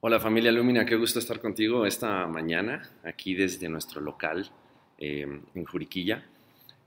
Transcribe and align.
Hola 0.00 0.20
familia 0.20 0.52
Lumina, 0.52 0.86
qué 0.86 0.94
gusto 0.94 1.18
estar 1.18 1.40
contigo 1.40 1.84
esta 1.84 2.24
mañana 2.28 2.88
aquí 3.02 3.34
desde 3.34 3.68
nuestro 3.68 4.00
local 4.00 4.48
em, 4.96 5.42
en 5.56 5.64
Juriquilla. 5.64 6.24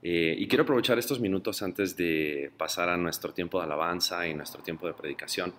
Eh, 0.02 0.34
y 0.38 0.48
quiero 0.48 0.62
aprovechar 0.62 0.98
estos 0.98 1.20
minutos 1.20 1.62
antes 1.62 1.94
de 1.94 2.50
pasar 2.56 2.88
a 2.88 2.96
nuestro 2.96 3.34
tiempo 3.34 3.58
de 3.58 3.64
alabanza 3.64 4.26
y 4.26 4.32
nuestro 4.32 4.62
tiempo 4.62 4.86
de 4.86 4.94
predicación 4.94 5.52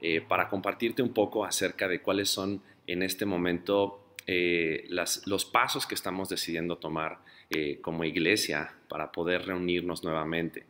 eh, 0.00 0.20
para 0.20 0.48
compartirte 0.48 1.02
un 1.02 1.12
poco 1.12 1.44
acerca 1.44 1.88
de 1.88 2.00
cuáles 2.00 2.28
son 2.28 2.62
en 2.86 3.02
este 3.02 3.26
momento 3.26 4.14
eh, 4.28 4.86
los 4.88 5.44
pasos 5.46 5.88
que 5.88 5.96
estamos 5.96 6.28
decidiendo 6.28 6.76
tomar 6.76 7.18
como 7.82 8.04
iglesia 8.04 8.72
para 8.88 9.10
poder 9.10 9.46
reunirnos 9.46 10.04
nuevamente. 10.04 10.64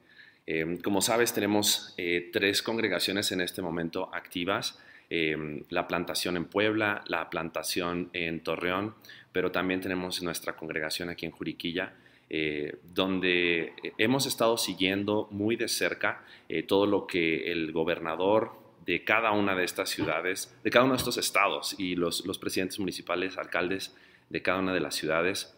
Em, 0.46 0.78
como 0.78 1.02
sabes, 1.02 1.34
tenemos 1.34 1.94
tres 2.32 2.62
congregaciones 2.62 3.30
en 3.30 3.42
este 3.42 3.60
momento 3.60 4.08
activas. 4.14 4.78
Em, 5.12 5.64
la 5.70 5.88
plantación 5.88 6.36
en 6.36 6.44
Puebla, 6.44 7.02
la 7.08 7.28
plantación 7.30 8.10
en 8.12 8.44
Torreón, 8.44 8.94
pero 9.32 9.50
también 9.50 9.80
tenemos 9.80 10.22
nuestra 10.22 10.54
congregación 10.54 11.08
aquí 11.08 11.26
en 11.26 11.32
Juriquilla. 11.32 11.94
Eh, 12.32 12.76
donde 12.94 13.72
hemos 13.98 14.24
estado 14.24 14.56
siguiendo 14.56 15.26
muy 15.32 15.56
de 15.56 15.66
cerca 15.66 16.22
eh, 16.48 16.62
todo 16.62 16.86
lo 16.86 17.08
que 17.08 17.50
el 17.50 17.72
gobernador 17.72 18.52
de 18.86 19.02
cada 19.02 19.32
una 19.32 19.56
de 19.56 19.64
estas 19.64 19.90
ciudades, 19.90 20.56
de 20.62 20.70
cada 20.70 20.84
uno 20.84 20.94
de 20.94 20.98
estos 20.98 21.16
estados 21.16 21.74
y 21.76 21.96
los 21.96 22.38
presidentes 22.38 22.78
municipales, 22.78 23.36
alcaldes 23.36 23.96
de 24.28 24.42
cada 24.42 24.60
una 24.60 24.72
de 24.72 24.78
las 24.78 24.94
ciudades 24.94 25.56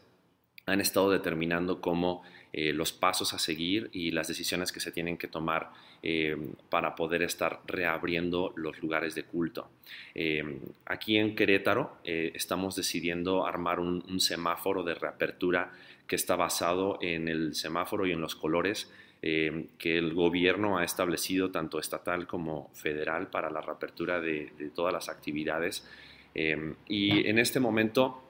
han 0.64 0.80
estado 0.80 1.10
determinando 1.10 1.80
cómo 1.80 2.22
eh, 2.54 2.74
los 2.74 2.92
pasos 2.92 3.32
a 3.32 3.38
seguir 3.38 3.88
y 3.92 4.10
las 4.10 4.28
decisiones 4.28 4.72
que 4.72 4.80
se 4.80 4.92
tienen 4.92 5.16
que 5.16 5.26
tomar 5.26 5.70
eh, 6.02 6.36
para 6.68 6.94
poder 6.94 7.22
estar 7.22 7.60
reabriendo 7.66 8.52
los 8.56 8.82
lugares 8.82 9.14
de 9.14 9.24
culto. 9.24 9.70
Eh, 10.14 10.58
aquí 10.84 11.16
en 11.16 11.34
Querétaro 11.34 11.96
estamos 12.04 12.76
decidiendo 12.76 13.46
armar 13.46 13.80
un, 13.80 14.20
semáforo 14.20 14.82
de 14.82 14.94
reapertura 14.94 15.72
que 16.06 16.16
está 16.16 16.36
basado 16.36 16.98
en 17.00 17.28
el 17.28 17.54
semáforo 17.54 18.06
y 18.06 18.12
en 18.12 18.20
los 18.20 18.34
colores 18.34 18.90
que 19.22 19.98
el 19.98 20.14
gobierno 20.14 20.78
ha 20.78 20.84
establecido, 20.84 21.52
tanto 21.52 21.78
estatal 21.78 22.26
como 22.26 22.70
federal, 22.74 23.28
para 23.28 23.50
la 23.50 23.60
reapertura 23.60 24.20
de, 24.20 24.52
de 24.58 24.68
todas 24.70 24.92
las 24.92 25.08
actividades. 25.08 25.86
y 26.34 27.28
en 27.28 27.38
este 27.38 27.60
momento 27.60 28.20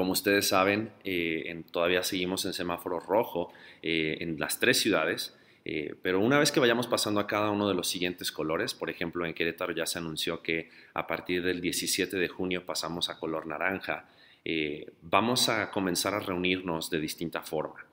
como 0.00 0.12
ustedes 0.12 0.48
saben, 0.48 0.90
eh, 1.04 1.62
todavía 1.70 2.02
seguimos 2.02 2.46
en 2.46 2.54
semáforo 2.54 3.00
rojo 3.00 3.52
eh, 3.82 4.16
en 4.20 4.40
las 4.40 4.58
tres 4.58 4.80
ciudades, 4.80 5.36
eh, 5.66 5.94
pero 6.00 6.20
una 6.20 6.38
vez 6.38 6.52
que 6.52 6.58
vayamos 6.58 6.86
pasando 6.86 7.20
a 7.20 7.26
cada 7.26 7.50
uno 7.50 7.68
de 7.68 7.74
los 7.74 7.86
siguientes 7.86 8.32
colores, 8.32 8.72
por 8.72 8.88
ejemplo, 8.88 9.26
en 9.26 9.34
Querétaro 9.34 9.74
ya 9.74 9.84
se 9.84 9.98
anunció 9.98 10.42
que 10.42 10.70
a 10.94 11.06
partir 11.06 11.42
del 11.42 11.60
17 11.60 12.16
de 12.16 12.28
junio 12.28 12.64
pasamos 12.64 13.10
a 13.10 13.18
color 13.18 13.46
naranja, 13.46 14.06
vamos 15.02 15.50
a 15.50 15.70
comenzar 15.70 16.14
a 16.14 16.20
reunirnos 16.20 16.88
de 16.88 16.98
distinta 16.98 17.42
forma. 17.42 17.84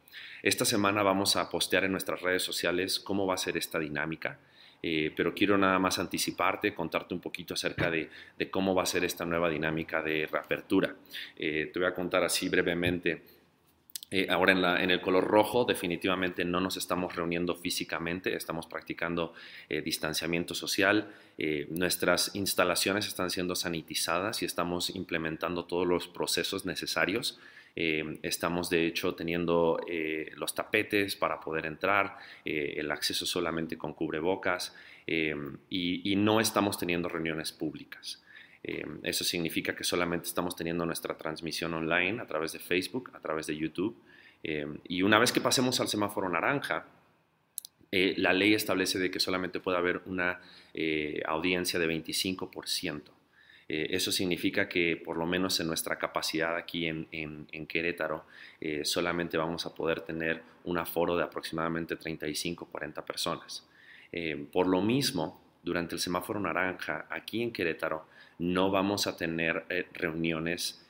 Esta 0.44 0.64
semana 0.64 1.03
vamos 1.03 1.36
a 1.36 1.49
postear 1.49 1.83
en 1.83 1.92
nuestras 1.92 2.21
redes 2.21 2.42
sociales 2.42 3.02
cómo 3.02 3.27
va 3.27 3.33
a 3.33 3.38
ser 3.38 3.58
esta 3.58 3.80
dinámica. 3.80 4.39
Eh, 4.81 5.11
pero 5.16 5.33
quiero 5.33 5.58
nada 5.58 5.80
más 5.80 6.00
anticiparte, 6.00 6.73
contarte 6.73 7.14
un 7.14 7.20
poquito 7.20 7.53
acerca 7.53 7.89
de, 7.89 8.09
cómo 8.52 8.75
va 8.75 8.83
a 8.83 8.86
ser 8.86 9.03
esta 9.03 9.25
nueva 9.25 9.50
dinámica 9.50 10.02
de 10.02 10.28
reapertura. 10.28 10.95
Eh, 11.36 11.70
te 11.73 11.80
voy 11.80 11.88
a 11.88 11.94
contar 11.94 12.23
así 12.23 12.47
brevemente. 12.50 13.23
Eh, 14.09 14.28
ahora 14.30 14.53
en, 14.53 14.61
la, 14.61 14.81
en, 14.81 14.89
el 14.89 15.02
color 15.02 15.25
rojo 15.25 15.66
definitivamente 15.66 16.45
no 16.45 16.61
nos 16.61 16.78
estamos 16.78 17.14
reuniendo 17.14 17.55
físicamente, 17.55 18.33
estamos 18.38 18.66
practicando 18.66 19.33
distanciamiento 19.83 20.55
social, 20.55 21.11
nuestras 21.72 22.33
instalaciones 22.33 23.05
están 23.05 23.30
siendo 23.30 23.53
sanitizadas 23.53 24.42
y 24.44 24.45
estamos 24.45 24.95
implementando 24.95 25.66
todos 25.66 25.86
los 25.86 26.08
procesos 26.08 26.66
necesarios 26.66 27.38
eh, 27.80 28.17
estamos 28.23 28.72
de 28.72 28.88
hecho 28.88 29.14
teniendo 29.14 29.80
eh, 29.88 30.31
los 30.36 30.56
tapetes 30.56 31.16
para 31.16 31.39
poder 31.39 31.67
entrar, 31.67 32.17
eh, 32.43 32.73
el 32.77 32.89
acceso 32.89 33.23
solamente 33.27 33.77
con 33.77 33.93
cubrebocas 33.93 34.76
y, 35.05 36.16
no 36.17 36.42
estamos 36.42 36.80
teniendo 36.80 37.08
reuniones 37.08 37.52
públicas. 37.52 38.23
eso 39.04 39.23
significa 39.23 39.76
que 39.76 39.83
solamente 39.83 40.27
estamos 40.27 40.55
teniendo 40.55 40.86
nuestra 40.86 41.16
transmisión 41.16 41.73
online 41.76 42.20
a 42.20 42.26
través 42.26 42.52
de 42.52 42.60
Facebook, 42.60 43.11
a 43.14 43.20
través 43.20 43.45
de 43.45 43.55
YouTube. 43.55 43.95
y 44.43 45.02
una 45.04 45.20
vez 45.20 45.32
que 45.32 45.39
pasemos 45.39 45.80
al 45.80 45.87
semáforo 45.87 46.27
naranja, 46.27 46.87
la 47.92 48.33
ley 48.33 48.54
establece 48.55 48.99
de 48.99 49.10
que 49.10 49.20
solamente 49.20 49.61
puede 49.61 49.77
haber 49.77 50.02
una 50.08 50.42
audiencia 51.27 51.80
de 51.80 51.87
25%. 51.87 53.17
Eh, 53.70 53.88
eso 53.92 54.11
significa 54.11 54.70
que 54.70 54.95
por 54.95 55.17
lo 55.17 55.26
menos 55.26 55.60
en 55.60 55.67
nuestra 55.67 55.98
capacidad 55.98 56.55
aquí 56.55 56.88
en, 56.88 57.67
Querétaro 57.67 58.26
eh, 58.61 58.86
solamente 58.86 59.38
vamos 59.38 59.66
a 59.66 59.76
poder 59.76 60.02
tener 60.02 60.42
un 60.64 60.78
aforo 60.78 61.17
de 61.17 61.23
aproximadamente 61.23 62.00
35-40 62.00 63.04
personas. 63.04 63.67
Eh, 64.11 64.48
por 64.52 64.67
lo 64.67 64.82
mismo, 64.82 65.42
durante 65.64 65.95
el 65.95 66.02
semáforo 66.02 66.39
naranja 66.39 67.08
aquí 67.10 67.44
en 67.44 67.52
Querétaro 67.52 68.05
no 68.39 68.72
vamos 68.72 69.08
a 69.08 69.17
tener 69.17 69.66
reuniones 69.94 70.84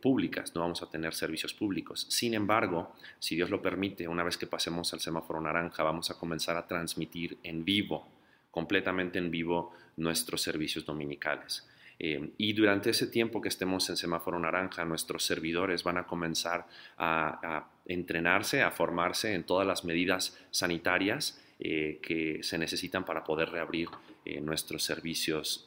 públicas, 0.00 0.54
no 0.54 0.62
vamos 0.62 0.82
a 0.82 0.88
tener 0.88 1.12
servicios 1.12 1.52
públicos. 1.52 2.06
Sin 2.08 2.32
embargo, 2.32 2.94
si 3.18 3.36
Dios 3.36 3.50
lo 3.50 3.60
permite, 3.60 4.08
una 4.08 4.24
vez 4.24 4.38
que 4.38 4.46
pasemos 4.46 4.92
al 4.94 5.00
semáforo 5.00 5.38
naranja, 5.38 5.82
vamos 5.82 6.10
a 6.10 6.18
comenzar 6.18 6.56
a 6.56 6.66
transmitir 6.66 7.36
en 7.42 7.62
vivo, 7.62 8.08
completamente 8.50 9.18
en 9.18 9.30
vivo, 9.30 9.74
nuestros 9.98 10.40
servicios 10.40 10.86
dominicales. 10.86 11.69
Eh, 12.02 12.30
y 12.38 12.54
durante 12.54 12.88
ese 12.90 13.06
tiempo 13.08 13.42
que 13.42 13.50
estemos 13.50 13.90
en 13.90 13.96
semáforo 13.98 14.38
naranja, 14.38 14.86
nuestros 14.86 15.22
servidores 15.22 15.84
van 15.84 15.98
a 15.98 16.06
comenzar 16.06 16.66
a, 16.96 17.68
entrenarse, 17.84 18.62
a 18.62 18.70
formarse 18.70 19.34
en 19.34 19.44
todas 19.44 19.66
las 19.66 19.84
medidas 19.84 20.38
sanitarias 20.50 21.38
eh, 21.58 21.98
que 22.02 22.42
se 22.42 22.56
necesitan 22.56 23.04
para 23.04 23.22
poder 23.22 23.50
reabrir 23.50 23.88
eh, 24.24 24.40
nuestros 24.40 24.82
servicios 24.82 25.64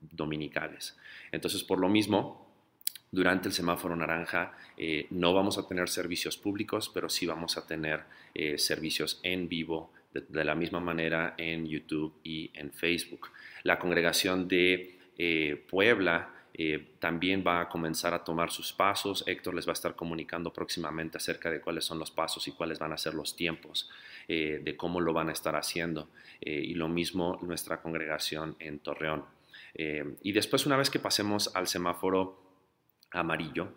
dominicales. 0.00 0.96
Entonces, 1.30 1.62
por 1.62 1.78
lo 1.78 1.88
mismo, 1.88 2.44
durante 3.12 3.46
el 3.46 3.54
semáforo 3.54 3.94
naranja 3.94 4.56
no 5.10 5.32
vamos 5.32 5.58
a 5.58 5.68
tener 5.68 5.88
servicios 5.88 6.36
públicos, 6.36 6.90
pero 6.92 7.08
sí 7.08 7.24
vamos 7.24 7.56
a 7.56 7.66
tener 7.68 8.02
servicios 8.56 9.20
en 9.22 9.48
vivo 9.48 9.92
de, 10.12 10.44
la 10.44 10.56
misma 10.56 10.80
manera 10.80 11.34
en 11.38 11.66
YouTube 11.66 12.14
y 12.24 12.50
en 12.54 12.72
Facebook. 12.72 13.28
La 13.62 13.78
congregación 13.78 14.48
de 14.48 15.01
eh, 15.18 15.64
Puebla 15.68 16.30
eh, 16.54 16.94
también 16.98 17.42
va 17.46 17.60
a 17.60 17.68
comenzar 17.68 18.14
a 18.14 18.24
tomar 18.24 18.50
sus 18.50 18.72
pasos. 18.72 19.24
Héctor 19.26 19.54
les 19.54 19.66
va 19.66 19.72
a 19.72 19.74
estar 19.74 19.94
comunicando 19.94 20.52
próximamente 20.52 21.18
acerca 21.18 21.50
de 21.50 21.60
cuáles 21.60 21.84
son 21.84 21.98
los 21.98 22.10
pasos 22.10 22.46
y 22.48 22.52
cuáles 22.52 22.78
van 22.78 22.92
a 22.92 22.98
ser 22.98 23.14
los 23.14 23.36
tiempos, 23.36 23.90
eh, 24.28 24.60
de 24.62 24.76
cómo 24.76 25.00
lo 25.00 25.12
van 25.12 25.28
a 25.28 25.32
estar 25.32 25.56
haciendo. 25.56 26.08
y 26.44 26.74
lo 26.74 26.88
mismo 26.88 27.38
nuestra 27.42 27.80
congregación 27.80 28.56
en 28.58 28.80
Torreón. 28.80 29.24
y 29.74 30.32
después, 30.32 30.66
una 30.66 30.76
vez 30.76 30.90
que 30.90 30.98
pasemos 30.98 31.54
al 31.54 31.68
semáforo 31.68 32.36
amarillo, 33.12 33.74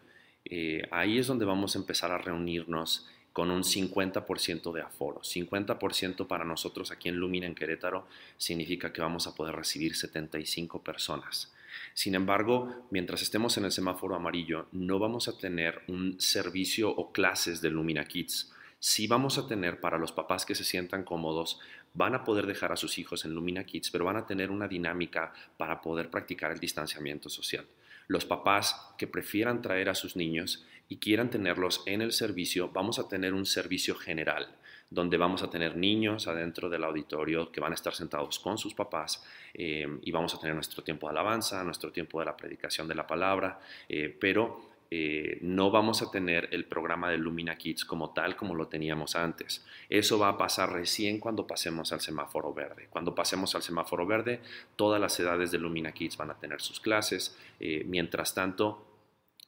ahí 0.90 1.20
es 1.20 1.28
donde 1.28 1.46
vamos 1.46 1.76
a 1.76 1.80
empezar 1.80 2.12
a 2.12 2.18
reunirnos 2.18 3.08
con 3.36 3.52
un 3.52 3.64
50% 3.64 4.72
de 4.72 4.82
aforo. 4.82 5.20
50% 5.20 6.26
para 6.26 6.46
nosotros 6.46 6.90
aquí 6.92 7.10
en 7.10 7.18
Lumina, 7.18 7.46
en 7.46 7.54
Querétaro, 7.54 8.08
significa 8.38 8.94
que 8.94 9.02
vamos 9.02 9.28
a 9.28 9.36
poder 9.36 9.54
recibir 9.54 9.94
75 9.94 10.82
personas. 10.82 11.54
Sin 11.94 12.16
embargo, 12.16 12.88
mientras 12.92 13.22
estemos 13.22 13.58
en 13.58 13.66
el 13.66 13.74
semáforo 13.74 14.16
amarillo, 14.16 14.68
no 14.72 15.00
vamos 15.00 15.28
a 15.28 15.38
tener 15.38 15.82
un 15.90 16.16
servicio 16.18 16.90
o 16.90 17.12
clases 17.12 17.60
de 17.60 17.72
Lumina 17.72 18.06
Kids. 18.06 18.54
Sí 18.80 19.06
vamos 19.06 19.38
a 19.38 19.48
tener 19.48 19.82
para 19.82 19.98
los 19.98 20.14
papás 20.14 20.46
que 20.46 20.56
se 20.56 20.64
sientan 20.64 21.04
cómodos, 21.04 21.60
van 21.94 22.16
a 22.16 22.24
poder 22.24 22.48
dejar 22.48 22.72
a 22.72 22.78
sus 22.78 22.98
hijos 23.00 23.26
en 23.26 23.36
Lumina 23.36 23.66
Kids, 23.66 23.92
pero 23.92 24.06
van 24.06 24.16
a 24.16 24.26
tener 24.26 24.50
una 24.50 24.70
dinámica 24.70 25.34
para 25.58 25.82
poder 25.82 26.10
practicar 26.10 26.54
el 26.54 26.60
distanciamiento 26.60 27.28
social. 27.28 27.66
Los 28.08 28.26
papás 28.26 28.94
que 28.98 29.08
prefieran 29.08 29.62
traer 29.62 29.90
a 29.90 29.96
sus 29.96 30.16
niños 30.16 30.66
y 30.88 30.98
quieran 30.98 31.30
tenerlos 31.30 31.84
en 31.86 32.02
el 32.02 32.12
servicio, 32.12 32.70
vamos 32.70 33.00
a 33.00 33.08
tener 33.08 33.34
un 33.34 33.46
servicio 33.46 33.96
general 33.96 34.48
donde 34.90 35.18
vamos 35.18 35.42
a 35.42 35.50
tener 35.50 35.76
niños 35.76 36.28
adentro 36.28 36.70
del 36.70 36.84
auditorio 36.84 37.52
que 37.52 37.60
van 37.60 37.72
a 37.72 37.76
estar 37.76 37.94
sentados 37.94 38.40
con 38.40 38.58
sus 38.58 38.74
papás 38.74 39.24
eh, 39.54 39.88
y 40.02 40.12
vamos 40.12 40.34
a 40.36 40.40
tener 40.40 40.54
nuestro 40.54 40.84
tiempo 40.84 41.08
de 41.08 41.12
alabanza, 41.12 41.64
nuestro 41.64 41.92
tiempo 41.92 42.20
de 42.20 42.26
la 42.26 42.38
predicación 42.38 42.88
de 42.88 42.96
la 42.96 43.08
palabra, 43.08 43.60
eh, 43.90 44.16
pero 44.20 44.75
eh, 44.98 45.40
no 45.42 45.72
vamos 45.72 46.02
a 46.02 46.10
tener 46.10 46.48
el 46.52 46.66
programa 46.66 47.10
de 47.10 47.18
Lumina 47.18 47.58
Kids 47.58 47.84
como 47.84 48.14
tal 48.14 48.36
como 48.36 48.56
lo 48.56 48.68
teníamos 48.68 49.16
antes. 49.16 49.66
Eso 49.90 50.18
va 50.18 50.30
a 50.30 50.38
pasar 50.38 50.72
recién 50.72 51.20
cuando 51.20 51.46
pasemos 51.46 51.92
al 51.92 52.02
semáforo 52.02 52.54
verde. 52.54 52.88
Cuando 52.90 53.14
pasemos 53.14 53.56
al 53.56 53.62
semáforo 53.62 54.06
verde, 54.06 54.40
todas 54.76 55.02
las 55.02 55.20
edades 55.20 55.52
de 55.52 55.58
Lumina 55.58 55.92
Kids 55.92 56.18
van 56.18 56.32
a 56.32 56.40
tener 56.40 56.62
sus 56.62 56.80
clases. 56.80 57.38
mientras 57.86 58.34
tanto, 58.34 58.86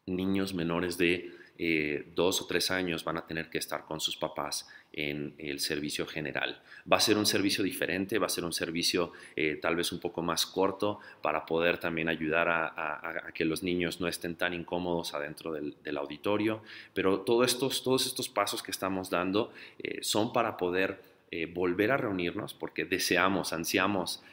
niños 0.06 0.54
menores 0.54 0.98
de 0.98 1.32
eh, 1.60 2.08
dos 2.16 2.42
o 2.42 2.46
tres 2.46 2.70
años 2.70 3.04
van 3.04 3.18
a 3.18 3.26
tener 3.26 3.50
que 3.50 3.58
estar 3.58 3.86
con 3.86 4.00
sus 4.00 4.16
papás 4.16 4.68
en 4.94 5.36
el 5.38 5.60
servicio 5.60 6.06
general. 6.06 6.62
Va 6.92 6.98
a 6.98 7.02
ser 7.02 7.18
un 7.18 7.26
servicio 7.26 7.64
diferente, 7.64 8.18
va 8.18 8.26
a 8.28 8.30
ser 8.30 8.44
un 8.44 8.54
servicio 8.54 9.12
eh, 9.36 9.60
tal 9.62 9.76
vez 9.76 9.92
un 9.92 10.00
poco 10.00 10.22
más 10.22 10.46
corto 10.46 11.00
para 11.22 11.46
poder 11.46 11.78
también 11.78 12.10
ayudar 12.10 12.48
a, 12.50 13.32
que 13.34 13.46
los 13.46 13.62
niños 13.62 14.02
no 14.02 14.08
estén 14.08 14.36
tan 14.36 14.54
incómodos 14.54 15.14
adentro 15.14 15.52
del, 15.52 15.98
auditorio, 15.98 16.62
pero 16.94 17.22
todos 17.22 17.52
estos, 17.52 17.84
todos 17.84 18.06
estos 18.06 18.30
pasos 18.30 18.64
que 18.64 18.72
estamos 18.72 19.10
dando 19.10 19.52
eh, 19.80 20.00
son 20.02 20.34
para 20.34 20.58
poder 20.58 21.02
eh, 21.30 21.46
volver 21.46 21.92
a 21.92 21.98
reunirnos, 21.98 22.54
porque 22.54 22.86
deseamos, 22.86 23.54
ansiamos 23.54 24.24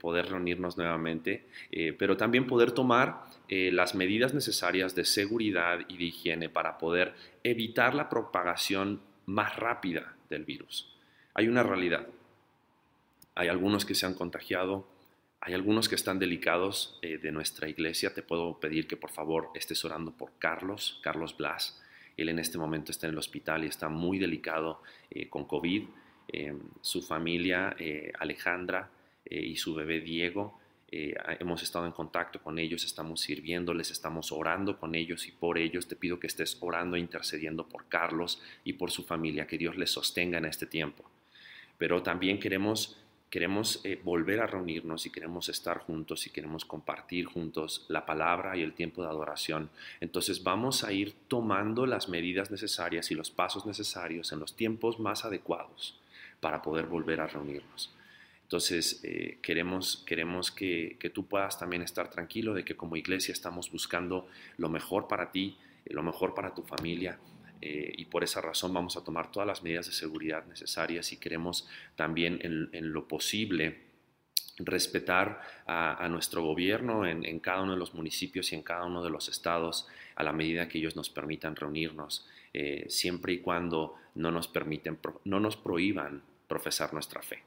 poder 0.00 0.26
reunirnos 0.26 0.76
nuevamente, 0.76 1.44
pero 1.96 2.16
también 2.16 2.48
poder 2.48 2.72
tomar 2.72 3.20
las 3.48 3.94
medidas 3.94 4.34
necesarias 4.34 4.96
de 4.96 5.04
seguridad 5.04 5.78
y 5.86 5.96
de 5.96 6.04
higiene 6.06 6.48
para 6.48 6.76
poder 6.76 7.14
evitar 7.44 7.94
la 7.94 8.08
propagación 8.08 9.00
más 9.30 9.56
rápida 9.56 10.14
del 10.28 10.44
virus. 10.44 10.94
Hay 11.34 11.48
una 11.48 11.62
realidad. 11.62 12.06
Hay 13.34 13.48
algunos 13.48 13.84
que 13.84 13.94
se 13.94 14.06
han 14.06 14.14
contagiado, 14.14 14.86
hay 15.40 15.54
algunos 15.54 15.88
que 15.88 15.94
están 15.94 16.18
delicados 16.18 16.98
de 17.00 17.32
nuestra 17.32 17.68
iglesia. 17.68 18.12
Te 18.12 18.22
puedo 18.22 18.60
pedir 18.60 18.86
que 18.86 18.96
por 18.96 19.10
favor 19.10 19.48
estés 19.54 19.82
orando 19.84 20.12
por 20.12 20.32
Carlos, 20.38 21.00
Carlos 21.02 21.36
Blas. 21.36 21.80
Él 22.16 22.28
en 22.28 22.38
este 22.38 22.58
momento 22.58 22.90
está 22.90 23.06
en 23.06 23.12
el 23.12 23.18
hospital 23.18 23.64
y 23.64 23.68
está 23.68 23.88
muy 23.88 24.18
delicado 24.18 24.82
con 25.30 25.46
COVID. 25.46 25.84
Em, 26.32 26.60
su 26.80 27.02
familia, 27.02 27.74
eh, 27.78 28.12
Alejandra 28.18 28.88
eh, 29.24 29.40
y 29.40 29.56
su 29.56 29.74
bebé 29.74 30.00
Diego. 30.00 30.59
Eh, 30.92 31.14
hemos 31.38 31.62
estado 31.62 31.86
en 31.86 31.92
contacto 31.92 32.40
con 32.40 32.58
ellos, 32.58 32.84
estamos 32.84 33.20
sirviéndoles, 33.20 33.90
estamos 33.90 34.32
orando 34.32 34.78
con 34.78 34.94
ellos 34.94 35.26
y 35.28 35.32
por 35.32 35.58
ellos. 35.58 35.86
Te 35.86 35.96
pido 35.96 36.18
que 36.18 36.26
estés 36.26 36.56
orando 36.60 36.96
e 36.96 37.00
intercediendo 37.00 37.66
por 37.68 37.86
Carlos 37.86 38.42
y 38.64 38.72
por 38.72 38.90
su 38.90 39.04
familia, 39.04 39.46
que 39.46 39.58
Dios 39.58 39.76
les 39.76 39.90
sostenga 39.90 40.38
en 40.38 40.46
este 40.46 40.66
tiempo. 40.66 41.04
Pero 41.78 42.02
también 42.02 42.40
queremos 42.40 42.96
queremos 43.30 43.80
volver 44.02 44.40
a 44.40 44.46
reunirnos 44.48 45.06
y 45.06 45.10
queremos 45.10 45.48
estar 45.48 45.78
juntos 45.78 46.26
y 46.26 46.30
queremos 46.30 46.64
compartir 46.64 47.26
juntos 47.26 47.86
la 47.88 48.04
palabra 48.04 48.56
y 48.56 48.62
el 48.62 48.72
tiempo 48.72 49.02
de 49.02 49.08
adoración. 49.08 49.70
Entonces 50.00 50.42
vamos 50.42 50.82
a 50.82 50.92
ir 50.92 51.14
tomando 51.28 51.86
las 51.86 52.08
medidas 52.08 52.50
necesarias 52.50 53.12
y 53.12 53.14
los 53.14 53.30
pasos 53.30 53.66
necesarios 53.66 54.32
en 54.32 54.40
los 54.40 54.56
tiempos 54.56 54.98
más 54.98 55.24
adecuados 55.24 55.96
para 56.40 56.60
poder 56.60 56.86
volver 56.86 57.20
a 57.20 57.28
reunirnos. 57.28 57.94
Entonces, 58.50 58.98
eh, 59.04 59.38
queremos, 59.42 60.02
queremos 60.04 60.50
que, 60.50 60.98
tú 61.14 61.24
puedas 61.28 61.56
también 61.56 61.82
estar 61.82 62.10
tranquilo 62.10 62.52
de 62.52 62.64
que 62.64 62.74
como 62.74 62.96
iglesia 62.96 63.30
estamos 63.30 63.70
buscando 63.70 64.26
lo 64.56 64.68
mejor 64.68 65.06
para 65.06 65.30
ti, 65.30 65.56
eh, 65.84 65.94
lo 65.94 66.02
mejor 66.02 66.34
para 66.34 66.52
tu 66.52 66.64
familia, 66.64 67.16
eh, 67.60 67.92
y 67.96 68.06
por 68.06 68.24
esa 68.24 68.40
razón 68.40 68.74
vamos 68.74 68.96
a 68.96 69.04
tomar 69.04 69.30
todas 69.30 69.46
las 69.46 69.62
medidas 69.62 69.86
de 69.86 69.92
seguridad 69.92 70.44
necesarias 70.46 71.12
y 71.12 71.18
queremos 71.18 71.68
también 71.94 72.40
en, 72.42 72.92
lo 72.92 73.06
posible 73.06 73.82
respetar 74.58 75.40
a, 75.68 76.08
nuestro 76.08 76.42
gobierno 76.42 77.06
en, 77.06 77.38
cada 77.38 77.62
uno 77.62 77.74
de 77.74 77.78
los 77.78 77.94
municipios 77.94 78.50
y 78.50 78.56
en 78.56 78.62
cada 78.64 78.84
uno 78.84 79.04
de 79.04 79.10
los 79.10 79.28
estados 79.28 79.86
a 80.16 80.24
la 80.24 80.32
medida 80.32 80.66
que 80.66 80.78
ellos 80.78 80.96
nos 80.96 81.08
permitan 81.08 81.54
reunirnos, 81.54 82.26
siempre 82.88 83.34
y 83.34 83.38
cuando 83.38 83.94
no 84.16 84.32
nos 84.32 84.48
permiten, 84.48 84.98
no 85.24 85.38
nos 85.38 85.56
prohíban 85.56 86.22
profesar 86.48 86.92
nuestra 86.92 87.22
fe. 87.22 87.44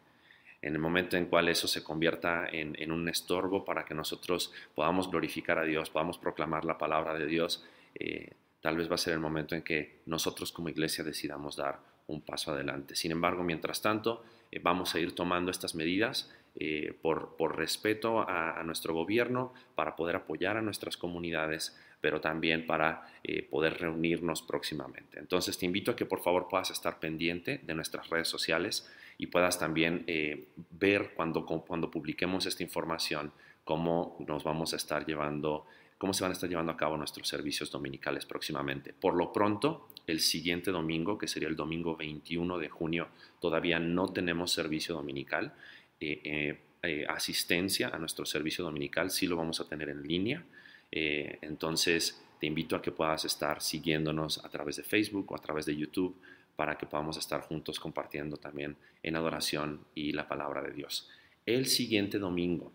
En 0.64 0.76
el 0.76 0.80
momento 0.80 1.18
en 1.18 1.26
cual 1.26 1.50
eso 1.50 1.68
se 1.68 1.84
convierta 1.84 2.48
en, 2.50 2.90
un 2.90 3.10
estorbo 3.10 3.66
para 3.66 3.84
que 3.84 3.94
nosotros 3.94 4.54
podamos 4.74 5.12
glorificar 5.12 5.60
a 5.60 5.64
Dios, 5.64 5.90
podamos 5.90 6.18
proclamar 6.18 6.64
la 6.64 6.78
palabra 6.78 7.14
de 7.16 7.26
Dios, 7.26 7.66
eh, 7.96 8.32
tal 8.62 8.78
vez 8.78 8.90
va 8.90 8.96
a 8.96 8.98
ser 8.98 9.14
el 9.14 9.20
momento 9.20 9.56
en 9.56 9.62
que 9.62 10.00
nosotros 10.06 10.54
como 10.54 10.70
iglesia 10.70 11.04
decidamos 11.04 11.58
dar 11.58 11.80
un 12.08 12.22
paso 12.22 12.54
adelante. 12.54 12.96
Sin 12.96 13.12
embargo, 13.12 13.44
mientras 13.44 13.82
tanto, 13.82 14.24
eh, 14.52 14.60
vamos 14.64 14.96
a 14.96 15.00
ir 15.00 15.14
tomando 15.14 15.52
estas 15.52 15.76
medidas 15.76 16.32
eh, 16.56 16.98
por, 17.02 17.58
respeto 17.58 18.22
a, 18.22 18.64
nuestro 18.64 18.94
gobierno, 18.94 19.54
para 19.76 19.98
poder 19.98 20.16
apoyar 20.16 20.56
a 20.56 20.62
nuestras 20.62 20.96
comunidades, 20.96 21.78
pero 22.00 22.22
también 22.22 22.66
para 22.66 23.10
poder 23.50 23.80
reunirnos 23.80 24.42
próximamente. 24.42 25.20
Entonces 25.20 25.58
te 25.58 25.66
invito 25.66 25.92
a 25.92 25.96
que 25.96 26.06
por 26.06 26.22
favor 26.22 26.48
puedas 26.50 26.72
estar 26.72 27.00
pendiente 27.00 27.60
de 27.64 27.76
nuestras 27.76 28.10
redes 28.10 28.30
sociales 28.30 28.90
y 29.24 29.28
puedas 29.28 29.58
también 29.58 30.04
eh, 30.08 30.50
ver 30.72 31.14
cuando, 31.16 31.46
cuando 31.46 31.90
publiquemos 31.90 32.46
esta 32.46 32.62
información 32.62 33.32
cómo 33.64 34.18
nos 34.28 34.44
vamos 34.44 34.74
a 34.74 34.76
estar 34.76 35.06
llevando, 35.06 35.66
cómo 35.98 36.14
se 36.14 36.26
van 36.26 36.32
a 36.32 36.34
estar 36.34 36.50
llevando 36.50 36.74
a 36.74 36.76
cabo 36.76 36.98
nuestros 36.98 37.30
servicios 37.30 37.72
dominicales 37.72 38.26
próximamente. 38.26 38.92
Por 38.92 39.16
lo 39.16 39.32
pronto, 39.32 39.88
el 40.08 40.20
siguiente 40.20 40.72
domingo, 40.72 41.18
que 41.18 41.30
sería 41.30 41.48
el 41.48 41.56
domingo 41.56 41.96
21 41.96 42.58
de 42.58 42.68
junio, 42.68 43.08
todavía 43.40 43.80
no 43.80 44.12
tenemos 44.12 44.52
servicio 44.52 44.94
dominical. 44.94 45.54
Eh, 46.02 46.60
eh, 46.84 47.06
asistencia 47.08 47.88
a 47.88 47.98
nuestro 47.98 48.26
servicio 48.26 48.66
dominical 48.66 49.10
sí 49.10 49.26
lo 49.26 49.38
vamos 49.38 49.62
a 49.62 49.70
tener 49.70 49.88
en 49.88 50.04
línea. 50.04 50.44
entonces, 50.92 52.22
te 52.42 52.48
invito 52.48 52.76
a 52.76 52.82
que 52.82 52.92
puedas 52.92 53.24
estar 53.24 53.62
siguiéndonos 53.62 54.44
a 54.44 54.50
través 54.50 54.76
de 54.76 54.84
Facebook 54.84 55.32
o 55.32 55.36
a 55.38 55.40
través 55.40 55.66
de 55.66 55.78
YouTube 55.78 56.14
para 56.56 56.78
que 56.78 56.86
podamos 56.86 57.18
estar 57.18 57.42
juntos 57.42 57.80
compartiendo 57.80 58.38
también 58.38 58.78
en 59.02 59.16
adoración 59.16 59.82
y 59.96 60.12
la 60.12 60.28
palabra 60.28 60.62
de 60.62 60.72
Dios. 60.72 61.10
El 61.46 61.66
siguiente 61.66 62.20
domingo, 62.20 62.72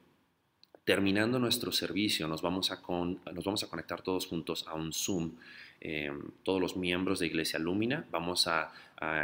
terminando 0.85 1.39
nuestro 1.39 1.73
servicio, 1.73 2.29
nos 2.29 2.43
vamos 2.43 2.71
a, 2.71 2.81
nos 3.33 3.45
vamos 3.45 3.63
a 3.63 3.69
conectar 3.69 4.03
todos 4.03 4.27
juntos 4.27 4.67
a 4.67 4.75
un 4.75 4.93
Zoom. 4.93 5.33
Em, 5.81 6.33
todos 6.43 6.61
los 6.61 6.77
miembros 6.77 7.21
de 7.21 7.27
Iglesia 7.27 7.59
Lumina. 7.59 8.07
Vamos 8.11 8.47
a, 8.49 8.73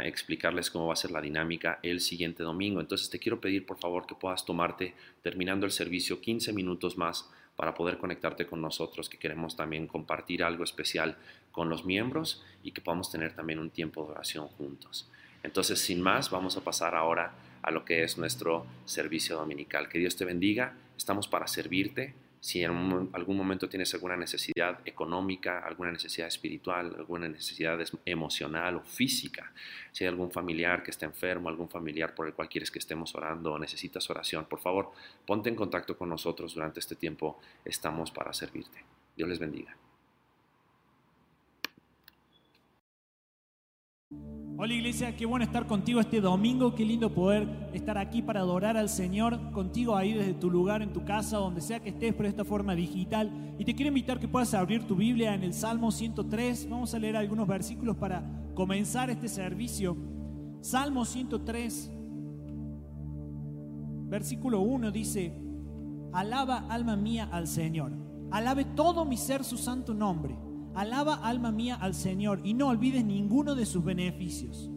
explicarles 0.05 0.71
cómo 0.71 0.87
va 0.87 0.93
a 0.93 0.95
ser 0.95 1.11
la 1.11 1.19
dinámica 1.19 1.79
el 1.83 1.99
siguiente 1.99 2.43
domingo. 2.43 2.79
Entonces 2.79 3.09
te 3.09 3.19
quiero 3.19 3.41
pedir 3.41 3.65
por 3.65 3.77
favor 3.77 4.07
que 4.07 4.15
puedas 4.15 4.45
tomarte, 4.45 4.93
terminando 5.21 5.65
el 5.65 5.73
servicio, 5.73 6.21
15 6.21 6.53
minutos 6.53 6.97
más 6.97 7.29
para 7.55 7.73
poder 7.73 7.97
conectarte 7.97 8.45
con 8.45 8.61
nosotros, 8.61 9.09
que 9.09 9.17
queremos 9.17 9.55
también 9.55 9.87
compartir 9.87 10.43
algo 10.43 10.63
especial 10.63 11.17
con 11.51 11.69
los 11.69 11.85
miembros 11.85 12.43
y 12.63 12.71
que 12.71 12.81
podamos 12.81 13.11
tener 13.11 13.33
también 13.33 13.59
un 13.59 13.69
tiempo 13.69 14.03
de 14.03 14.11
oración 14.11 14.47
juntos. 14.47 15.09
Entonces, 15.43 15.79
sin 15.79 16.01
más, 16.01 16.31
vamos 16.31 16.57
a 16.57 16.61
pasar 16.61 16.95
ahora 16.95 17.33
a 17.61 17.71
lo 17.71 17.85
que 17.85 18.03
es 18.03 18.17
nuestro 18.17 18.65
servicio 18.85 19.37
dominical. 19.37 19.89
Que 19.89 19.99
Dios 19.99 20.15
te 20.15 20.25
bendiga, 20.25 20.73
estamos 20.97 21.27
para 21.27 21.47
servirte. 21.47 22.13
Si 22.45 22.63
en 22.63 23.09
algún 23.13 23.37
momento 23.37 23.67
tienes 23.67 23.91
alguna 23.95 24.15
necesidad 24.15 24.79
económica, 24.85 25.65
alguna 25.65 25.91
necesidad 25.91 26.27
espiritual, 26.27 26.93
alguna 26.95 27.27
necesidad 27.27 27.79
emocional 28.05 28.75
o 28.75 28.81
física, 28.81 29.51
si 29.91 30.03
hay 30.03 30.09
algún 30.09 30.29
familiar 30.29 30.83
que 30.83 30.91
está 30.91 31.07
enfermo, 31.07 31.49
algún 31.49 31.69
familiar 31.69 32.13
por 32.13 32.27
el 32.27 32.35
cual 32.35 32.47
quieres 32.47 32.69
que 32.69 32.77
estemos 32.77 33.15
orando 33.15 33.53
o 33.53 33.57
necesitas 33.57 34.07
oración, 34.11 34.45
por 34.45 34.59
favor, 34.59 34.91
ponte 35.25 35.49
en 35.49 35.55
contacto 35.55 35.97
con 35.97 36.07
nosotros 36.07 36.53
durante 36.53 36.79
este 36.79 36.95
tiempo. 36.95 37.39
Estamos 37.65 38.11
para 38.11 38.31
servirte. 38.31 38.77
Dios 39.17 39.27
les 39.27 39.39
bendiga. 39.39 39.75
Hola 44.57 44.73
iglesia, 44.73 45.13
qué 45.17 45.25
bueno 45.25 45.43
estar 45.43 45.67
contigo 45.67 45.99
este 45.99 46.21
domingo, 46.21 46.75
qué 46.75 46.85
lindo 46.85 47.13
poder 47.13 47.45
estar 47.73 47.97
aquí 47.97 48.21
para 48.21 48.39
adorar 48.39 48.77
al 48.77 48.87
Señor, 48.87 49.51
contigo 49.51 49.97
ahí 49.97 50.13
desde 50.13 50.33
tu 50.33 50.49
lugar, 50.49 50.81
en 50.81 50.93
tu 50.93 51.03
casa, 51.03 51.35
donde 51.35 51.59
sea 51.59 51.81
que 51.81 51.89
estés, 51.89 52.13
pero 52.13 52.23
de 52.23 52.29
esta 52.29 52.45
forma 52.45 52.73
digital. 52.73 53.53
Y 53.59 53.65
te 53.65 53.75
quiero 53.75 53.89
invitar 53.89 54.17
que 54.17 54.29
puedas 54.29 54.53
abrir 54.53 54.87
tu 54.87 54.95
Biblia 54.95 55.33
en 55.33 55.43
el 55.43 55.53
Salmo 55.53 55.91
103. 55.91 56.69
Vamos 56.69 56.93
a 56.93 56.99
leer 56.99 57.17
algunos 57.17 57.49
versículos 57.49 57.97
para 57.97 58.23
comenzar 58.53 59.09
este 59.09 59.27
servicio. 59.27 59.97
Salmo 60.61 61.03
103, 61.03 61.91
versículo 64.07 64.61
1 64.61 64.89
dice, 64.89 65.33
Alaba 66.13 66.65
alma 66.69 66.95
mía 66.95 67.27
al 67.29 67.47
Señor, 67.47 67.91
alabe 68.31 68.63
todo 68.63 69.03
mi 69.03 69.17
ser 69.17 69.43
su 69.43 69.57
santo 69.57 69.93
nombre. 69.93 70.44
Alaba 70.75 71.13
alma 71.13 71.53
mía 71.53 71.75
al 71.75 71.93
Señor 71.93 72.41
y 72.43 72.53
no 72.53 72.67
olvides 72.67 73.05
ninguno 73.05 73.55
de 73.55 73.65
sus 73.65 73.81
beneficios. 73.81 74.69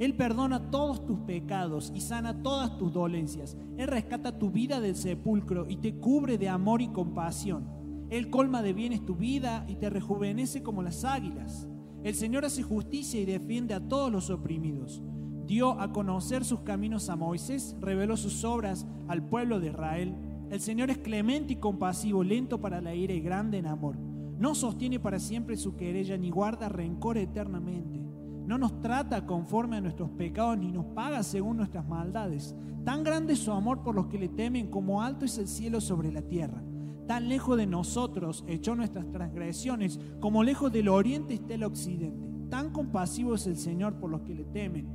Él 0.00 0.16
perdona 0.16 0.72
todos 0.72 1.06
tus 1.06 1.20
pecados 1.20 1.92
y 1.94 2.00
sana 2.00 2.42
todas 2.42 2.76
tus 2.76 2.92
dolencias. 2.92 3.56
Él 3.78 3.86
rescata 3.86 4.36
tu 4.36 4.50
vida 4.50 4.80
del 4.80 4.96
sepulcro 4.96 5.66
y 5.68 5.76
te 5.76 5.94
cubre 5.94 6.38
de 6.38 6.48
amor 6.48 6.82
y 6.82 6.88
compasión. 6.88 7.68
Él 8.10 8.30
colma 8.30 8.62
de 8.62 8.72
bienes 8.72 9.06
tu 9.06 9.14
vida 9.14 9.64
y 9.68 9.76
te 9.76 9.90
rejuvenece 9.90 10.64
como 10.64 10.82
las 10.82 11.04
águilas. 11.04 11.68
El 12.02 12.16
Señor 12.16 12.44
hace 12.44 12.64
justicia 12.64 13.20
y 13.20 13.24
defiende 13.24 13.74
a 13.74 13.88
todos 13.88 14.10
los 14.10 14.30
oprimidos. 14.30 15.04
Dio 15.46 15.80
a 15.80 15.92
conocer 15.92 16.44
sus 16.44 16.60
caminos 16.60 17.08
a 17.08 17.14
Moisés, 17.14 17.76
reveló 17.80 18.16
sus 18.16 18.42
obras 18.42 18.88
al 19.06 19.22
pueblo 19.22 19.60
de 19.60 19.68
Israel. 19.68 20.16
El 20.50 20.60
Señor 20.60 20.90
es 20.90 20.98
clemente 20.98 21.52
y 21.52 21.56
compasivo, 21.56 22.24
lento 22.24 22.60
para 22.60 22.80
la 22.80 22.92
ira 22.96 23.14
y 23.14 23.20
grande 23.20 23.58
en 23.58 23.68
amor 23.68 24.13
no 24.44 24.54
sostiene 24.54 25.00
para 25.00 25.18
siempre 25.18 25.56
su 25.56 25.74
querella 25.74 26.18
ni 26.18 26.28
guarda 26.28 26.68
rencor 26.68 27.16
eternamente. 27.16 27.98
No 28.46 28.58
nos 28.58 28.78
trata 28.82 29.24
conforme 29.24 29.78
a 29.78 29.80
nuestros 29.80 30.10
pecados 30.10 30.58
ni 30.58 30.70
nos 30.70 30.84
paga 30.84 31.22
según 31.22 31.56
nuestras 31.56 31.88
maldades. 31.88 32.54
Tan 32.84 33.04
grande 33.04 33.32
es 33.32 33.38
su 33.38 33.52
amor 33.52 33.82
por 33.82 33.94
los 33.94 34.08
que 34.08 34.18
le 34.18 34.28
temen 34.28 34.70
como 34.70 35.00
alto 35.00 35.24
es 35.24 35.38
el 35.38 35.48
cielo 35.48 35.80
sobre 35.80 36.12
la 36.12 36.20
tierra. 36.20 36.62
Tan 37.08 37.30
lejos 37.30 37.56
de 37.56 37.66
nosotros 37.66 38.44
echó 38.46 38.76
nuestras 38.76 39.10
transgresiones, 39.10 39.98
como 40.20 40.42
lejos 40.42 40.70
del 40.70 40.90
oriente 40.90 41.32
está 41.32 41.54
el 41.54 41.64
occidente. 41.64 42.30
Tan 42.50 42.70
compasivo 42.70 43.36
es 43.36 43.46
el 43.46 43.56
Señor 43.56 43.94
por 43.94 44.10
los 44.10 44.20
que 44.24 44.34
le 44.34 44.44
temen, 44.44 44.90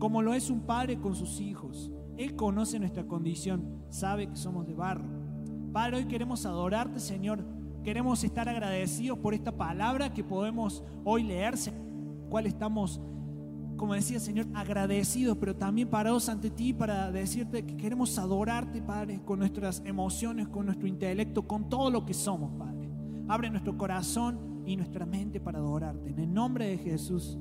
como 0.00 0.20
lo 0.20 0.34
es 0.34 0.50
un 0.50 0.62
padre 0.62 0.98
con 0.98 1.14
sus 1.14 1.40
hijos. 1.40 1.92
Él 2.16 2.34
conoce 2.34 2.80
nuestra 2.80 3.06
condición, 3.06 3.84
sabe 3.88 4.26
que 4.26 4.34
somos 4.34 4.66
de 4.66 4.74
barro. 4.74 5.04
Padre, 5.72 5.98
hoy 5.98 6.06
queremos 6.06 6.44
adorarte, 6.44 6.98
Señor. 6.98 7.59
Queremos 7.82 8.22
estar 8.24 8.48
agradecidos 8.48 9.18
por 9.18 9.34
esta 9.34 9.52
palabra 9.52 10.12
que 10.12 10.22
podemos 10.22 10.82
hoy 11.04 11.22
leerse, 11.22 11.72
cual 12.28 12.46
estamos 12.46 13.00
como 13.80 13.94
decía 13.94 14.20
Señor, 14.20 14.46
agradecidos, 14.52 15.38
pero 15.38 15.56
también 15.56 15.88
parados 15.88 16.28
ante 16.28 16.50
ti 16.50 16.74
para 16.74 17.10
decirte 17.10 17.64
que 17.64 17.78
queremos 17.78 18.18
adorarte, 18.18 18.82
Padre, 18.82 19.22
con 19.24 19.38
nuestras 19.38 19.82
emociones, 19.86 20.48
con 20.48 20.66
nuestro 20.66 20.86
intelecto, 20.86 21.48
con 21.48 21.70
todo 21.70 21.90
lo 21.90 22.04
que 22.04 22.12
somos, 22.12 22.52
Padre. 22.58 22.90
Abre 23.26 23.48
nuestro 23.48 23.78
corazón 23.78 24.62
y 24.66 24.76
nuestra 24.76 25.06
mente 25.06 25.40
para 25.40 25.60
adorarte. 25.60 26.10
En 26.10 26.18
el 26.18 26.30
nombre 26.30 26.66
de 26.66 26.76
Jesús. 26.76 27.38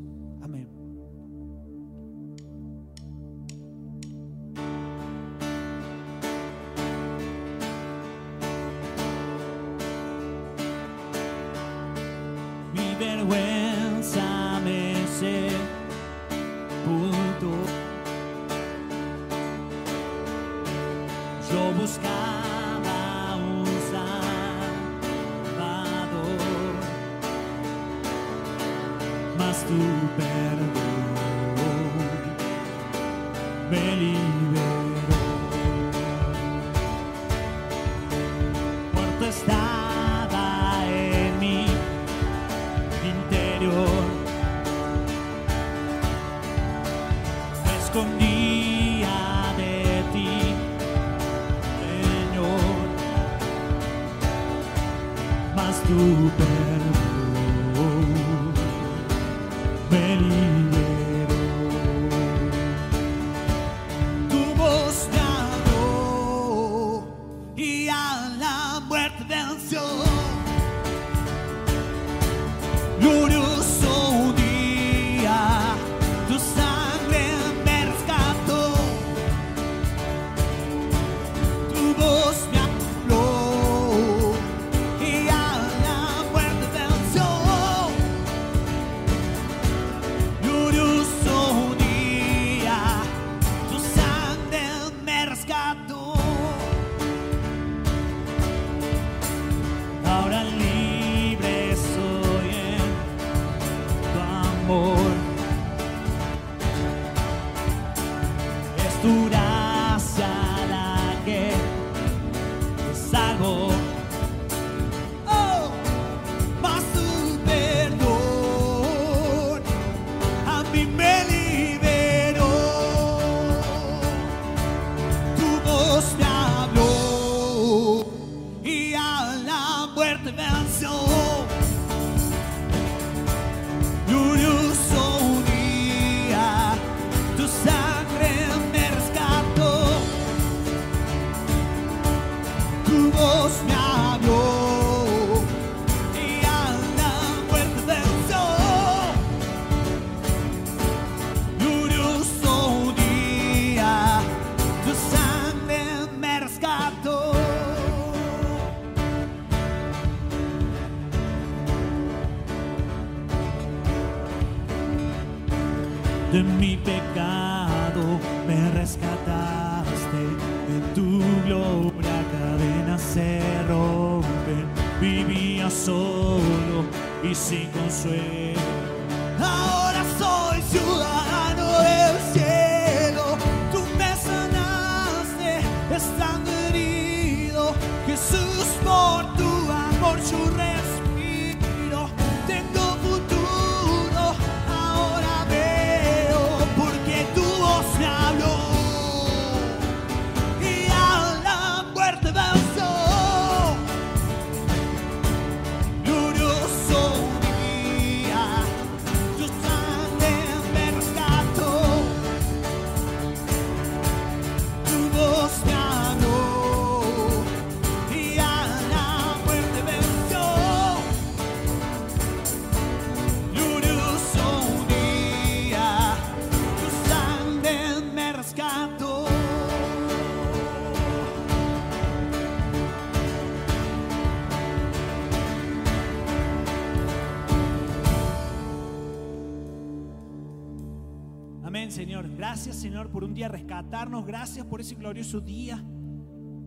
rescatarnos. 243.79 244.25
Gracias 244.25 244.65
por 244.65 244.81
ese 244.81 244.95
glorioso 244.95 245.39
día 245.39 245.81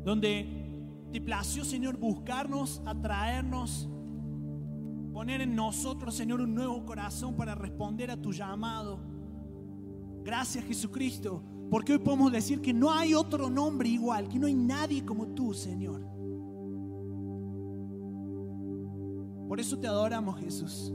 donde 0.04 0.46
te 1.12 1.20
plació, 1.20 1.64
Señor, 1.64 1.98
buscarnos, 1.98 2.80
atraernos, 2.86 3.88
poner 5.12 5.42
en 5.42 5.54
nosotros, 5.54 6.14
Señor, 6.14 6.40
un 6.40 6.54
nuevo 6.54 6.84
corazón 6.86 7.36
para 7.36 7.54
responder 7.54 8.10
a 8.10 8.16
tu 8.16 8.32
llamado. 8.32 8.98
Gracias, 10.24 10.64
Jesucristo, 10.64 11.42
porque 11.70 11.92
hoy 11.92 11.98
podemos 11.98 12.32
decir 12.32 12.60
que 12.60 12.72
no 12.72 12.90
hay 12.90 13.14
otro 13.14 13.50
nombre 13.50 13.88
igual, 13.88 14.28
que 14.28 14.38
no 14.38 14.46
hay 14.46 14.54
nadie 14.54 15.04
como 15.04 15.26
tú, 15.28 15.52
Señor. 15.52 16.00
Por 19.48 19.60
eso 19.60 19.78
te 19.78 19.86
adoramos, 19.86 20.38
Jesús. 20.40 20.92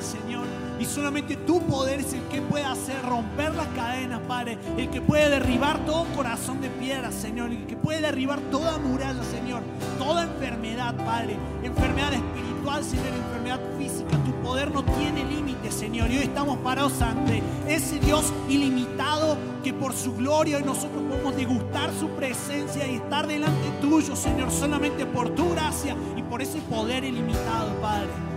Señor. 0.00 0.46
Y 0.78 0.84
solamente 0.84 1.36
tu 1.36 1.60
poder 1.62 2.00
es 2.00 2.12
el 2.12 2.22
que 2.28 2.40
puede 2.40 2.64
hacer 2.64 3.02
romper 3.02 3.52
las 3.54 3.66
cadenas, 3.68 4.20
Padre. 4.28 4.56
El 4.76 4.88
que 4.90 5.00
puede 5.00 5.28
derribar 5.28 5.84
todo 5.84 6.04
corazón 6.14 6.60
de 6.60 6.68
piedra, 6.68 7.10
Señor. 7.10 7.50
El 7.50 7.66
que 7.66 7.76
puede 7.76 8.00
derribar 8.00 8.40
toda 8.52 8.78
muralla, 8.78 9.22
Señor. 9.24 9.62
Toda 9.98 10.22
enfermedad, 10.22 10.94
Padre. 11.04 11.36
Enfermedad 11.64 12.12
espiritual, 12.12 12.84
Señor. 12.84 13.06
Enfermedad 13.08 13.60
física. 13.76 14.10
Tu 14.24 14.32
poder 14.42 14.70
no 14.72 14.84
tiene 14.84 15.24
límite, 15.24 15.72
Señor. 15.72 16.10
Y 16.10 16.18
hoy 16.18 16.24
estamos 16.24 16.58
parados 16.58 17.02
ante 17.02 17.42
ese 17.66 17.98
Dios 17.98 18.32
ilimitado 18.48 19.36
que 19.64 19.72
por 19.72 19.92
su 19.94 20.14
gloria 20.14 20.58
hoy 20.58 20.62
nosotros 20.62 21.02
podemos 21.08 21.36
degustar 21.36 21.90
su 21.98 22.08
presencia 22.10 22.86
y 22.86 22.96
estar 22.96 23.26
delante 23.26 23.68
tuyo, 23.80 24.14
Señor. 24.14 24.52
Solamente 24.52 25.06
por 25.06 25.30
tu 25.30 25.50
gracia 25.50 25.96
y 26.16 26.22
por 26.22 26.40
ese 26.40 26.60
poder 26.60 27.02
ilimitado, 27.02 27.74
Padre. 27.80 28.31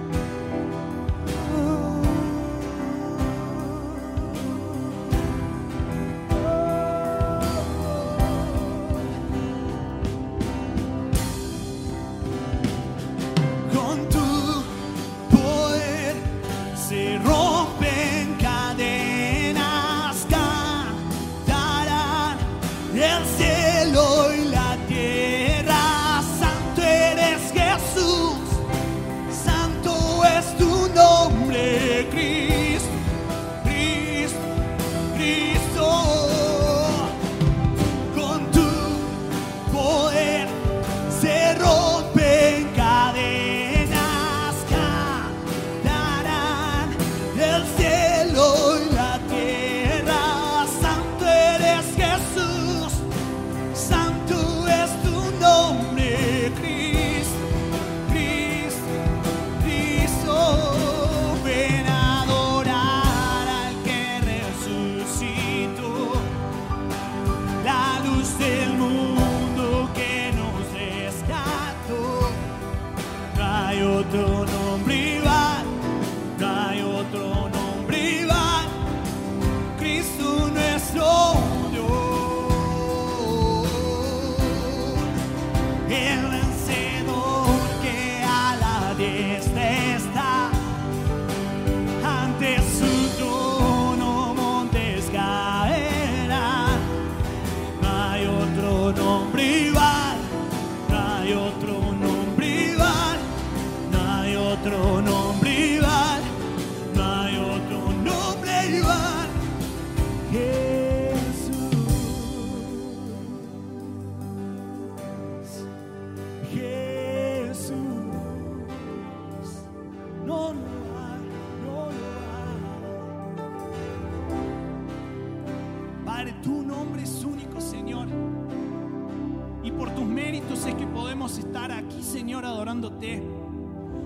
Tus 129.95 130.05
méritos 130.05 130.65
es 130.65 130.75
que 130.75 130.85
podemos 130.85 131.37
estar 131.37 131.71
aquí, 131.71 132.03
Señor, 132.03 132.45
adorándote. 132.45 133.23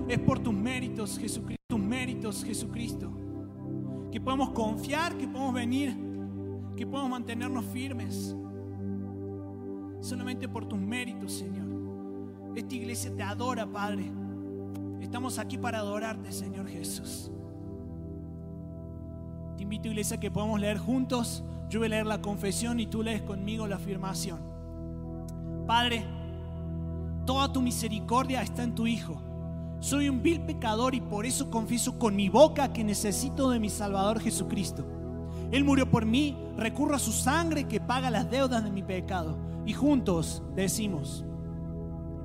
Es 0.08 0.18
por 0.20 0.38
tus 0.38 0.54
méritos, 0.54 1.18
Jesucristo, 1.18 1.62
tus 1.68 1.80
méritos, 1.80 2.44
Jesucristo. 2.44 3.10
Que 4.12 4.20
podemos 4.20 4.50
confiar, 4.50 5.16
que 5.16 5.26
podemos 5.26 5.54
venir, 5.54 5.96
que 6.76 6.86
podemos 6.86 7.10
mantenernos 7.10 7.64
firmes. 7.66 8.36
Solamente 10.00 10.48
por 10.48 10.66
tus 10.66 10.78
méritos, 10.78 11.32
Señor. 11.32 11.66
Esta 12.56 12.74
iglesia 12.74 13.14
te 13.14 13.22
adora, 13.22 13.66
Padre. 13.66 14.10
Estamos 15.00 15.38
aquí 15.38 15.58
para 15.58 15.78
adorarte, 15.78 16.32
Señor 16.32 16.68
Jesús. 16.68 17.30
Te 19.56 19.64
invito, 19.64 19.88
iglesia, 19.88 20.18
que 20.18 20.30
podamos 20.30 20.60
leer 20.60 20.78
juntos. 20.78 21.44
Yo 21.68 21.80
voy 21.80 21.86
a 21.86 21.90
leer 21.90 22.06
la 22.06 22.20
confesión 22.20 22.80
y 22.80 22.86
tú 22.86 23.02
lees 23.02 23.22
conmigo 23.22 23.66
la 23.66 23.76
afirmación. 23.76 24.49
Padre, 25.70 26.04
toda 27.24 27.52
tu 27.52 27.62
misericordia 27.62 28.42
está 28.42 28.64
en 28.64 28.74
tu 28.74 28.88
Hijo. 28.88 29.22
Soy 29.78 30.08
un 30.08 30.20
vil 30.20 30.40
pecador 30.40 30.96
y 30.96 31.00
por 31.00 31.26
eso 31.26 31.48
confieso 31.48 31.96
con 31.96 32.16
mi 32.16 32.28
boca 32.28 32.72
que 32.72 32.82
necesito 32.82 33.50
de 33.50 33.60
mi 33.60 33.70
Salvador 33.70 34.18
Jesucristo. 34.18 34.84
Él 35.52 35.62
murió 35.62 35.88
por 35.88 36.04
mí, 36.04 36.36
recurro 36.56 36.96
a 36.96 36.98
su 36.98 37.12
sangre 37.12 37.68
que 37.68 37.78
paga 37.78 38.10
las 38.10 38.28
deudas 38.28 38.64
de 38.64 38.72
mi 38.72 38.82
pecado. 38.82 39.36
Y 39.64 39.72
juntos 39.72 40.42
decimos, 40.56 41.24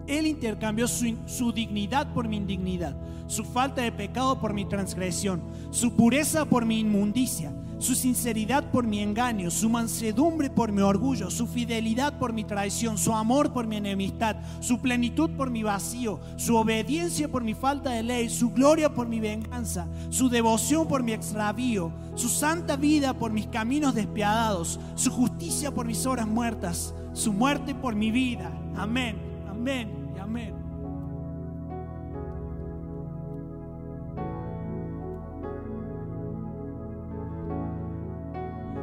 Él 0.08 0.28
intercambió 0.28 0.88
su, 0.88 1.52
dignidad 1.52 2.14
por 2.14 2.28
mi 2.28 2.38
indignidad, 2.38 2.96
su 3.28 3.44
falta 3.44 3.82
de 3.82 3.92
pecado 3.92 4.40
por 4.40 4.54
mi 4.54 4.66
transgresión, 4.66 5.42
su 5.72 5.96
pureza 5.96 6.46
por 6.46 6.66
mi 6.66 6.80
inmundicia, 6.80 7.54
su 7.80 7.96
sinceridad 7.96 8.72
por 8.72 8.86
mi 8.86 9.02
engaño, 9.02 9.52
su 9.52 9.70
mansedumbre 9.70 10.50
por 10.50 10.72
mi 10.72 10.82
orgullo, 10.82 11.30
su 11.30 11.48
fidelidad 11.48 12.18
por 12.18 12.34
mi 12.34 12.44
traición, 12.44 12.98
su 12.98 13.14
amor 13.14 13.52
por 13.52 13.68
mi 13.68 13.78
enemistad, 13.78 14.38
su 14.60 14.80
plenitud 14.80 15.32
por 15.32 15.50
mi 15.50 15.64
vacío, 15.64 16.20
su 16.38 16.56
obediencia 16.56 17.28
por 17.28 17.44
mi 17.44 17.54
falta 17.54 17.92
de 17.92 18.04
ley, 18.04 18.30
su 18.30 18.52
gloria 18.52 18.94
por 18.94 19.08
mi 19.08 19.20
venganza, 19.20 19.88
su 20.10 20.30
devoción 20.30 20.88
por 20.88 21.04
mi 21.04 21.14
extravío, 21.14 21.92
su 22.16 22.30
santa 22.30 22.76
vida 22.76 23.14
por 23.14 23.32
mis 23.32 23.48
caminos 23.48 23.96
despiadados, 23.96 24.80
su 24.96 25.12
justicia 25.12 25.72
por 25.72 25.86
mis 25.86 26.06
obras 26.06 26.28
muertas, 26.28 26.94
su 27.14 27.34
muerte 27.34 27.76
por 27.76 27.96
mi 27.96 28.12
vida. 28.12 28.52
Amén, 28.78 29.25
amén 29.66 30.14
y 30.16 30.20
amén. 30.20 30.54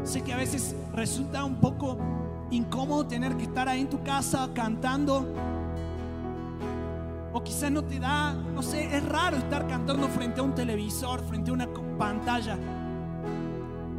Sé 0.02 0.22
que 0.22 0.32
a 0.32 0.36
veces 0.36 0.74
resulta 0.92 1.44
un 1.44 1.54
poco 1.60 1.96
incómodo 2.50 3.06
tener 3.06 3.36
que 3.36 3.44
estar 3.44 3.68
ahí 3.68 3.82
en 3.82 3.90
tu 3.90 4.02
casa 4.02 4.50
cantando. 4.52 5.24
O 7.32 7.42
quizás 7.44 7.70
no 7.70 7.84
te 7.84 8.00
da, 8.00 8.34
no 8.34 8.60
sé, 8.60 8.94
es 8.94 9.08
raro 9.08 9.36
estar 9.36 9.68
cantando 9.68 10.08
frente 10.08 10.40
a 10.40 10.42
un 10.42 10.52
televisor, 10.52 11.22
frente 11.22 11.52
a 11.52 11.54
una 11.54 11.68
pantalla. 11.96 12.58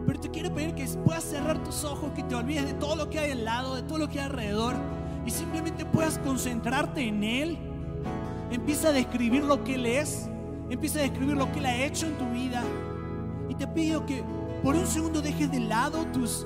Pero 0.06 0.20
te 0.20 0.30
quiero 0.30 0.54
pedir 0.54 0.76
que 0.76 0.86
puedas 1.06 1.24
cerrar 1.24 1.64
tus 1.64 1.86
ojos, 1.86 2.12
que 2.12 2.24
te 2.24 2.36
olvides 2.36 2.66
de 2.66 2.74
todo 2.74 2.98
lo 2.98 3.10
que 3.10 3.20
hay 3.20 3.32
al 3.32 3.46
lado, 3.46 3.74
de 3.74 3.84
todo 3.84 4.00
lo 4.00 4.10
que 4.10 4.20
hay 4.20 4.26
alrededor 4.26 4.76
y 5.26 5.32
simplemente 5.32 5.86
puedas 5.86 6.18
concentrarte 6.20 7.08
en 7.08 7.24
Él. 7.24 7.58
Empieza 8.52 8.90
a 8.90 8.92
describir 8.92 9.44
lo 9.44 9.64
que 9.64 9.76
Él 9.76 9.86
es, 9.86 10.30
empieza 10.70 11.00
a 11.00 11.04
describir 11.04 11.36
lo 11.36 11.52
que 11.52 11.60
Él 11.60 11.66
ha 11.66 11.76
hecho 11.76 12.06
en 12.06 12.18
tu 12.18 12.30
vida. 12.30 12.64
Y 13.50 13.56
te 13.56 13.68
pido 13.68 14.06
que 14.06 14.24
por 14.62 14.76
un 14.76 14.88
segundo 14.88 15.22
dejes 15.22 15.52
de 15.52 15.60
lado 15.60 16.06
tus 16.08 16.46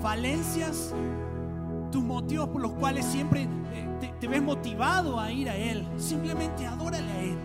falencias, 0.00 0.94
tus 1.90 2.02
motivos 2.02 2.48
por 2.48 2.60
los 2.60 2.72
cuales 2.72 3.04
siempre 3.04 3.42
eh, 3.42 3.88
te, 4.00 4.08
te 4.20 4.28
ves 4.28 4.42
motivado 4.42 5.18
a 5.18 5.30
ir 5.32 5.48
a 5.48 5.56
Él. 5.56 5.86
Simplemente 5.96 6.66
adórale 6.66 7.10
a 7.10 7.22
Él. 7.22 7.38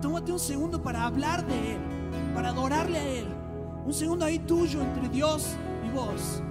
Tómate 0.00 0.32
un 0.32 0.38
segundo 0.38 0.80
para 0.80 1.04
hablar 1.04 1.44
de 1.46 1.72
Él, 1.72 1.78
para 2.34 2.50
adorarle 2.50 2.98
a 2.98 3.08
Él. 3.08 3.26
Un 3.84 3.94
segundo 3.94 4.24
ahí 4.24 4.38
tuyo 4.38 4.82
entre 4.82 5.08
Dios 5.08 5.56
y 5.86 5.90
vos. 5.90 6.42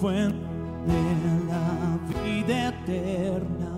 Fuente 0.00 0.46
de 0.86 1.44
la 1.46 1.98
vida 2.24 2.68
eterna 2.68 3.76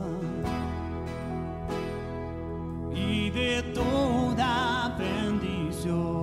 y 2.95 3.31
de 3.31 3.63
toda 3.75 4.97
bendición. 4.97 6.23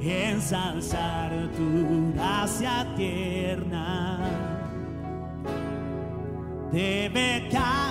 Ensalzar 0.00 1.32
tu 1.56 2.12
gracia 2.14 2.86
tierna 2.96 4.18
debe 6.70 7.48
cada 7.50 7.87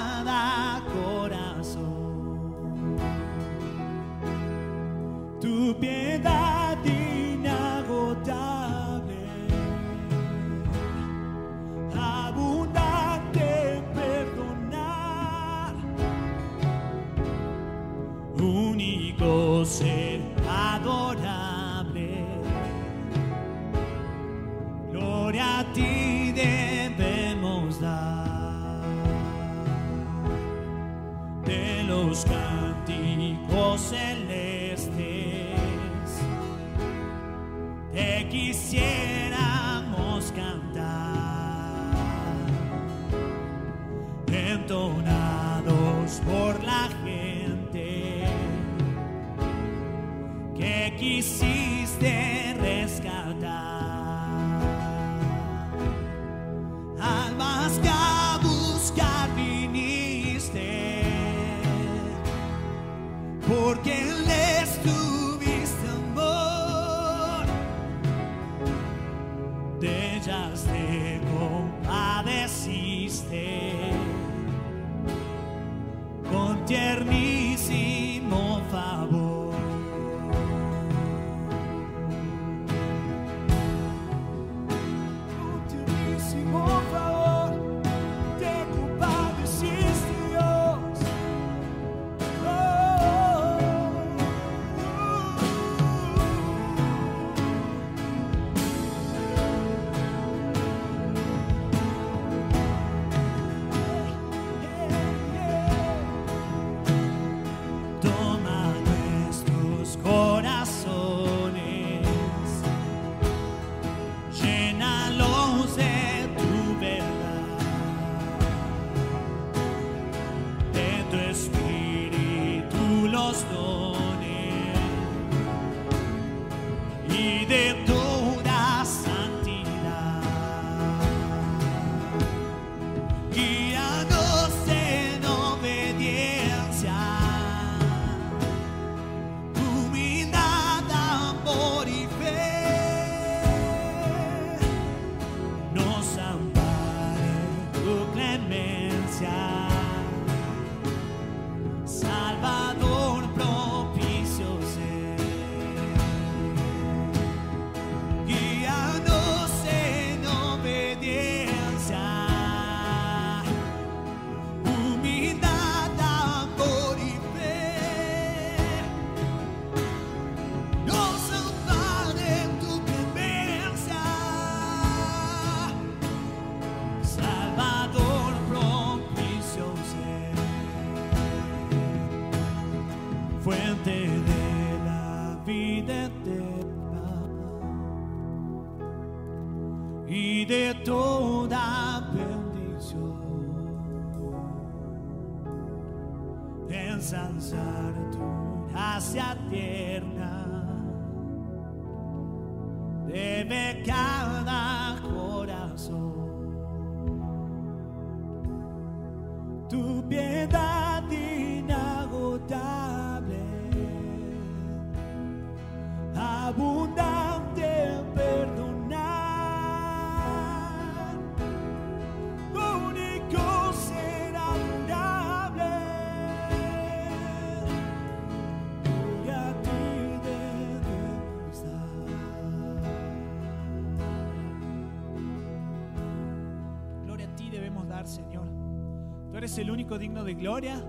el 239.58 239.72
único 239.72 239.98
digno 239.98 240.24
de 240.24 240.34
gloria, 240.34 240.84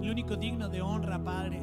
el 0.00 0.10
único 0.10 0.36
digno 0.36 0.68
de 0.68 0.82
honra, 0.82 1.22
Padre. 1.22 1.62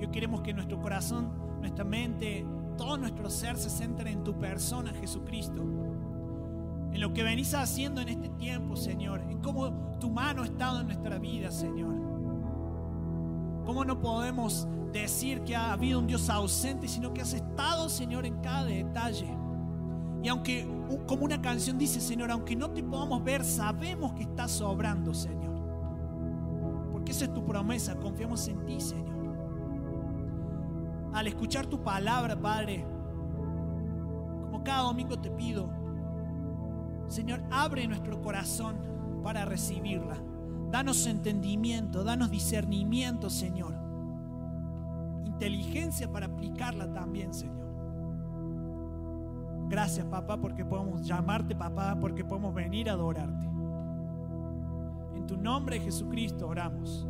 Yo 0.00 0.10
queremos 0.10 0.42
que 0.42 0.52
nuestro 0.52 0.80
corazón, 0.80 1.32
nuestra 1.60 1.84
mente, 1.84 2.44
todo 2.76 2.96
nuestro 2.96 3.30
ser 3.30 3.56
se 3.56 3.70
centre 3.70 4.10
en 4.10 4.24
tu 4.24 4.38
persona, 4.38 4.92
Jesucristo. 4.92 5.62
En 6.92 7.00
lo 7.00 7.12
que 7.12 7.22
venís 7.22 7.54
haciendo 7.54 8.00
en 8.00 8.08
este 8.08 8.28
tiempo, 8.30 8.76
Señor. 8.76 9.20
En 9.30 9.38
cómo 9.38 9.96
tu 9.98 10.10
mano 10.10 10.42
ha 10.42 10.44
estado 10.44 10.80
en 10.80 10.86
nuestra 10.86 11.18
vida, 11.18 11.50
Señor. 11.50 11.94
Cómo 13.64 13.84
no 13.84 14.00
podemos 14.00 14.66
decir 14.92 15.42
que 15.42 15.56
ha 15.56 15.72
habido 15.72 15.98
un 15.98 16.06
Dios 16.06 16.28
ausente, 16.28 16.88
sino 16.88 17.14
que 17.14 17.22
has 17.22 17.32
estado, 17.32 17.88
Señor, 17.88 18.26
en 18.26 18.40
cada 18.40 18.64
detalle. 18.64 19.41
Y 20.22 20.28
aunque, 20.28 20.68
como 21.06 21.24
una 21.24 21.42
canción 21.42 21.76
dice, 21.78 22.00
Señor, 22.00 22.30
aunque 22.30 22.54
no 22.54 22.70
te 22.70 22.82
podamos 22.82 23.24
ver, 23.24 23.44
sabemos 23.44 24.12
que 24.12 24.22
estás 24.22 24.52
sobrando, 24.52 25.12
Señor. 25.12 25.60
Porque 26.92 27.10
esa 27.10 27.24
es 27.24 27.34
tu 27.34 27.44
promesa, 27.44 27.96
confiamos 27.96 28.46
en 28.46 28.64
ti, 28.64 28.80
Señor. 28.80 29.12
Al 31.12 31.26
escuchar 31.26 31.66
tu 31.66 31.82
palabra, 31.82 32.40
Padre, 32.40 32.86
Como 34.44 34.62
cada 34.62 34.82
domingo 34.82 35.18
te 35.18 35.30
pido, 35.30 35.70
Señor, 37.08 37.42
abre 37.50 37.86
nuestro 37.88 38.20
corazón 38.20 38.76
para 39.22 39.44
recibirla. 39.44 40.16
Danos 40.70 41.06
entendimiento, 41.06 42.04
danos 42.04 42.30
discernimiento, 42.30 43.28
Señor. 43.28 43.74
Inteligencia 45.24 46.10
para 46.10 46.26
aplicarla 46.26 46.92
también, 46.92 47.34
Señor. 47.34 47.61
Gracias, 49.72 50.04
papá, 50.04 50.36
porque 50.36 50.66
podemos 50.66 51.00
llamarte 51.06 51.54
papá, 51.56 51.96
porque 51.98 52.22
podemos 52.22 52.54
venir 52.54 52.90
a 52.90 52.92
adorarte. 52.92 53.46
En 55.16 55.26
tu 55.26 55.34
nombre, 55.38 55.80
Jesucristo, 55.80 56.46
oramos. 56.46 57.06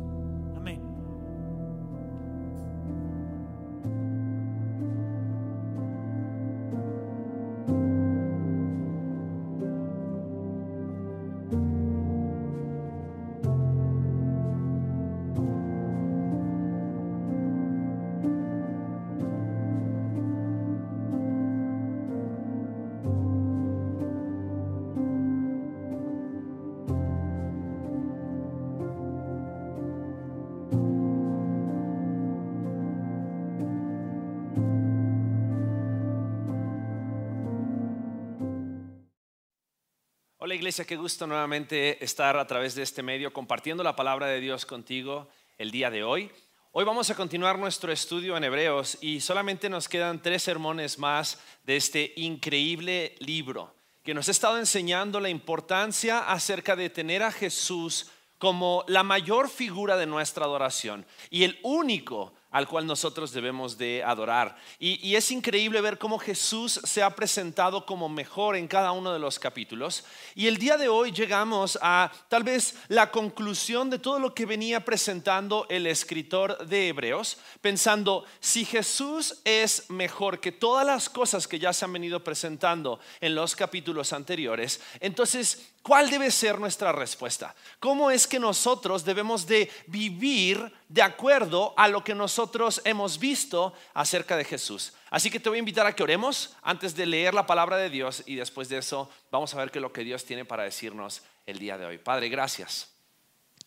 Iglesia, 40.63 40.85
qué 40.85 40.95
gusto 40.95 41.27
nuevamente 41.27 42.01
estar 42.01 42.37
a 42.37 42.47
través 42.47 42.73
de 42.73 42.83
este 42.83 43.03
medio 43.03 43.33
compartiendo 43.33 43.83
la 43.83 43.97
palabra 43.97 44.27
de 44.27 44.39
Dios 44.39 44.65
contigo 44.65 45.27
el 45.57 45.71
día 45.71 45.91
de 45.91 46.05
hoy. 46.05 46.31
Hoy 46.71 46.85
vamos 46.85 47.09
a 47.09 47.15
continuar 47.15 47.59
nuestro 47.59 47.91
estudio 47.91 48.37
en 48.37 48.45
Hebreos 48.45 48.97
y 49.01 49.19
solamente 49.19 49.69
nos 49.69 49.89
quedan 49.89 50.21
tres 50.21 50.41
sermones 50.41 50.97
más 50.97 51.37
de 51.65 51.75
este 51.75 52.13
increíble 52.15 53.13
libro 53.19 53.75
que 54.03 54.13
nos 54.13 54.29
ha 54.29 54.31
estado 54.31 54.57
enseñando 54.57 55.19
la 55.19 55.27
importancia 55.27 56.19
acerca 56.19 56.77
de 56.77 56.89
tener 56.89 57.23
a 57.23 57.31
Jesús 57.33 58.09
como 58.37 58.85
la 58.87 59.03
mayor 59.03 59.49
figura 59.49 59.97
de 59.97 60.05
nuestra 60.05 60.45
adoración 60.45 61.05
y 61.29 61.43
el 61.43 61.59
único 61.63 62.35
al 62.53 62.67
cual 62.67 62.85
nosotros 62.85 63.33
debemos 63.33 63.79
de 63.79 64.03
adorar. 64.03 64.55
Y, 64.79 65.15
es 65.15 65.31
increíble 65.31 65.81
ver 65.81 65.97
cómo 65.97 66.19
Jesús 66.19 66.79
se 66.83 67.01
ha 67.01 67.09
presentado 67.15 67.85
como 67.85 68.07
mejor 68.07 68.55
en 68.55 68.67
cada 68.67 68.91
uno 68.91 69.11
de 69.11 69.17
los 69.17 69.39
capítulos. 69.39 70.05
Y 70.35 70.45
el 70.45 70.57
día 70.57 70.77
de 70.77 70.87
hoy 70.87 71.11
llegamos 71.11 71.79
a 71.81 72.11
tal 72.29 72.43
vez 72.43 72.75
la 72.89 73.09
conclusión 73.09 73.89
de 73.89 73.97
todo 73.97 74.19
lo 74.19 74.35
que 74.35 74.45
venía 74.45 74.85
presentando 74.85 75.65
el 75.67 75.87
escritor 75.87 76.67
de 76.67 76.89
Hebreos, 76.89 77.37
pensando, 77.59 78.23
si 78.39 78.65
Jesús 78.65 79.41
es 79.43 79.89
mejor 79.89 80.39
que 80.39 80.51
todas 80.51 80.85
las 80.85 81.09
cosas 81.09 81.47
que 81.47 81.57
ya 81.57 81.73
se 81.73 81.85
han 81.85 81.93
venido 81.93 82.23
presentando 82.23 82.99
en 83.19 83.33
los 83.33 83.55
capítulos 83.55 84.13
anteriores, 84.13 84.79
entonces 84.99 85.72
¿Cuál 85.83 86.09
debe 86.09 86.31
ser 86.31 86.59
nuestra 86.59 86.93
respuesta? 86.93 87.53
¿Cómo 87.81 88.09
es 88.09 88.25
que 88.25 88.39
nosotros 88.39 89.03
debemos 89.03 89.45
de 89.45 89.69
vivir 89.87 90.73
de 90.87 91.01
acuerdo 91.01 91.73
a 91.75 91.89
lo 91.89 92.05
que 92.05 92.15
nosotros 92.15 92.81
hemos 92.85 93.19
visto 93.19 93.73
acerca 93.93 94.37
de 94.37 94.45
Jesús? 94.45 94.93
Así 95.09 95.29
que 95.29 95.41
te 95.41 95.49
voy 95.49 95.57
a 95.57 95.59
invitar 95.59 95.85
a 95.85 95.93
que 95.93 96.01
oremos 96.01 96.55
antes 96.61 96.95
de 96.95 97.05
leer 97.05 97.33
la 97.33 97.45
palabra 97.45 97.75
de 97.75 97.89
Dios 97.89 98.23
y 98.25 98.35
después 98.35 98.69
de 98.69 98.77
eso 98.77 99.09
vamos 99.29 99.53
a 99.53 99.57
ver 99.57 99.71
qué 99.71 99.79
es 99.79 99.81
lo 99.81 99.91
que 99.91 100.05
Dios 100.05 100.23
tiene 100.23 100.45
para 100.45 100.63
decirnos 100.63 101.21
el 101.45 101.59
día 101.59 101.77
de 101.77 101.85
hoy. 101.85 101.97
Padre, 101.97 102.29
gracias. 102.29 102.89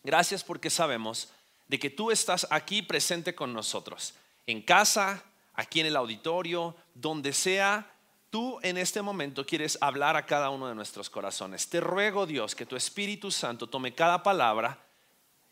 Gracias 0.03 0.43
porque 0.43 0.71
sabemos 0.71 1.29
de 1.69 1.79
que 1.79 1.91
tú 1.91 2.11
estás 2.11 2.47
aquí 2.49 2.81
presente 2.81 3.35
con 3.35 3.53
nosotros, 3.53 4.15
en 4.47 4.63
casa, 4.63 5.23
aquí 5.53 5.81
en 5.81 5.87
el 5.87 5.97
auditorio, 5.97 6.75
donde 6.95 7.35
sea 7.35 7.91
tú 8.37 8.61
en 8.61 8.77
este 8.77 9.01
momento 9.01 9.47
quieres 9.47 9.79
hablar 9.81 10.15
a 10.15 10.27
cada 10.27 10.51
uno 10.51 10.69
de 10.69 10.75
nuestros 10.75 11.09
corazones. 11.09 11.71
Te 11.71 11.81
ruego, 11.81 12.27
Dios, 12.27 12.55
que 12.55 12.67
tu 12.67 12.77
Espíritu 12.77 13.31
Santo 13.31 13.67
tome 13.67 13.95
cada 13.95 14.23
palabra 14.23 14.79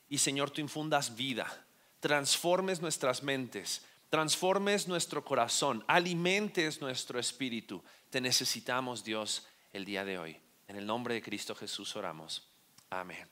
y, 0.07 0.19
Señor, 0.19 0.51
tú 0.51 0.61
infundas 0.61 1.17
vida, 1.17 1.65
transformes 1.99 2.83
nuestras 2.83 3.23
mentes, 3.23 3.87
transformes 4.11 4.87
nuestro 4.87 5.25
corazón, 5.25 5.83
alimentes 5.87 6.83
nuestro 6.83 7.19
espíritu. 7.19 7.83
Te 8.11 8.21
necesitamos, 8.21 9.03
Dios, 9.03 9.47
el 9.73 9.87
día 9.87 10.05
de 10.05 10.19
hoy. 10.19 10.37
En 10.69 10.77
el 10.77 10.85
nombre 10.85 11.15
de 11.15 11.23
Cristo 11.23 11.55
Jesús 11.55 11.97
oramos. 11.97 12.47
Amén. 12.91 13.27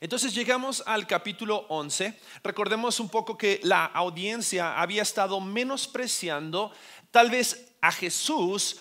Entonces 0.00 0.34
llegamos 0.34 0.82
al 0.84 1.06
capítulo 1.06 1.64
11. 1.68 2.18
Recordemos 2.42 2.98
un 2.98 3.08
poco 3.08 3.38
que 3.38 3.60
la 3.62 3.84
audiencia 3.84 4.80
había 4.80 5.02
estado 5.02 5.40
menospreciando 5.40 6.72
tal 7.12 7.30
vez 7.30 7.69
a 7.80 7.92
Jesús 7.92 8.78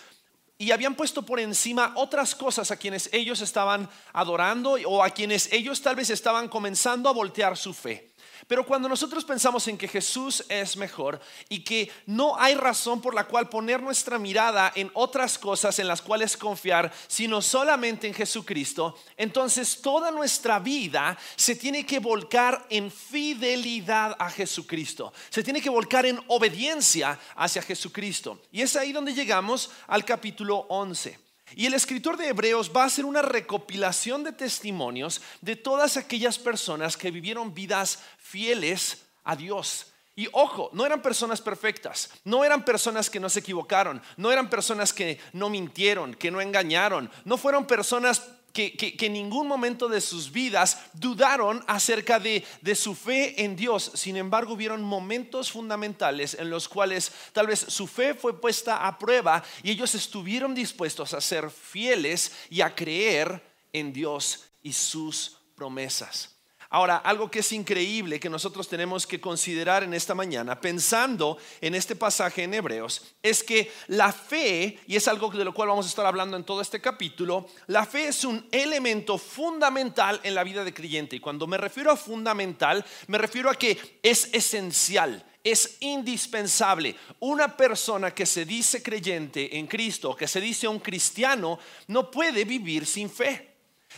y 0.57 0.71
habían 0.71 0.95
puesto 0.95 1.21
por 1.21 1.39
encima 1.39 1.93
otras 1.95 2.35
cosas 2.35 2.69
a 2.69 2.75
quienes 2.75 3.09
ellos 3.13 3.39
estaban 3.41 3.89
adorando 4.12 4.71
o 4.85 5.03
a 5.03 5.09
quienes 5.09 5.51
ellos 5.53 5.81
tal 5.81 5.95
vez 5.95 6.09
estaban 6.09 6.49
comenzando 6.49 7.07
a 7.07 7.13
voltear 7.13 7.55
su 7.55 7.73
fe. 7.73 8.09
Pero 8.47 8.65
cuando 8.65 8.89
nosotros 8.89 9.25
pensamos 9.25 9.67
en 9.67 9.78
que 9.78 9.88
Jesús 9.88 10.43
es 10.49 10.78
mejor 10.78 11.19
y 11.47 11.63
que 11.63 11.91
no 12.06 12.39
hay 12.39 12.56
razón 12.56 13.02
por 13.02 13.13
la 13.13 13.25
cual 13.25 13.49
poner 13.49 13.82
nuestra 13.82 14.19
mirada 14.19 14.71
en 14.75 14.91
otras 14.93 15.38
cosas 15.38 15.80
en 15.80 15.88
las 15.88 16.02
cuales 16.02 16.38
confiar, 16.38 16.91
sino 17.08 17.41
solamente 17.41 18.08
en 18.08 18.13
Jesucristo, 18.13 18.97
entonces 19.17 19.82
toda 19.82 20.12
nuestra 20.12 20.60
vida 20.60 21.17
se 21.36 21.56
tiene 21.56 21.86
que 21.86 21.99
volcar 21.99 22.65
en 22.69 22.91
fidelidad 22.91 24.15
a 24.19 24.30
Jesucristo. 24.30 25.13
Se 25.30 25.43
tiene 25.43 25.62
que 25.62 25.69
volcar 25.69 26.06
en 26.06 26.19
obediencia 26.28 27.19
hacia 27.36 27.62
Jesucristo. 27.62 28.41
Y 28.52 28.62
es 28.62 28.75
ahí 28.75 28.91
donde 28.91 29.13
llegamos 29.13 29.71
al 29.88 30.06
capítulo 30.06 30.65
11. 30.69 31.29
Y 31.55 31.65
el 31.65 31.73
escritor 31.73 32.17
de 32.17 32.29
Hebreos 32.29 32.71
va 32.75 32.83
a 32.83 32.88
hacer 32.88 33.05
una 33.05 33.21
recopilación 33.21 34.23
de 34.23 34.31
testimonios 34.31 35.21
de 35.41 35.55
todas 35.55 35.97
aquellas 35.97 36.38
personas 36.38 36.97
que 36.97 37.12
vivieron 37.12 37.53
vidas 37.53 37.99
fieles 38.17 39.03
a 39.23 39.35
Dios. 39.35 39.88
Y 40.15 40.27
ojo, 40.33 40.69
no 40.73 40.85
eran 40.85 41.01
personas 41.01 41.39
perfectas, 41.39 42.09
no 42.25 42.43
eran 42.43 42.65
personas 42.65 43.09
que 43.09 43.21
no 43.21 43.29
se 43.29 43.39
equivocaron, 43.39 44.01
no 44.17 44.31
eran 44.31 44.49
personas 44.49 44.91
que 44.91 45.17
no 45.31 45.49
mintieron, 45.49 46.13
que 46.13 46.29
no 46.29 46.41
engañaron, 46.41 47.09
no 47.23 47.38
fueron 47.38 47.65
personas 47.65 48.21
que, 48.60 49.06
en 49.06 49.13
ningún 49.13 49.48
momento 49.48 49.88
de 49.88 50.02
sus 50.02 50.32
vidas 50.32 50.80
dudaron 50.93 51.63
acerca 51.67 52.19
de, 52.19 52.45
de 52.62 52.76
su 52.76 52.95
fe 52.95 53.43
en 53.43 53.56
Dios. 53.56 53.91
Sin 53.95 54.17
embargo, 54.17 54.54
hubieron 54.54 54.84
momentos 54.84 55.52
fundamentales 55.52 56.36
en 56.36 56.50
los 56.50 56.67
cuales 56.67 57.12
tal 57.34 57.48
vez 57.48 57.60
su 57.60 57.88
fe 57.88 58.13
fue 58.13 58.39
puesta 58.39 58.88
a 58.88 58.98
prueba 58.98 59.43
y 59.63 59.72
ellos 59.72 59.95
estuvieron 59.95 60.54
dispuestos 60.54 61.13
a 61.13 61.22
ser 61.22 61.50
fieles 61.50 62.32
y 62.50 62.62
a 62.62 62.76
creer 62.76 63.41
en 63.74 63.93
Dios 63.93 64.45
y 64.62 64.74
sus 64.74 65.38
promesas. 65.56 66.38
Ahora, 66.71 66.97
algo 66.97 67.32
que 67.32 67.39
es 67.39 67.51
increíble 67.51 68.19
que 68.19 68.29
nosotros 68.29 68.67
tenemos 68.67 69.08
que 69.08 69.19
considerar 69.19 69.84
en 69.84 69.95
esta 69.95 70.13
mañana, 70.13 70.62
pensando 70.62 71.39
en 71.62 71.73
este 71.73 71.95
pasaje 71.95 72.43
en 72.43 72.53
Hebreos, 72.53 73.15
es 73.23 73.43
que 73.43 73.71
la 73.88 74.12
fe, 74.12 74.79
y 74.86 74.95
es 74.95 75.08
algo 75.08 75.32
de 75.32 75.43
lo 75.43 75.51
cual 75.51 75.69
vamos 75.69 75.88
a 75.88 75.89
estar 75.89 76.05
hablando 76.05 76.38
en 76.38 76.43
todo 76.43 76.62
este 76.62 76.79
capítulo, 76.79 77.47
la 77.65 77.88
fe 77.88 78.10
es 78.10 78.23
un 78.23 78.47
elemento 78.51 79.17
fundamental 79.17 80.19
en 80.21 80.36
la 80.36 80.43
vida 80.43 80.63
de 80.63 80.71
creyente. 80.71 81.15
Y 81.15 81.19
cuando 81.19 81.47
me 81.47 81.58
refiero 81.58 81.89
a 81.89 81.97
fundamental, 81.97 82.86
me 83.08 83.17
refiero 83.17 83.49
a 83.49 83.55
que 83.55 83.99
es 84.03 84.29
esencial 84.32 85.25
es 85.41 85.77
indispensable. 85.79 86.95
Una 87.19 87.55
persona 87.55 88.13
que 88.13 88.25
se 88.25 88.45
dice 88.45 88.84
creyente 88.84 89.58
en 89.58 89.67
Cristo, 89.67 90.15
que 90.15 90.27
se 90.27 90.41
dice 90.41 90.67
un 90.67 90.79
cristiano, 90.79 91.58
no 91.87 92.12
puede 92.12 92.44
vivir 92.44 92.85
sin 92.85 93.10
fe. 93.10 93.48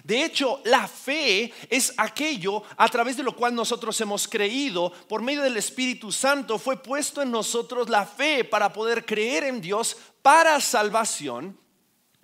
De 0.04 0.24
hecho, 0.24 0.62
la 0.66 0.88
fe 0.88 1.54
es 1.70 1.94
aquello 1.98 2.64
a 2.78 2.88
través 2.88 3.18
de 3.18 3.24
lo 3.24 3.36
cual 3.36 3.54
nosotros 3.54 4.00
hemos 4.02 4.28
creído. 4.28 4.92
Por 5.08 5.22
medio 5.22 5.42
del 5.42 5.58
Espíritu 5.58 6.12
Santo 6.12 6.58
fue 6.58 6.82
puesto 6.82 7.22
en 7.22 7.32
nosotros 7.32 7.90
la 7.90 8.06
fe 8.06 8.44
para 8.44 8.74
poder 8.74 9.06
creer 9.06 9.44
en 9.44 9.62
Dios 9.62 9.98
para 10.22 10.60
salvación 10.60 11.61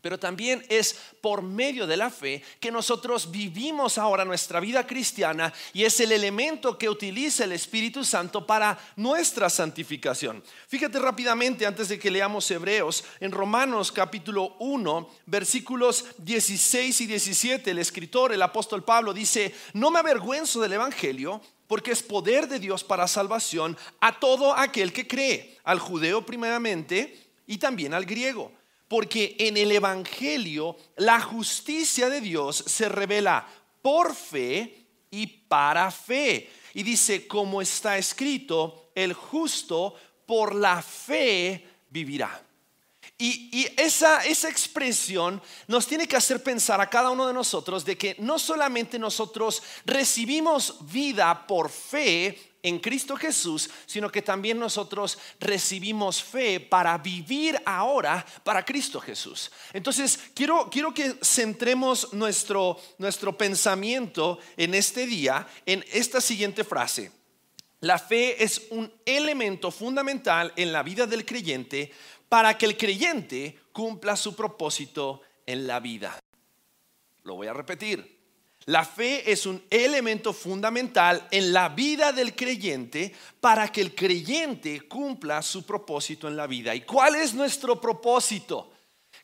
pero 0.01 0.19
también 0.19 0.65
es 0.69 0.95
por 1.21 1.41
medio 1.41 1.87
de 1.87 1.97
la 1.97 2.09
fe 2.09 2.43
que 2.59 2.71
nosotros 2.71 3.31
vivimos 3.31 3.97
ahora 3.97 4.25
nuestra 4.25 4.59
vida 4.59 4.85
cristiana 4.85 5.53
y 5.73 5.83
es 5.83 5.99
el 5.99 6.11
elemento 6.11 6.77
que 6.77 6.89
utiliza 6.89 7.43
el 7.43 7.51
Espíritu 7.51 8.03
Santo 8.03 8.45
para 8.45 8.77
nuestra 8.95 9.49
santificación. 9.49 10.43
Fíjate 10.67 10.99
rápidamente 10.99 11.65
antes 11.65 11.89
de 11.89 11.99
que 11.99 12.11
leamos 12.11 12.49
Hebreos, 12.51 13.03
en 13.19 13.31
Romanos 13.31 13.91
capítulo 13.91 14.55
1, 14.59 15.09
versículos 15.25 16.05
16 16.19 17.01
y 17.01 17.05
17, 17.05 17.71
el 17.71 17.79
escritor, 17.79 18.31
el 18.31 18.41
apóstol 18.41 18.83
Pablo 18.83 19.13
dice, 19.13 19.53
no 19.73 19.91
me 19.91 19.99
avergüenzo 19.99 20.61
del 20.61 20.73
Evangelio 20.73 21.41
porque 21.67 21.91
es 21.91 22.01
poder 22.01 22.47
de 22.47 22.59
Dios 22.59 22.83
para 22.83 23.07
salvación 23.07 23.77
a 23.99 24.19
todo 24.19 24.55
aquel 24.55 24.93
que 24.93 25.07
cree, 25.07 25.57
al 25.63 25.79
judeo 25.79 26.25
primeramente 26.25 27.27
y 27.45 27.57
también 27.57 27.93
al 27.93 28.05
griego. 28.05 28.51
Porque 28.87 29.35
en 29.39 29.57
el 29.57 29.71
Evangelio 29.71 30.77
la 30.95 31.19
justicia 31.19 32.09
de 32.09 32.21
Dios 32.21 32.63
se 32.65 32.87
revela 32.87 33.47
por 33.81 34.15
fe 34.15 34.85
y 35.11 35.27
para 35.27 35.91
fe. 35.91 36.49
Y 36.73 36.83
dice, 36.83 37.27
como 37.27 37.61
está 37.61 37.97
escrito, 37.97 38.91
el 38.95 39.13
justo 39.13 39.95
por 40.25 40.55
la 40.55 40.81
fe 40.81 41.65
vivirá. 41.89 42.43
Y, 43.19 43.67
esa, 43.77 44.23
esa 44.25 44.47
expresión 44.47 45.41
nos 45.67 45.87
tiene 45.87 46.07
que 46.07 46.15
hacer 46.15 46.43
pensar 46.43 46.79
a 46.79 46.89
cada 46.89 47.09
uno 47.09 47.25
de 47.25 47.33
nosotros 47.33 47.83
de 47.83 47.97
que 47.97 48.15
no 48.19 48.37
solamente 48.37 48.99
nosotros 48.99 49.63
recibimos 49.85 50.75
vida 50.81 51.47
por 51.47 51.69
fe 51.69 52.56
en 52.67 52.79
Cristo 52.79 53.15
Jesús, 53.15 53.69
sino 53.85 54.11
que 54.11 54.21
también 54.21 54.59
nosotros 54.59 55.17
recibimos 55.39 56.21
fe 56.21 56.59
para 56.59 56.97
vivir 56.97 57.59
ahora 57.65 58.25
para 58.43 58.63
Cristo 58.63 58.99
Jesús. 58.99 59.51
Entonces, 59.73 60.19
quiero, 60.33 60.69
quiero 60.69 60.93
que 60.93 61.17
centremos 61.23 62.13
nuestro, 62.13 62.79
nuestro 62.97 63.37
pensamiento 63.37 64.39
en 64.55 64.73
este 64.73 65.05
día 65.05 65.47
en 65.65 65.83
esta 65.91 66.21
siguiente 66.21 66.63
frase. 66.63 67.11
La 67.81 67.99
fe 67.99 68.43
es 68.43 68.67
un 68.71 68.91
elemento 69.05 69.69
fundamental 69.69 70.51
en 70.55 70.73
la 70.73 70.81
vida 70.81 71.05
del 71.05 71.25
creyente 71.25 71.91
para 72.27 72.57
que 72.57 72.65
el 72.65 72.75
creyente 72.75 73.59
cumpla 73.71 74.15
su 74.15 74.35
propósito 74.35 75.21
en 75.45 75.67
la 75.67 75.79
vida. 75.79 76.19
Lo 77.23 77.35
voy 77.35 77.47
a 77.47 77.53
repetir. 77.53 78.16
La 78.67 78.85
fe 78.85 79.29
es 79.31 79.45
un 79.45 79.63
elemento 79.69 80.31
fundamental 80.31 81.27
en 81.31 81.51
la 81.51 81.69
vida 81.69 82.11
del 82.11 82.35
creyente 82.35 83.13
para 83.41 83.69
que 83.69 83.81
el 83.81 83.95
creyente 83.95 84.87
cumpla 84.87 85.41
su 85.41 85.65
propósito 85.65 86.27
en 86.27 86.37
la 86.37 86.47
vida. 86.47 86.75
¿Y 86.75 86.81
cuál 86.81 87.15
es 87.15 87.33
nuestro 87.33 87.81
propósito? 87.81 88.71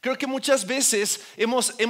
Creo 0.02 0.18
que 0.18 0.28
muchas 0.28 0.66
veces 0.66 1.22
hemos, 1.38 1.76
eh, 1.78 1.88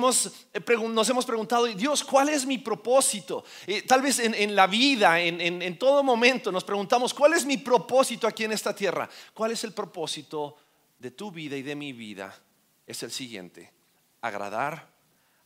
nos 0.89 1.09
hemos 1.09 1.25
preguntado, 1.25 1.65
Dios, 1.65 2.03
¿cuál 2.03 2.29
es 2.29 2.45
mi 2.45 2.57
propósito? 2.57 3.43
Eh, 3.65 3.81
tal 3.83 4.01
vez 4.01 4.19
en, 4.19 4.55
la 4.55 4.67
vida, 4.67 5.19
en 5.19 5.77
todo 5.79 6.03
momento 6.03 6.51
nos 6.51 6.63
preguntamos, 6.63 7.13
¿cuál 7.13 7.33
es 7.33 7.45
mi 7.45 7.57
propósito 7.57 8.27
aquí 8.27 8.43
en 8.43 8.51
esta 8.51 8.75
tierra? 8.75 9.09
¿Cuál 9.33 9.51
es 9.51 9.63
el 9.63 9.73
propósito 9.73 10.57
de 11.03 11.11
tu 11.11 11.31
vida 11.31 11.57
y 11.57 11.61
de 11.61 11.75
mi 11.75 11.91
vida 11.91 12.33
es 12.87 13.03
el 13.03 13.11
siguiente, 13.11 13.73
agradar 14.21 14.89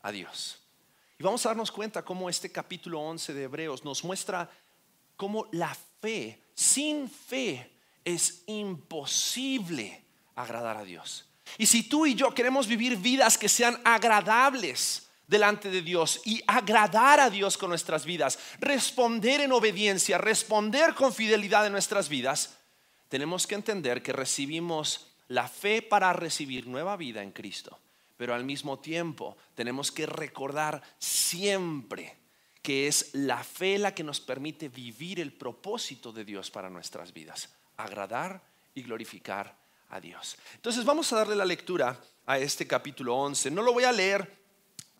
a 0.04 0.12
Dios. 0.12 0.67
Y 1.20 1.24
vamos 1.24 1.46
a 1.46 1.50
darnos 1.50 1.72
cuenta 1.72 2.06
cómo 2.06 2.30
este 2.30 2.52
capítulo 2.52 3.00
11 3.02 3.34
de 3.34 3.44
Hebreos 3.44 3.84
nos 3.84 4.04
muestra 4.04 4.50
cómo 5.16 5.48
la 5.52 5.76
fe, 6.00 6.40
sin 6.54 7.10
fe, 7.10 7.72
es 8.06 8.44
imposible 8.46 10.04
agradar 10.36 10.78
a 10.78 10.84
Dios. 10.84 11.28
Y 11.58 11.66
si 11.66 11.84
tú 11.84 12.06
y 12.06 12.14
yo 12.14 12.34
queremos 12.34 12.68
vivir 12.68 12.98
vidas 12.98 13.38
que 13.38 13.50
sean 13.50 13.82
agradables 13.84 15.08
delante 15.26 15.70
de 15.70 15.82
Dios 15.82 16.22
y 16.24 16.42
agradar 16.46 17.20
a 17.20 17.30
Dios 17.30 17.58
con 17.58 17.70
nuestras 17.70 18.06
vidas, 18.06 18.38
responder 18.60 19.42
en 19.42 19.52
obediencia, 19.52 20.18
responder 20.18 20.94
con 20.94 21.14
fidelidad 21.14 21.66
en 21.66 21.72
nuestras 21.72 22.10
vidas, 22.10 22.58
tenemos 23.10 23.48
que 23.48 23.56
entender 23.56 24.04
que 24.04 24.14
recibimos 24.14 25.08
la 25.28 25.48
fe 25.48 25.82
para 25.82 26.14
recibir 26.14 26.68
nueva 26.68 26.96
vida 26.96 27.24
en 27.24 27.32
Cristo. 27.32 27.80
Pero 28.18 28.34
al 28.34 28.44
mismo 28.44 28.80
tiempo 28.80 29.38
tenemos 29.56 29.92
que 29.92 30.06
recordar 30.06 30.82
siempre 31.00 32.18
que 32.62 32.88
es 32.88 33.12
la 33.14 33.44
fe 33.44 33.78
la 33.78 33.96
que 33.96 34.04
nos 34.04 34.20
permite 34.20 34.68
vivir 34.68 35.22
el 35.22 35.32
propósito 35.32 36.12
de 36.12 36.26
Dios 36.26 36.52
para 36.52 36.70
nuestras 36.70 37.14
vidas, 37.14 37.50
agradar 37.78 38.42
y 38.76 38.82
glorificar 38.82 39.56
a 39.90 40.02
Dios. 40.02 40.38
Entonces 40.56 40.84
vamos 40.84 41.14
a 41.14 41.18
darle 41.18 41.36
la 41.36 41.46
lectura 41.46 41.98
a 42.26 42.38
este 42.38 42.68
capítulo 42.68 43.16
11. 43.16 43.52
No 43.52 43.62
lo 43.62 43.72
voy 43.72 43.86
a 43.86 43.94
leer 43.94 44.38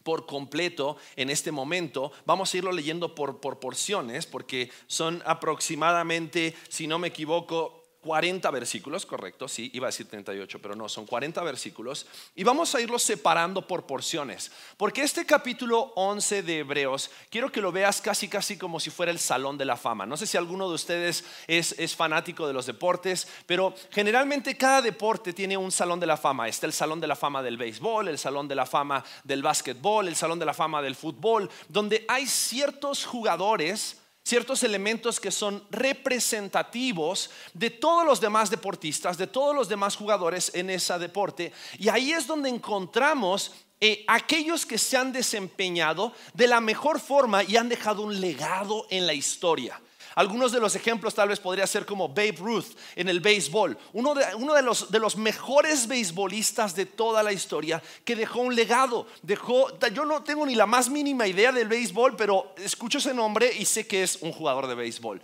por 0.04 0.26
completo 0.26 0.96
en 1.18 1.30
este 1.30 1.52
momento. 1.52 2.14
Vamos 2.26 2.54
a 2.54 2.58
irlo 2.58 2.72
leyendo 2.72 3.14
por, 3.14 3.42
por 3.42 3.60
porciones 3.60 4.26
porque 4.26 4.72
son 4.88 5.22
aproximadamente, 5.26 6.56
si 6.70 6.88
no 6.88 6.98
me 6.98 7.10
equivoco, 7.10 7.77
40 8.08 8.50
versículos, 8.52 9.06
correcto, 9.06 9.50
sí, 9.50 9.70
iba 9.74 9.88
a 9.88 9.90
decir 9.90 10.08
38, 10.08 10.60
pero 10.62 10.78
no, 10.78 10.88
son 10.88 11.06
40 11.06 11.44
versículos. 11.44 12.06
Y 12.36 12.46
vamos 12.46 12.74
a 12.74 12.80
irlos 12.80 13.04
separando 13.04 13.68
por 13.68 13.86
porciones, 13.86 14.50
porque 14.78 15.02
este 15.02 15.26
capítulo 15.26 15.92
11 15.98 16.42
de 16.42 16.60
Hebreos, 16.60 17.12
quiero 17.30 17.52
que 17.52 17.60
lo 17.60 17.74
veas 17.74 18.00
casi, 18.00 18.30
casi 18.30 18.58
como 18.58 18.80
si 18.80 18.92
fuera 18.92 19.12
el 19.12 19.20
Salón 19.20 19.58
de 19.58 19.66
la 19.66 19.76
Fama. 19.76 20.06
No 20.06 20.16
sé 20.16 20.26
si 20.26 20.38
alguno 20.38 20.70
de 20.70 20.76
ustedes 20.76 21.26
es, 21.48 21.76
es 21.78 21.98
fanático 21.98 22.48
de 22.48 22.54
los 22.54 22.66
deportes, 22.66 23.28
pero 23.46 23.76
generalmente 23.92 24.56
cada 24.56 24.82
deporte 24.82 25.34
tiene 25.34 25.58
un 25.58 25.74
Salón 25.74 26.00
de 26.00 26.08
la 26.08 26.16
Fama. 26.16 26.48
Está 26.48 26.66
el 26.66 26.72
Salón 26.72 27.02
de 27.02 27.08
la 27.08 27.18
Fama 27.18 27.44
del 27.44 27.58
béisbol, 27.58 28.08
el 28.08 28.18
Salón 28.18 28.48
de 28.48 28.56
la 28.56 28.66
Fama 28.66 29.04
del 29.26 29.44
básquetbol, 29.44 30.08
el 30.08 30.16
Salón 30.16 30.40
de 30.40 30.46
la 30.46 30.54
Fama 30.54 30.82
del 30.82 30.96
fútbol, 30.96 31.50
donde 31.68 32.06
hay 32.08 32.26
ciertos 32.26 33.06
jugadores 33.06 33.98
ciertos 34.28 34.62
elementos 34.64 35.22
que 35.22 35.32
son 35.32 35.64
representativos 35.72 37.30
de 37.54 37.70
todos 37.70 38.06
los 38.06 38.20
demás 38.20 38.50
deportistas, 38.50 39.18
de 39.18 39.28
todos 39.28 39.56
los 39.56 39.70
demás 39.70 39.96
jugadores 39.96 40.52
en 40.54 40.70
ese 40.70 41.00
deporte. 41.00 41.54
Y 41.80 41.88
ahí 41.88 42.12
es 42.12 42.28
donde 42.28 42.50
encontramos 42.50 43.54
eh, 43.80 44.04
aquellos 44.08 44.66
que 44.66 44.78
se 44.78 44.98
han 44.98 45.14
desempeñado 45.14 46.12
de 46.34 46.48
la 46.48 46.60
mejor 46.60 47.00
forma 47.00 47.44
y 47.44 47.56
han 47.56 47.70
dejado 47.70 48.02
un 48.02 48.20
legado 48.20 48.86
en 48.90 49.08
la 49.08 49.14
historia. 49.14 49.80
Algunos 50.18 50.52
de 50.52 50.60
los 50.60 50.76
ejemplos 50.76 51.14
tal 51.14 51.30
vez 51.30 51.40
podría 51.40 51.68
ser 51.68 51.86
como 51.86 52.10
Babe 52.10 52.38
Ruth 52.40 52.76
en 52.96 53.08
el 53.08 53.20
béisbol, 53.20 53.78
uno, 53.94 54.16
de, 54.16 54.26
uno 54.34 54.56
de, 54.56 54.64
los, 54.64 54.90
de 54.90 54.98
los 54.98 55.16
mejores 55.16 55.88
beisbolistas 55.88 56.74
de 56.74 56.88
toda 56.88 57.22
la 57.22 57.32
historia 57.32 57.84
que 58.04 58.16
dejó 58.16 58.40
un 58.40 58.56
legado. 58.56 59.06
Dejó, 59.22 59.78
yo 59.90 60.06
no 60.06 60.24
tengo 60.24 60.44
ni 60.48 60.56
la 60.56 60.66
más 60.66 60.90
mínima 60.90 61.28
idea 61.28 61.52
del 61.52 61.68
béisbol, 61.68 62.16
pero 62.16 62.56
escucho 62.58 62.98
ese 62.98 63.14
nombre 63.14 63.54
y 63.60 63.66
sé 63.66 63.86
que 63.86 64.02
es 64.02 64.18
un 64.24 64.32
jugador 64.32 64.66
de 64.66 64.74
béisbol. 64.74 65.22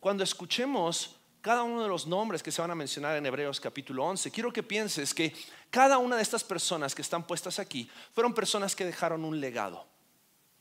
Cuando 0.00 0.24
escuchemos 0.24 1.16
cada 1.42 1.62
uno 1.62 1.82
de 1.82 1.88
los 1.90 2.06
nombres 2.06 2.42
que 2.42 2.50
se 2.50 2.62
van 2.62 2.70
a 2.70 2.74
mencionar 2.74 3.14
en 3.14 3.26
Hebreos 3.26 3.60
capítulo 3.60 4.06
11, 4.06 4.30
quiero 4.30 4.50
que 4.50 4.62
pienses 4.62 5.12
que 5.12 5.34
cada 5.68 5.98
una 5.98 6.16
de 6.16 6.22
estas 6.22 6.42
personas 6.42 6.94
que 6.94 7.02
están 7.02 7.26
puestas 7.26 7.58
aquí 7.58 7.90
fueron 8.14 8.32
personas 8.32 8.74
que 8.74 8.86
dejaron 8.86 9.26
un 9.26 9.38
legado. 9.38 9.86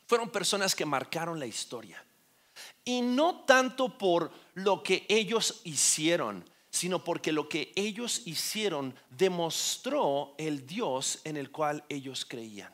Fueron 0.06 0.30
personas 0.30 0.76
que 0.76 0.86
marcaron 0.86 1.40
la 1.40 1.46
historia. 1.46 2.04
Y 2.88 3.02
no 3.02 3.42
tanto 3.42 3.98
por 3.98 4.32
lo 4.54 4.82
que 4.82 5.06
ellos 5.10 5.60
hicieron, 5.66 6.50
sino 6.70 7.04
porque 7.04 7.34
lo 7.34 7.50
que 7.50 7.74
ellos 7.76 8.22
hicieron 8.24 8.96
demostró 9.10 10.34
el 10.38 10.66
Dios 10.66 11.20
en 11.26 11.36
el 11.36 11.52
cual 11.52 11.84
ellos 11.90 12.26
creían. 12.26 12.74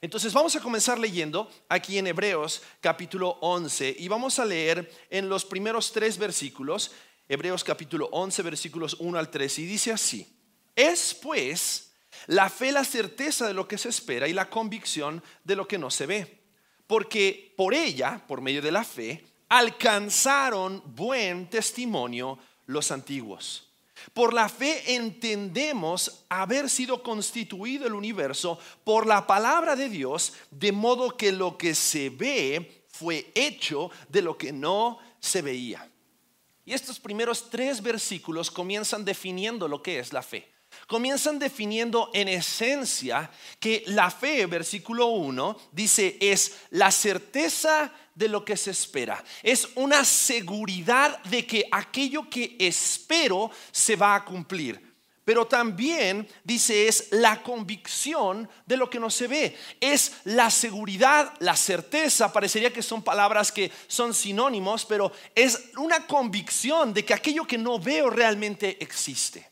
Entonces 0.00 0.32
vamos 0.32 0.56
a 0.56 0.60
comenzar 0.60 0.98
leyendo 0.98 1.48
aquí 1.68 1.96
en 1.96 2.08
Hebreos 2.08 2.60
capítulo 2.80 3.38
11 3.40 3.94
y 4.00 4.08
vamos 4.08 4.40
a 4.40 4.44
leer 4.44 4.92
en 5.08 5.28
los 5.28 5.44
primeros 5.44 5.92
tres 5.92 6.18
versículos, 6.18 6.90
Hebreos 7.28 7.62
capítulo 7.62 8.08
11 8.10 8.42
versículos 8.42 8.96
1 8.98 9.16
al 9.16 9.30
3 9.30 9.60
y 9.60 9.66
dice 9.66 9.92
así, 9.92 10.26
es 10.74 11.14
pues 11.14 11.92
la 12.26 12.50
fe 12.50 12.72
la 12.72 12.82
certeza 12.82 13.46
de 13.46 13.54
lo 13.54 13.68
que 13.68 13.78
se 13.78 13.90
espera 13.90 14.26
y 14.26 14.32
la 14.32 14.50
convicción 14.50 15.22
de 15.44 15.54
lo 15.54 15.68
que 15.68 15.78
no 15.78 15.88
se 15.88 16.06
ve, 16.06 16.42
porque 16.88 17.54
por 17.56 17.74
ella, 17.74 18.24
por 18.26 18.40
medio 18.40 18.60
de 18.60 18.72
la 18.72 18.82
fe, 18.82 19.24
alcanzaron 19.52 20.82
buen 20.96 21.50
testimonio 21.50 22.38
los 22.64 22.90
antiguos. 22.90 23.68
Por 24.14 24.32
la 24.32 24.48
fe 24.48 24.94
entendemos 24.94 26.24
haber 26.30 26.70
sido 26.70 27.02
constituido 27.02 27.86
el 27.86 27.92
universo 27.92 28.58
por 28.82 29.06
la 29.06 29.26
palabra 29.26 29.76
de 29.76 29.90
Dios, 29.90 30.32
de 30.50 30.72
modo 30.72 31.18
que 31.18 31.32
lo 31.32 31.58
que 31.58 31.74
se 31.74 32.08
ve 32.08 32.86
fue 32.88 33.30
hecho 33.34 33.90
de 34.08 34.22
lo 34.22 34.38
que 34.38 34.52
no 34.52 34.98
se 35.20 35.42
veía. 35.42 35.86
Y 36.64 36.72
estos 36.72 36.98
primeros 36.98 37.50
tres 37.50 37.82
versículos 37.82 38.50
comienzan 38.50 39.04
definiendo 39.04 39.68
lo 39.68 39.82
que 39.82 39.98
es 39.98 40.14
la 40.14 40.22
fe. 40.22 40.50
Comienzan 40.86 41.38
definiendo 41.38 42.10
en 42.14 42.28
esencia 42.28 43.30
que 43.60 43.82
la 43.86 44.10
fe, 44.10 44.46
versículo 44.46 45.08
1, 45.08 45.58
dice, 45.72 46.16
es 46.20 46.56
la 46.70 46.90
certeza 46.90 47.92
de 48.14 48.28
lo 48.28 48.44
que 48.44 48.56
se 48.56 48.70
espera. 48.70 49.22
Es 49.42 49.68
una 49.74 50.04
seguridad 50.04 51.22
de 51.24 51.46
que 51.46 51.66
aquello 51.70 52.28
que 52.28 52.56
espero 52.58 53.50
se 53.70 53.96
va 53.96 54.14
a 54.14 54.24
cumplir. 54.24 54.92
Pero 55.24 55.46
también 55.46 56.28
dice 56.42 56.88
es 56.88 57.08
la 57.12 57.42
convicción 57.42 58.48
de 58.66 58.76
lo 58.76 58.90
que 58.90 58.98
no 58.98 59.08
se 59.08 59.28
ve. 59.28 59.56
Es 59.80 60.14
la 60.24 60.50
seguridad, 60.50 61.32
la 61.38 61.54
certeza. 61.54 62.32
Parecería 62.32 62.72
que 62.72 62.82
son 62.82 63.02
palabras 63.02 63.52
que 63.52 63.70
son 63.86 64.14
sinónimos, 64.14 64.84
pero 64.84 65.12
es 65.34 65.70
una 65.76 66.06
convicción 66.08 66.92
de 66.92 67.04
que 67.04 67.14
aquello 67.14 67.46
que 67.46 67.58
no 67.58 67.78
veo 67.78 68.10
realmente 68.10 68.82
existe. 68.82 69.51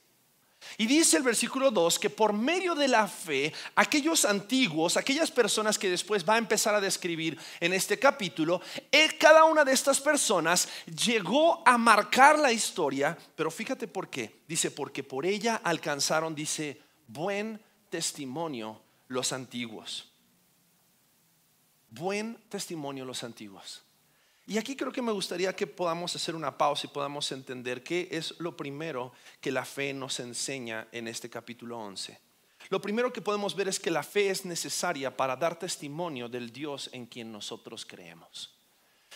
Y 0.81 0.87
dice 0.87 1.19
el 1.19 1.23
versículo 1.23 1.71
2 1.71 1.99
que 1.99 2.09
por 2.09 2.33
medio 2.33 2.75
de 2.75 2.89
la 2.89 3.07
fe, 3.07 3.53
aquellos 3.75 4.25
antiguos, 4.25 4.97
aquellas 4.97 5.31
personas 5.31 5.79
que 5.79 5.91
después 5.91 6.27
va 6.27 6.37
a 6.37 6.39
empezar 6.39 6.75
a 6.75 6.81
describir 6.81 7.39
en 7.61 7.75
este 7.75 7.99
capítulo, 7.99 8.63
eh, 8.91 9.11
cada 9.19 9.45
una 9.45 9.63
de 9.63 9.73
estas 9.73 10.01
personas 10.01 10.71
llegó 10.87 11.63
a 11.69 11.77
marcar 11.77 12.39
la 12.39 12.51
historia, 12.51 13.15
pero 13.37 13.51
fíjate 13.51 13.89
por 13.89 14.09
qué. 14.09 14.41
Dice, 14.49 14.71
porque 14.71 15.05
por 15.05 15.27
ella 15.27 15.61
alcanzaron, 15.63 16.35
dice, 16.35 16.81
buen 17.07 17.61
testimonio 17.91 18.81
los 19.09 19.35
antiguos. 19.35 20.11
Buen 21.91 22.39
testimonio 22.49 23.05
los 23.05 23.23
antiguos. 23.23 23.83
Y 24.51 24.59
aquí 24.59 24.75
creo 24.75 24.91
que 24.91 25.01
me 25.01 25.13
gustaría 25.13 25.55
que 25.55 25.69
podamos 25.69 26.17
hacer 26.17 26.35
una 26.35 26.59
pausa 26.59 26.89
y 26.89 26.91
podamos 26.91 27.31
entender 27.31 27.85
qué 27.85 28.09
es 28.11 28.35
lo 28.41 28.57
primero 28.57 29.13
que 29.41 29.53
la 29.53 29.65
fe 29.65 29.95
nos 29.95 30.19
enseña 30.19 30.89
en 30.91 31.07
este 31.07 31.31
capítulo 31.31 31.79
11. 31.79 32.19
Lo 32.69 32.81
primero 32.81 33.13
que 33.13 33.23
podemos 33.23 33.55
ver 33.55 33.69
es 33.69 33.79
que 33.79 33.93
la 33.93 34.03
fe 34.03 34.29
es 34.29 34.45
necesaria 34.45 35.17
para 35.17 35.37
dar 35.37 35.57
testimonio 35.57 36.29
del 36.29 36.53
Dios 36.53 36.91
en 36.93 37.07
quien 37.07 37.31
nosotros 37.31 37.87
creemos. 37.87 38.53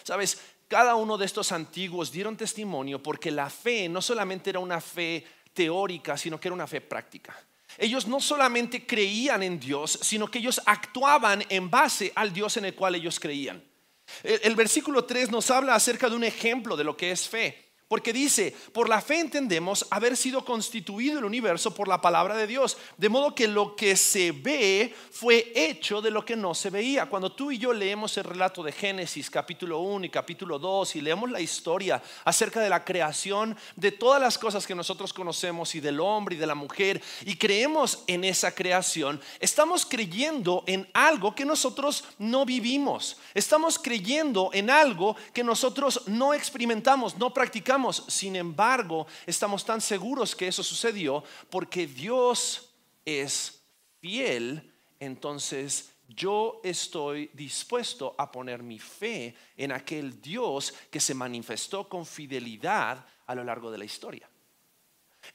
Sabes, 0.05 0.41
cada 0.69 0.95
uno 0.95 1.19
de 1.19 1.27
estos 1.27 1.51
antiguos 1.51 2.13
dieron 2.13 2.37
testimonio 2.37 3.03
porque 3.03 3.33
la 3.33 3.51
fe 3.51 3.89
no 3.89 4.01
solamente 4.01 4.51
era 4.51 4.61
una 4.61 4.81
fe 4.81 5.27
teórica, 5.53 6.17
sino 6.17 6.39
que 6.39 6.47
era 6.47 6.55
una 6.55 6.69
fe 6.69 6.81
práctica. 6.81 7.37
Ellos 7.77 8.07
no 8.07 8.21
solamente 8.21 8.87
creían 8.87 9.43
en 9.43 9.59
Dios, 9.59 9.99
sino 10.01 10.31
que 10.31 10.39
ellos 10.39 10.61
actuaban 10.65 11.43
en 11.49 11.69
base 11.69 12.13
al 12.15 12.33
Dios 12.33 12.57
en 12.57 12.67
el 12.67 12.77
cual 12.77 12.95
ellos 12.95 13.19
creían. 13.19 13.74
El, 14.23 14.55
versículo 14.55 15.05
3 15.05 15.31
nos 15.31 15.51
habla 15.51 15.75
acerca 15.75 16.09
de 16.09 16.17
un 16.17 16.25
ejemplo 16.25 16.77
de 16.77 16.85
lo 16.85 16.97
que 16.97 17.11
es 17.11 17.29
fe. 17.29 17.64
Porque 17.87 18.15
dice, 18.15 18.57
por 18.73 18.89
la 18.89 19.03
fe 19.03 19.21
entendemos 19.21 19.87
haber 19.91 20.17
sido 20.17 20.43
constituido 20.43 21.19
el 21.19 21.25
universo 21.27 21.75
por 21.75 21.87
la 21.87 22.01
palabra 22.01 22.35
de 22.35 22.47
Dios. 22.47 22.79
De 22.97 23.11
modo 23.11 23.35
que 23.35 23.47
lo 23.47 23.77
que 23.77 23.95
se 23.95 24.33
ve 24.33 24.95
fue 25.11 25.53
hecho 25.55 26.01
de 26.01 26.11
lo 26.11 26.25
que 26.25 26.35
no 26.35 26.55
se 26.55 26.71
veía. 26.71 27.07
Cuando 27.07 27.31
tú 27.31 27.53
y 27.53 27.59
yo 27.59 27.75
leemos 27.75 28.17
el 28.17 28.25
relato 28.25 28.63
de 28.63 28.73
Génesis 28.73 29.29
capítulo 29.29 29.81
1 29.81 30.07
y 30.07 30.09
capítulo 30.09 30.59
2 30.59 30.97
y 30.97 31.03
leemos 31.03 31.31
la 31.31 31.43
historia 31.43 32.03
acerca 32.25 32.61
de 32.61 32.71
la 32.71 32.85
creación 32.85 33.55
de 33.77 33.93
todas 33.93 34.21
las 34.21 34.39
cosas 34.39 34.67
que 34.67 34.75
nosotros 34.75 35.13
conocemos 35.13 35.75
y 35.75 35.81
del 35.81 36.01
hombre 36.01 36.37
y 36.37 36.39
de 36.39 36.47
la 36.47 36.55
mujer 36.55 37.03
y 37.27 37.37
creemos 37.37 38.03
en 38.07 38.25
esa 38.25 38.55
creación, 38.55 39.21
estamos 39.41 39.85
creyendo 39.85 40.65
en 40.67 40.89
algo 40.95 41.35
que 41.35 41.45
nosotros 41.45 42.05
no 42.19 42.47
vivimos. 42.47 43.19
Estamos 43.35 43.79
creyendo 43.79 44.51
en 44.55 44.71
algo 44.71 45.17
que 45.35 45.45
nosotros 45.45 46.03
no 46.07 46.33
experimentamos, 46.33 47.19
no 47.19 47.35
practicamos 47.35 47.74
sin 48.09 48.37
embargo, 48.37 49.07
estamos 49.27 49.65
tan 49.65 49.81
seguros 49.81 50.35
que 50.35 50.49
eso 50.49 50.63
sucedió 50.63 51.23
porque 51.51 51.87
Dios 51.87 52.71
es 53.05 53.63
fiel, 54.01 54.73
entonces 55.01 55.91
yo 56.09 56.61
estoy 56.63 57.31
dispuesto 57.33 58.15
a 58.19 58.31
poner 58.31 58.63
mi 58.63 58.79
fe 58.79 59.35
en 59.57 59.73
aquel 59.73 60.21
Dios 60.21 60.75
que 60.91 61.01
se 61.01 61.15
manifestó 61.15 61.89
con 61.89 62.05
fidelidad 62.05 63.05
a 63.27 63.35
lo 63.35 63.45
largo 63.45 63.71
de 63.71 63.79
la 63.79 63.85
historia. 63.85 64.29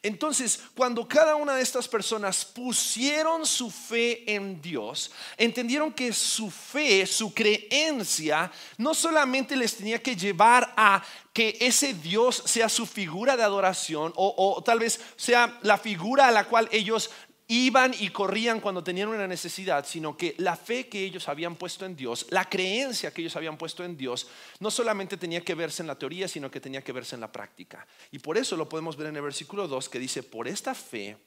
Entonces, 0.02 0.62
cuando 0.76 1.08
cada 1.08 1.36
una 1.36 1.56
de 1.56 1.62
estas 1.62 1.88
personas 1.88 2.46
pusieron 2.46 3.46
su 3.46 3.70
fe 3.70 4.24
en 4.34 4.62
Dios, 4.62 5.12
entendieron 5.38 5.92
que 5.92 6.14
su 6.14 6.50
fe, 6.50 7.06
su 7.06 7.34
creencia, 7.34 8.52
no 8.78 8.94
solamente 8.94 9.56
les 9.56 9.76
tenía 9.76 10.02
que 10.02 10.16
llevar 10.16 10.74
a 10.78 11.04
que 11.34 11.58
ese 11.60 11.94
Dios 11.94 12.44
sea 12.46 12.70
su 12.70 12.86
figura 12.86 13.38
de 13.38 13.44
adoración 13.44 14.14
o, 14.16 14.62
tal 14.66 14.80
vez 14.80 15.00
sea 15.16 15.60
la 15.62 15.78
figura 15.78 16.28
a 16.28 16.32
la 16.32 16.46
cual 16.46 16.68
ellos 16.72 17.10
iban 17.50 17.95
y 18.00 18.10
corrían 18.10 18.60
cuando 18.60 18.84
tenían 18.84 19.10
una 19.10 19.28
necesidad, 19.28 19.84
sino 19.86 20.16
que 20.16 20.36
la 20.38 20.56
fe 20.56 20.88
que 20.88 21.04
ellos 21.04 21.28
habían 21.28 21.56
puesto 21.56 21.84
en 21.84 21.95
Dios, 21.95 22.28
la 22.30 22.47
creencia 22.47 23.12
que 23.12 23.22
ellos 23.22 23.36
habían 23.36 23.58
puesto 23.58 23.84
en 23.84 23.97
Dios, 23.97 24.28
no 24.60 24.70
solamente 24.70 25.18
tenía 25.18 25.41
que 25.41 25.56
verse 25.56 25.82
en 25.82 25.88
la 25.88 25.97
teoría, 25.97 26.28
sino 26.28 26.52
que 26.52 26.62
tenía 26.62 26.84
que 26.84 26.91
verse 26.91 27.16
en 27.16 27.22
la 27.22 27.32
práctica. 27.32 27.88
Y 28.12 28.20
por 28.20 28.38
eso 28.38 28.56
lo 28.56 28.70
podemos 28.70 28.95
ver 28.95 29.08
en 29.08 29.16
el 29.16 29.24
versículo 29.24 29.68
2 29.68 29.89
que 29.89 29.97
dice, 29.97 30.22
por 30.22 30.47
esta 30.47 30.76
fe 30.76 31.18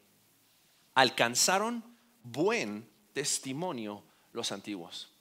alcanzaron 0.95 1.83
buen 2.23 2.89
testimonio 3.13 4.05
los 4.33 4.53
antiguos. 4.53 5.12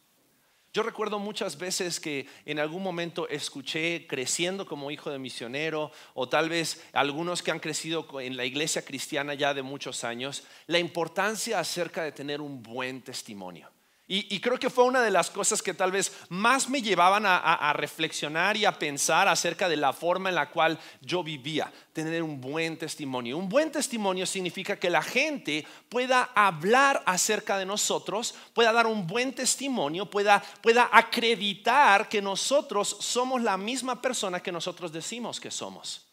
Yo 0.74 0.84
recuerdo 0.84 1.20
muchas 1.20 1.58
veces 1.58 2.00
que 2.00 2.28
en 2.46 2.58
algún 2.58 2.82
momento 2.82 3.28
escuché 3.28 4.08
creciendo 4.08 4.66
como 4.66 4.90
hijo 4.90 5.10
de 5.10 5.20
misionero 5.20 5.92
o 6.14 6.30
tal 6.30 6.48
vez 6.48 6.82
algunos 6.94 7.44
que 7.44 7.52
han 7.52 7.60
crecido 7.60 8.08
en 8.22 8.38
la 8.38 8.46
iglesia 8.46 8.86
cristiana 8.86 9.34
ya 9.34 9.54
de 9.54 9.64
muchos 9.64 10.06
años, 10.06 10.44
la 10.68 10.80
importancia 10.80 11.60
acerca 11.60 12.04
de 12.04 12.14
tener 12.14 12.40
un 12.40 12.64
buen 12.64 13.02
testimonio. 13.02 13.70
Y, 14.14 14.42
creo 14.42 14.60
que 14.60 14.70
fue 14.70 14.84
una 14.84 15.02
de 15.02 15.10
las 15.10 15.30
cosas 15.30 15.62
que 15.62 15.74
tal 15.74 15.90
vez 15.90 16.12
más 16.28 16.68
me 16.68 16.82
llevaban 16.82 17.24
a, 17.26 17.72
reflexionar 17.72 18.58
y 18.58 18.66
a 18.66 18.78
pensar 18.78 19.30
acerca 19.30 19.70
de 19.70 19.78
la 19.78 19.94
forma 19.94 20.28
en 20.28 20.36
la 20.36 20.50
cual 20.50 20.78
yo 21.00 21.24
vivía, 21.24 21.72
tener 21.94 22.22
un 22.22 22.42
buen 22.42 22.76
testimonio. 22.78 23.38
Un 23.38 23.48
buen 23.48 23.72
testimonio 23.72 24.26
significa 24.26 24.76
que 24.76 24.90
la 24.90 25.02
gente 25.02 25.66
pueda 25.88 26.30
hablar 26.36 27.02
acerca 27.06 27.58
de 27.58 27.66
nosotros, 27.66 28.36
pueda 28.54 28.74
dar 28.74 28.86
un 28.86 29.08
buen 29.08 29.34
testimonio, 29.34 30.10
pueda, 30.10 30.44
pueda 30.62 30.90
acreditar 30.92 32.10
que 32.10 32.22
nosotros 32.22 32.98
somos 33.00 33.42
la 33.42 33.56
misma 33.56 34.02
persona 34.02 34.42
que 34.42 34.52
nosotros 34.52 34.92
decimos 34.92 35.40
que 35.40 35.52
somos. 35.52 36.11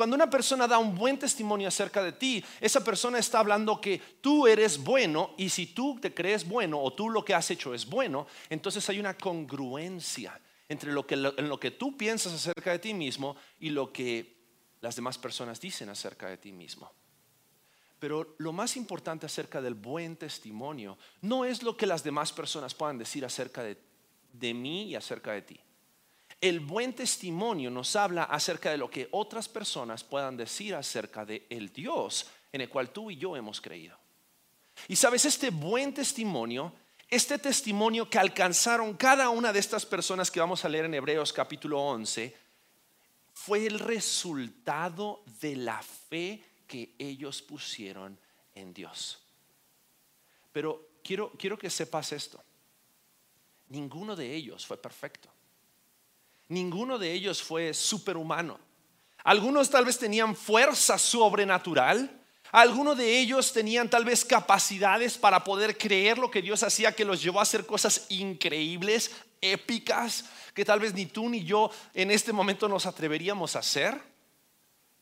Cuando 0.00 0.16
una 0.16 0.30
persona 0.30 0.66
da 0.66 0.78
un 0.78 0.94
buen 0.94 1.18
testimonio 1.18 1.68
acerca 1.68 2.02
de 2.02 2.12
ti, 2.12 2.42
esa 2.58 2.82
persona 2.82 3.18
está 3.18 3.40
hablando 3.40 3.82
que 3.82 4.00
tú 4.22 4.46
eres 4.46 4.82
bueno 4.82 5.34
y 5.36 5.50
si 5.50 5.66
tú 5.66 5.98
te 6.00 6.14
crees 6.14 6.48
bueno 6.48 6.80
o 6.80 6.94
tú 6.94 7.10
lo 7.10 7.22
que 7.22 7.34
has 7.34 7.50
hecho 7.50 7.74
es 7.74 7.84
bueno, 7.84 8.26
entonces 8.48 8.88
hay 8.88 8.98
una 8.98 9.12
congruencia 9.12 10.40
entre 10.70 10.90
lo 10.90 11.06
que, 11.06 11.16
en 11.16 11.46
lo 11.50 11.60
que 11.60 11.72
tú 11.72 11.98
piensas 11.98 12.32
acerca 12.32 12.70
de 12.70 12.78
ti 12.78 12.94
mismo 12.94 13.36
y 13.58 13.68
lo 13.68 13.92
que 13.92 14.38
las 14.80 14.96
demás 14.96 15.18
personas 15.18 15.60
dicen 15.60 15.90
acerca 15.90 16.28
de 16.28 16.38
ti 16.38 16.50
mismo. 16.50 16.90
Pero 17.98 18.36
lo 18.38 18.54
más 18.54 18.78
importante 18.78 19.26
acerca 19.26 19.60
del 19.60 19.74
buen 19.74 20.16
testimonio 20.16 20.96
no 21.20 21.44
es 21.44 21.62
lo 21.62 21.76
que 21.76 21.84
las 21.84 22.02
demás 22.02 22.32
personas 22.32 22.74
puedan 22.74 22.96
decir 22.96 23.22
acerca 23.22 23.62
de, 23.62 23.76
de 24.32 24.54
mí 24.54 24.84
y 24.84 24.94
acerca 24.94 25.32
de 25.32 25.42
ti. 25.42 25.60
El 26.40 26.60
buen 26.60 26.94
testimonio 26.94 27.70
nos 27.70 27.94
habla 27.96 28.24
acerca 28.24 28.70
de 28.70 28.78
lo 28.78 28.90
que 28.90 29.08
otras 29.10 29.46
personas 29.46 30.02
puedan 30.02 30.38
decir 30.38 30.74
acerca 30.74 31.26
de 31.26 31.46
el 31.50 31.70
Dios 31.70 32.28
en 32.50 32.62
el 32.62 32.70
cual 32.70 32.90
tú 32.90 33.10
y 33.10 33.16
yo 33.16 33.36
hemos 33.36 33.60
creído. 33.60 33.98
Y 34.88 34.96
sabes, 34.96 35.26
este 35.26 35.50
buen 35.50 35.92
testimonio, 35.92 36.72
este 37.10 37.38
testimonio 37.38 38.08
que 38.08 38.18
alcanzaron 38.18 38.94
cada 38.94 39.28
una 39.28 39.52
de 39.52 39.58
estas 39.58 39.84
personas 39.84 40.30
que 40.30 40.40
vamos 40.40 40.64
a 40.64 40.70
leer 40.70 40.86
en 40.86 40.94
Hebreos 40.94 41.30
capítulo 41.30 41.78
11, 41.78 42.34
fue 43.34 43.66
el 43.66 43.78
resultado 43.78 45.22
de 45.42 45.56
la 45.56 45.82
fe 45.82 46.42
que 46.66 46.94
ellos 46.98 47.42
pusieron 47.42 48.18
en 48.54 48.72
Dios. 48.72 49.18
Pero 50.52 50.88
quiero, 51.04 51.32
quiero 51.32 51.58
que 51.58 51.68
sepas 51.68 52.12
esto. 52.12 52.42
Ninguno 53.68 54.16
de 54.16 54.34
ellos 54.34 54.64
fue 54.64 54.78
perfecto 54.78 55.30
ninguno 56.50 56.98
de 56.98 57.12
ellos 57.12 57.42
fue 57.42 57.72
superhumano. 57.72 58.58
Algunos 59.24 59.70
tal 59.70 59.84
vez 59.84 59.98
tenían 59.98 60.36
fuerza 60.36 60.98
sobrenatural. 60.98 62.18
Algunos 62.52 62.96
de 62.96 63.20
ellos 63.20 63.52
tenían 63.52 63.88
tal 63.88 64.04
vez 64.04 64.24
capacidades 64.24 65.16
para 65.16 65.44
poder 65.44 65.78
creer 65.78 66.18
lo 66.18 66.30
que 66.30 66.42
Dios 66.42 66.62
hacía, 66.62 66.92
que 66.92 67.04
los 67.04 67.22
llevó 67.22 67.38
a 67.38 67.44
hacer 67.44 67.64
cosas 67.64 68.06
increíbles, 68.08 69.12
épicas, 69.40 70.24
que 70.52 70.64
tal 70.64 70.80
vez 70.80 70.92
ni 70.92 71.06
tú 71.06 71.28
ni 71.28 71.44
yo 71.44 71.70
en 71.94 72.10
este 72.10 72.32
momento 72.32 72.68
nos 72.68 72.86
atreveríamos 72.86 73.54
a 73.54 73.60
hacer. 73.60 74.00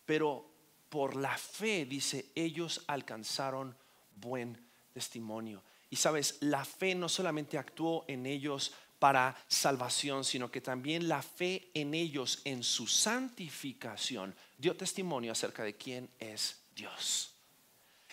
Pero 0.05 0.46
por 0.90 1.16
la 1.16 1.36
fe, 1.38 1.86
dice, 1.86 2.26
ellos 2.34 2.82
alcanzaron 2.86 3.74
buen 4.14 4.62
testimonio. 4.92 5.62
Y 5.90 5.96
sabes, 5.96 6.36
la 6.40 6.64
fe 6.66 6.94
no 6.94 7.09
solamente 7.09 7.57
actuó 7.57 8.05
en 8.09 8.26
ellos 8.26 8.72
para 8.99 9.36
salvación, 9.46 10.24
sino 10.24 10.51
que 10.51 10.61
también 10.61 11.09
la 11.09 11.22
fe 11.22 11.70
en 11.74 11.94
ellos, 11.94 12.40
en 12.44 12.62
su 12.62 12.86
santificación, 12.86 14.34
dio 14.57 14.76
testimonio 14.76 15.32
acerca 15.32 15.62
de 15.62 15.76
quién 15.76 16.09
es 16.18 16.61
Dios. 16.74 17.32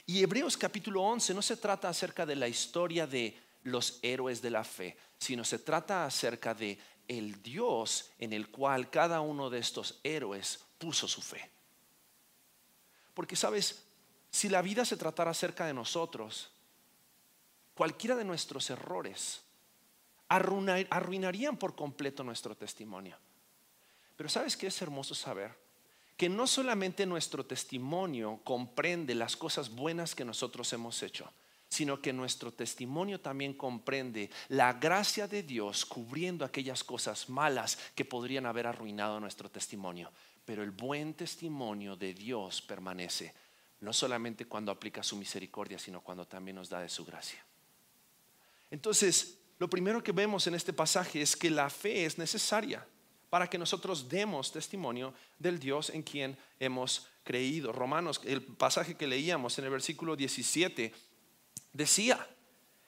Y 0.05 0.21
Hebreos 0.21 0.55
capítulo 0.55 1.01
11 1.01 1.33
no 1.33 1.41
se 1.41 1.57
trata 1.57 1.89
acerca 1.89 2.25
de 2.25 2.35
la 2.35 2.47
historia 2.47 3.07
de 3.07 3.35
los 3.63 3.99
héroes 4.03 4.41
de 4.41 4.51
la 4.51 4.63
fe, 4.63 4.95
sino 5.17 5.43
se 5.43 5.59
trata 5.59 6.05
acerca 6.05 6.53
de 6.53 6.77
el 7.07 7.41
Dios 7.41 8.11
en 8.19 8.33
el 8.33 8.49
cual 8.49 8.89
cada 8.89 9.21
uno 9.21 9.49
de 9.49 9.59
estos 9.59 9.99
héroes 10.03 10.59
puso 10.77 11.07
su 11.07 11.21
fe. 11.21 11.49
Porque 13.15 13.35
sabes, 13.35 13.83
si 14.29 14.49
la 14.49 14.61
vida 14.61 14.85
se 14.85 14.97
tratara 14.97 15.31
acerca 15.31 15.65
de 15.65 15.73
nosotros, 15.73 16.51
cualquiera 17.73 18.15
de 18.15 18.25
nuestros 18.25 18.69
errores 18.69 19.44
arruinarían 20.35 21.57
por 21.57 21.75
completo 21.75 22.23
nuestro 22.23 22.55
testimonio. 22.55 23.17
Pero 24.15 24.29
¿sabes 24.29 24.55
qué 24.55 24.67
es 24.67 24.81
hermoso 24.81 25.15
saber? 25.15 25.65
que 26.17 26.29
no 26.29 26.47
solamente 26.47 27.05
nuestro 27.05 27.45
testimonio 27.45 28.39
comprende 28.43 29.15
las 29.15 29.35
cosas 29.35 29.69
buenas 29.69 30.15
que 30.15 30.23
nosotros 30.23 30.71
hemos 30.73 31.03
hecho, 31.03 31.29
sino 31.67 32.01
que 32.01 32.13
nuestro 32.13 32.53
testimonio 32.53 33.19
también 33.19 33.53
comprende 33.53 34.29
la 34.47 34.73
gracia 34.73 35.27
de 35.27 35.43
Dios 35.43 35.85
cubriendo 35.85 36.45
aquellas 36.45 36.83
cosas 36.83 37.27
malas 37.27 37.77
que 37.95 38.05
podrían 38.05 38.45
haber 38.45 38.67
arruinado 38.67 39.19
nuestro 39.19 39.49
testimonio. 39.49 40.11
Pero 40.45 40.63
el 40.63 40.71
buen 40.71 41.15
testimonio 41.15 41.97
de 41.97 42.13
Dios 42.13 42.61
permanece, 42.61 43.33
no 43.81 43.91
solamente 43.91 44.45
cuando 44.45 44.71
aplica 44.71 45.03
su 45.03 45.17
misericordia, 45.17 45.79
sino 45.79 46.01
cuando 46.01 46.25
también 46.25 46.55
nos 46.55 46.69
da 46.69 46.79
de 46.79 46.89
su 46.89 47.03
gracia. 47.03 47.43
Entonces, 48.71 49.39
lo 49.57 49.69
primero 49.69 50.03
que 50.03 50.11
vemos 50.11 50.47
en 50.47 50.55
este 50.55 50.73
pasaje 50.73 51.21
es 51.21 51.35
que 51.35 51.49
la 51.49 51.69
fe 51.69 52.05
es 52.05 52.17
necesaria 52.17 52.85
para 53.29 53.49
que 53.49 53.57
nosotros 53.57 54.07
demos 54.07 54.51
testimonio 54.51 55.13
del 55.39 55.59
Dios 55.59 55.89
en 55.89 56.03
quien 56.03 56.37
hemos 56.59 57.07
creído. 57.23 57.71
Romanos, 57.71 58.21
el 58.23 58.41
pasaje 58.41 58.95
que 58.95 59.07
leíamos 59.07 59.57
en 59.57 59.65
el 59.65 59.71
versículo 59.71 60.15
17, 60.15 60.93
decía 61.73 62.27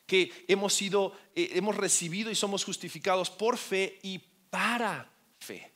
que 0.06 0.32
hemos 0.48 0.74
sido, 0.74 1.14
eh, 1.36 1.52
hemos 1.54 1.76
recibido 1.76 2.32
y 2.32 2.36
somos 2.36 2.64
justificados 2.64 3.30
por 3.30 3.58
fe 3.58 4.00
y 4.04 4.20
para 4.50 5.12
fe. 5.40 5.74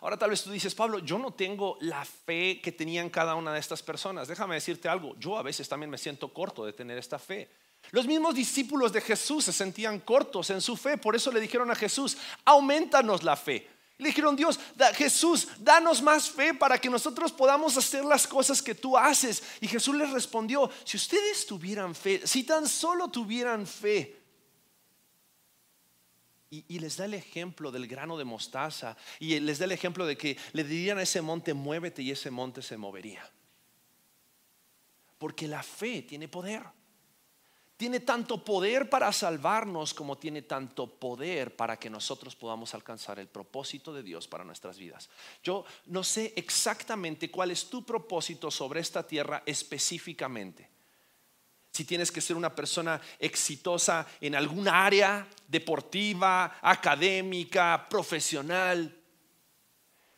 Ahora 0.00 0.16
tal 0.16 0.30
vez 0.30 0.42
tú 0.42 0.50
dices, 0.50 0.74
Pablo, 0.74 1.00
yo 1.00 1.18
no 1.18 1.32
tengo 1.32 1.76
la 1.80 2.04
fe 2.04 2.60
que 2.62 2.72
tenían 2.72 3.10
cada 3.10 3.34
una 3.34 3.52
de 3.52 3.60
estas 3.60 3.82
personas. 3.82 4.28
Déjame 4.28 4.54
decirte 4.54 4.88
algo, 4.88 5.16
yo 5.18 5.36
a 5.36 5.42
veces 5.42 5.68
también 5.68 5.90
me 5.90 5.98
siento 5.98 6.32
corto 6.32 6.64
de 6.64 6.72
tener 6.72 6.98
esta 6.98 7.18
fe. 7.18 7.50
Los 7.90 8.06
mismos 8.06 8.34
discípulos 8.34 8.92
de 8.92 9.00
Jesús 9.00 9.44
se 9.44 9.52
sentían 9.52 10.00
cortos 10.00 10.50
en 10.50 10.60
su 10.60 10.76
fe, 10.76 10.98
por 10.98 11.16
eso 11.16 11.32
le 11.32 11.40
dijeron 11.40 11.70
a 11.70 11.74
Jesús, 11.74 12.16
aumentanos 12.44 13.22
la 13.22 13.36
fe. 13.36 13.68
Le 13.98 14.08
dijeron, 14.10 14.36
Dios, 14.36 14.60
Jesús, 14.94 15.48
danos 15.58 16.00
más 16.02 16.30
fe 16.30 16.54
para 16.54 16.80
que 16.80 16.88
nosotros 16.88 17.32
podamos 17.32 17.76
hacer 17.76 18.04
las 18.04 18.28
cosas 18.28 18.62
que 18.62 18.74
tú 18.74 18.96
haces. 18.96 19.42
Y 19.60 19.66
Jesús 19.66 19.96
les 19.96 20.10
respondió, 20.10 20.70
si 20.84 20.96
ustedes 20.96 21.46
tuvieran 21.46 21.96
fe, 21.96 22.24
si 22.24 22.44
tan 22.44 22.68
solo 22.68 23.08
tuvieran 23.08 23.66
fe, 23.66 24.16
y, 26.50 26.78
les 26.78 26.96
da 26.96 27.04
el 27.04 27.12
ejemplo 27.12 27.70
del 27.70 27.86
grano 27.86 28.16
de 28.16 28.24
mostaza, 28.24 28.96
y 29.18 29.38
les 29.40 29.58
da 29.58 29.66
el 29.66 29.72
ejemplo 29.72 30.06
de 30.06 30.16
que 30.16 30.38
le 30.52 30.64
dirían 30.64 30.96
a 30.98 31.02
ese 31.02 31.20
monte, 31.20 31.52
muévete, 31.52 32.00
y 32.00 32.10
ese 32.10 32.30
monte 32.30 32.62
se 32.62 32.76
movería. 32.76 33.28
Porque 35.18 35.46
la 35.48 35.62
fe 35.62 36.02
tiene 36.02 36.28
poder 36.28 36.62
tiene 37.78 38.00
tanto 38.00 38.44
poder 38.44 38.90
para 38.90 39.12
salvarnos 39.12 39.94
como 39.94 40.18
tiene 40.18 40.42
tanto 40.42 40.98
poder 40.98 41.54
para 41.54 41.78
que 41.78 41.88
nosotros 41.88 42.34
podamos 42.34 42.74
alcanzar 42.74 43.20
el 43.20 43.28
propósito 43.28 43.94
de 43.94 44.02
Dios 44.02 44.26
para 44.26 44.42
nuestras 44.42 44.78
vidas. 44.78 45.08
Yo 45.44 45.64
no 45.86 46.02
sé 46.02 46.34
exactamente 46.34 47.30
cuál 47.30 47.52
es 47.52 47.70
tu 47.70 47.86
propósito 47.86 48.50
sobre 48.50 48.80
esta 48.80 49.06
tierra 49.06 49.44
específicamente. 49.46 50.68
Si 51.70 51.84
tienes 51.84 52.10
que 52.10 52.20
ser 52.20 52.36
una 52.36 52.52
persona 52.52 53.00
exitosa 53.20 54.04
en 54.20 54.34
alguna 54.34 54.84
área 54.84 55.28
deportiva, 55.46 56.58
académica, 56.60 57.86
profesional, 57.88 58.92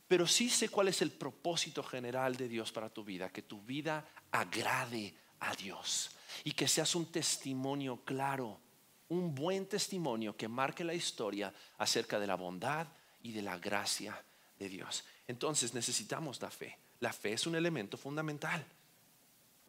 pero 0.09 0.27
sí 0.27 0.49
sé 0.49 0.71
cuál 0.71 0.89
es 0.89 1.03
el 1.03 1.11
propósito 1.11 1.83
general 1.83 2.37
de 2.37 2.49
Dios 2.49 2.73
para 2.73 2.89
tu 2.89 3.05
vida, 3.05 3.29
que 3.29 3.43
tu 3.43 3.61
vida 3.61 4.09
agrade 4.31 5.15
a 5.41 5.55
Dios 5.55 6.13
y 6.45 6.53
que 6.53 6.69
seas 6.69 6.95
un 6.95 7.11
testimonio 7.11 8.03
claro, 8.05 8.61
un 9.09 9.35
buen 9.35 9.67
testimonio 9.67 10.37
que 10.37 10.49
marque 10.49 10.85
la 10.85 10.95
historia 10.95 11.53
acerca 11.79 12.19
de 12.19 12.27
la 12.27 12.37
bondad 12.37 12.87
y 13.23 13.33
de 13.33 13.43
la 13.43 13.59
gracia 13.59 14.23
de 14.59 14.69
Dios. 14.69 15.05
Entonces 15.27 15.75
necesitamos 15.75 16.41
la 16.41 16.51
fe. 16.51 16.79
La 17.01 17.13
fe 17.13 17.33
es 17.33 17.47
un 17.47 17.57
elemento 17.57 17.97
fundamental. 17.97 18.65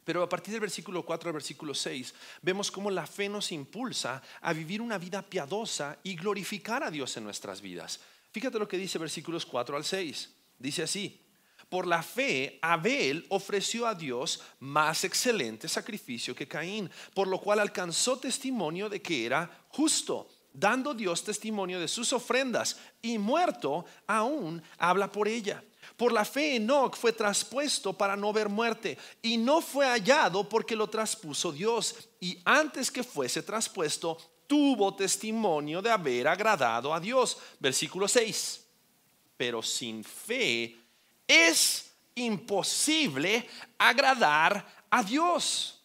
Pero 0.04 0.22
a 0.22 0.28
partir 0.28 0.52
del 0.52 0.60
versículo 0.60 1.04
4 1.04 1.28
al 1.28 1.34
versículo 1.34 1.74
6 1.74 2.12
vemos 2.42 2.70
cómo 2.70 2.90
la 2.90 3.06
fe 3.06 3.28
nos 3.28 3.52
impulsa 3.52 4.22
a 4.40 4.52
vivir 4.52 4.82
una 4.82 4.98
vida 4.98 5.22
piadosa 5.22 5.98
y 6.02 6.16
glorificar 6.16 6.82
a 6.82 6.90
Dios 6.90 7.16
en 7.16 7.24
nuestras 7.24 7.60
vidas. 7.60 8.00
Fíjate 8.32 8.58
lo 8.58 8.66
que 8.66 8.78
dice 8.78 8.98
versículos 8.98 9.46
4 9.46 9.76
al 9.76 9.84
6. 9.84 10.30
Dice 10.58 10.82
así, 10.82 11.20
por 11.72 11.86
la 11.86 12.02
fe, 12.02 12.58
Abel 12.60 13.24
ofreció 13.30 13.86
a 13.86 13.94
Dios 13.94 14.42
más 14.60 15.04
excelente 15.04 15.70
sacrificio 15.70 16.34
que 16.34 16.46
Caín, 16.46 16.90
por 17.14 17.26
lo 17.26 17.38
cual 17.38 17.60
alcanzó 17.60 18.18
testimonio 18.18 18.90
de 18.90 19.00
que 19.00 19.24
era 19.24 19.64
justo, 19.70 20.28
dando 20.52 20.92
Dios 20.92 21.24
testimonio 21.24 21.80
de 21.80 21.88
sus 21.88 22.12
ofrendas, 22.12 22.76
y 23.00 23.16
muerto 23.16 23.86
aún 24.06 24.62
habla 24.76 25.10
por 25.10 25.26
ella. 25.26 25.64
Por 25.96 26.12
la 26.12 26.26
fe 26.26 26.56
Enoch 26.56 26.94
fue 26.94 27.14
traspuesto 27.14 27.94
para 27.94 28.16
no 28.16 28.34
ver 28.34 28.50
muerte, 28.50 28.98
y 29.22 29.38
no 29.38 29.62
fue 29.62 29.86
hallado 29.86 30.46
porque 30.46 30.76
lo 30.76 30.90
traspuso 30.90 31.52
Dios, 31.52 32.10
y 32.20 32.36
antes 32.44 32.90
que 32.90 33.02
fuese 33.02 33.42
traspuesto, 33.42 34.18
tuvo 34.46 34.94
testimonio 34.94 35.80
de 35.80 35.90
haber 35.90 36.28
agradado 36.28 36.92
a 36.92 37.00
Dios. 37.00 37.38
Versículo 37.58 38.06
6. 38.08 38.60
Pero 39.38 39.62
sin 39.62 40.04
fe 40.04 40.81
es 41.26 41.92
imposible 42.14 43.48
agradar 43.78 44.66
a 44.90 45.02
Dios, 45.02 45.82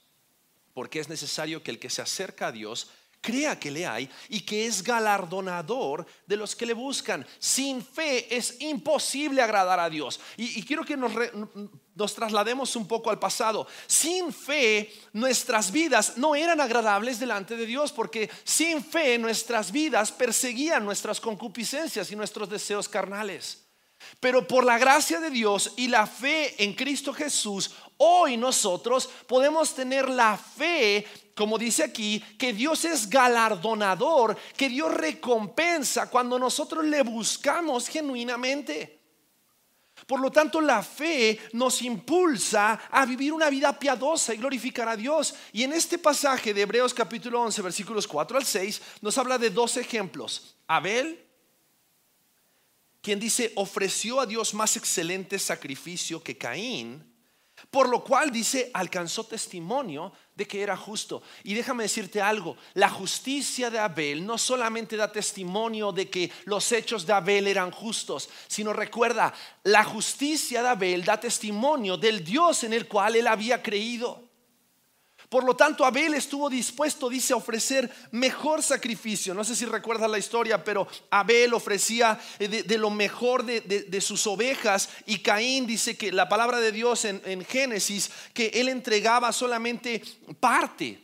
porque 0.73 0.99
es 0.99 1.09
necesario 1.09 1.63
que 1.63 1.71
el 1.71 1.79
que 1.79 1.89
se 1.89 2.01
acerca 2.01 2.47
a 2.47 2.51
Dios 2.51 2.89
crea 3.21 3.59
que 3.59 3.71
le 3.71 3.85
hay 3.85 4.09
y 4.29 4.41
que 4.41 4.65
es 4.65 4.81
galardonador 4.81 6.05
de 6.25 6.37
los 6.37 6.55
que 6.55 6.65
le 6.65 6.73
buscan. 6.73 7.25
Sin 7.39 7.83
fe 7.83 8.33
es 8.35 8.61
imposible 8.61 9.41
agradar 9.41 9.79
a 9.79 9.89
Dios. 9.89 10.19
Y, 10.37 10.63
quiero 10.63 10.85
que 10.85 10.95
nos, 10.95 12.15
traslademos 12.15 12.75
un 12.75 12.87
poco 12.87 13.09
al 13.09 13.19
pasado. 13.19 13.67
Sin 13.85 14.31
fe 14.31 14.93
nuestras 15.13 15.71
vidas 15.71 16.17
no 16.17 16.35
eran 16.35 16.61
agradables 16.61 17.19
delante 17.19 17.57
de 17.57 17.65
Dios 17.65 17.91
porque 17.91 18.29
sin 18.43 18.83
fe 18.83 19.17
nuestras 19.17 19.71
vidas 19.71 20.11
perseguían 20.11 20.85
nuestras 20.85 21.19
concupiscencias 21.19 22.11
y 22.11 22.15
nuestros 22.15 22.49
deseos 22.49 22.87
carnales. 22.87 23.66
Pero 24.19 24.47
por 24.47 24.63
la 24.63 24.77
gracia 24.77 25.19
de 25.19 25.29
Dios 25.29 25.73
y 25.75 25.87
la 25.87 26.07
fe 26.07 26.63
en 26.63 26.73
Cristo 26.73 27.13
Jesús, 27.13 27.71
hoy 27.97 28.37
nosotros 28.37 29.09
podemos 29.27 29.73
tener 29.73 30.09
la 30.09 30.37
fe, 30.37 31.05
como 31.35 31.57
dice 31.57 31.83
aquí, 31.83 32.19
que 32.37 32.53
Dios 32.53 32.85
es 32.85 33.09
galardonador, 33.09 34.37
que 34.55 34.69
Dios 34.69 34.93
recompensa 34.93 36.09
cuando 36.09 36.39
nosotros 36.39 36.85
le 36.85 37.03
buscamos 37.03 37.87
genuinamente. 37.87 38.97
Por 40.05 40.19
lo 40.19 40.31
tanto, 40.31 40.61
la 40.61 40.83
fe 40.83 41.39
nos 41.53 41.81
impulsa 41.81 42.79
a 42.91 43.05
vivir 43.05 43.33
una 43.33 43.49
vida 43.49 43.77
piadosa 43.77 44.33
y 44.33 44.37
glorificar 44.37 44.87
a 44.87 44.95
Dios. 44.95 45.33
Y 45.51 45.63
en 45.63 45.73
este 45.73 45.97
pasaje 45.97 46.53
de 46.53 46.61
Hebreos 46.61 46.93
capítulo 46.93 47.41
11, 47.41 47.61
versículos 47.63 48.07
4 48.07 48.37
al 48.37 48.45
6, 48.45 48.81
nos 49.01 49.17
habla 49.17 49.37
de 49.37 49.49
dos 49.49 49.75
ejemplos. 49.75 50.55
Abel 50.67 51.26
quien 53.07 53.21
dice, 53.21 53.53
ofreció 53.55 54.19
a 54.19 54.25
Dios 54.25 54.53
más 54.53 54.75
excelente 54.75 55.39
sacrificio 55.39 56.21
que 56.21 56.37
Caín, 56.37 57.09
por 57.71 57.87
lo 57.87 58.03
cual 58.03 58.31
dice, 58.31 58.69
alcanzó 58.73 59.23
testimonio 59.23 60.11
de 60.35 60.45
que 60.45 60.61
era 60.61 60.75
justo. 60.75 61.23
Y 61.45 61.53
déjame 61.53 61.83
decirte 61.83 62.19
algo, 62.19 62.57
la 62.73 62.89
justicia 62.89 63.69
de 63.69 63.79
Abel 63.79 64.25
no 64.25 64.37
solamente 64.37 64.97
da 64.97 65.09
testimonio 65.09 65.93
de 65.93 66.09
que 66.09 66.29
los 66.43 66.69
hechos 66.73 67.05
de 67.05 67.13
Abel 67.13 67.47
eran 67.47 67.71
justos, 67.71 68.27
sino 68.49 68.73
recuerda, 68.73 69.33
la 69.63 69.85
justicia 69.85 70.61
de 70.61 70.67
Abel 70.67 71.05
da 71.05 71.17
testimonio 71.17 71.95
del 71.95 72.25
Dios 72.25 72.65
en 72.65 72.73
el 72.73 72.89
cual 72.89 73.15
él 73.15 73.27
había 73.27 73.63
creído. 73.63 74.26
Por 75.29 75.43
lo 75.43 75.55
tanto, 75.55 75.83
Abel 75.83 76.13
estuvo 76.13 76.49
dispuesto, 76.49 77.09
dice, 77.09 77.33
a 77.33 77.37
ofrecer 77.37 77.91
mejor 78.11 78.63
sacrificio. 78.63 79.33
No 79.33 79.43
sé 79.43 79.55
si 79.55 79.65
recuerdas 79.65 80.09
la 80.09 80.17
historia, 80.17 80.63
pero 80.63 80.87
Abel 81.09 81.53
ofrecía 81.53 82.19
eh, 82.39 82.47
de, 82.47 82.77
lo 82.77 82.89
mejor 82.89 83.43
de, 83.43 84.01
sus 84.01 84.25
ovejas 84.25 84.89
y 85.05 85.19
Caín 85.19 85.67
dice 85.67 85.97
que 85.97 86.11
la 86.11 86.29
palabra 86.29 86.59
de 86.59 86.71
Dios 86.71 87.03
en, 87.03 87.21
en 87.25 87.43
Génesis, 87.43 88.09
que 88.33 88.47
él 88.53 88.69
entregaba 88.69 89.33
solamente 89.33 90.01
parte 90.39 91.03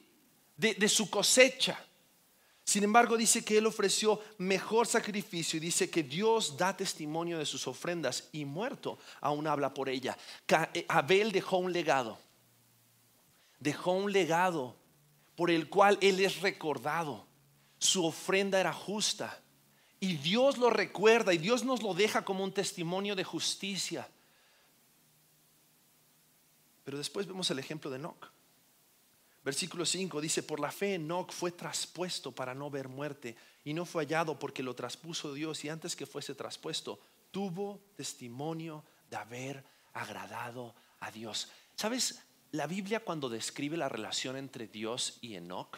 de 0.56 0.88
su 0.88 1.10
cosecha. 1.10 1.78
Sin 2.66 2.84
embargo, 2.84 3.18
dice 3.18 3.44
que 3.44 3.58
él 3.58 3.66
ofreció 3.66 4.22
mejor 4.38 4.88
sacrificio 4.88 5.58
y 5.58 5.60
dice 5.60 5.90
que 5.90 6.04
Dios 6.04 6.56
da 6.56 6.76
testimonio 6.76 7.38
de 7.38 7.46
sus 7.46 7.68
ofrendas 7.68 8.30
y 8.32 8.46
muerto 8.46 9.00
aún 9.20 9.48
habla 9.48 9.74
por 9.74 9.90
ella. 9.90 10.18
Eh, 10.74 10.86
Abel 10.88 11.32
dejó 11.34 11.58
un 11.58 11.74
legado 11.74 12.18
dejó 13.64 13.94
un 13.94 14.12
legado 14.12 14.76
por 15.36 15.50
el 15.50 15.70
cual 15.70 15.98
Él 16.02 16.20
es 16.20 16.42
recordado. 16.42 17.26
Su 17.80 18.06
ofrenda 18.06 18.60
era 18.60 18.74
justa. 18.74 19.40
Y 20.00 20.18
Dios 20.18 20.58
lo 20.58 20.70
recuerda 20.70 21.34
y 21.34 21.38
Dios 21.38 21.64
nos 21.64 21.82
lo 21.82 21.94
deja 21.94 22.26
como 22.26 22.44
un 22.44 22.52
testimonio 22.52 23.16
de 23.16 23.24
justicia. 23.24 24.08
Pero 26.84 26.98
después 26.98 27.26
vemos 27.26 27.50
el 27.50 27.60
ejemplo 27.60 27.90
de 27.90 27.96
Enoch. 27.96 28.32
Versículo 29.46 29.86
5 29.86 30.20
dice, 30.22 30.44
por 30.44 30.60
la 30.60 30.72
fe 30.72 30.96
Enoch 30.96 31.32
fue 31.32 31.52
traspuesto 31.52 32.34
para 32.34 32.54
no 32.54 32.70
ver 32.70 32.90
muerte 32.90 33.36
y 33.64 33.74
no 33.74 33.86
fue 33.86 34.04
hallado 34.04 34.38
porque 34.38 34.64
lo 34.64 34.76
traspuso 34.76 35.34
Dios 35.34 35.64
y 35.64 35.70
antes 35.70 35.96
que 35.96 36.06
fuese 36.06 36.36
traspuesto 36.36 37.00
tuvo 37.32 37.82
testimonio 37.96 38.84
de 39.10 39.18
haber 39.18 39.64
agradado 39.94 40.76
a 41.00 41.12
Dios. 41.12 41.50
¿Sabes? 41.76 42.22
La 42.54 42.68
Biblia 42.68 43.00
cuando 43.00 43.30
describe 43.30 43.78
la 43.78 43.90
relación 43.90 44.38
entre 44.38 44.68
Dios 44.68 45.18
y 45.22 45.34
Enoch, 45.34 45.76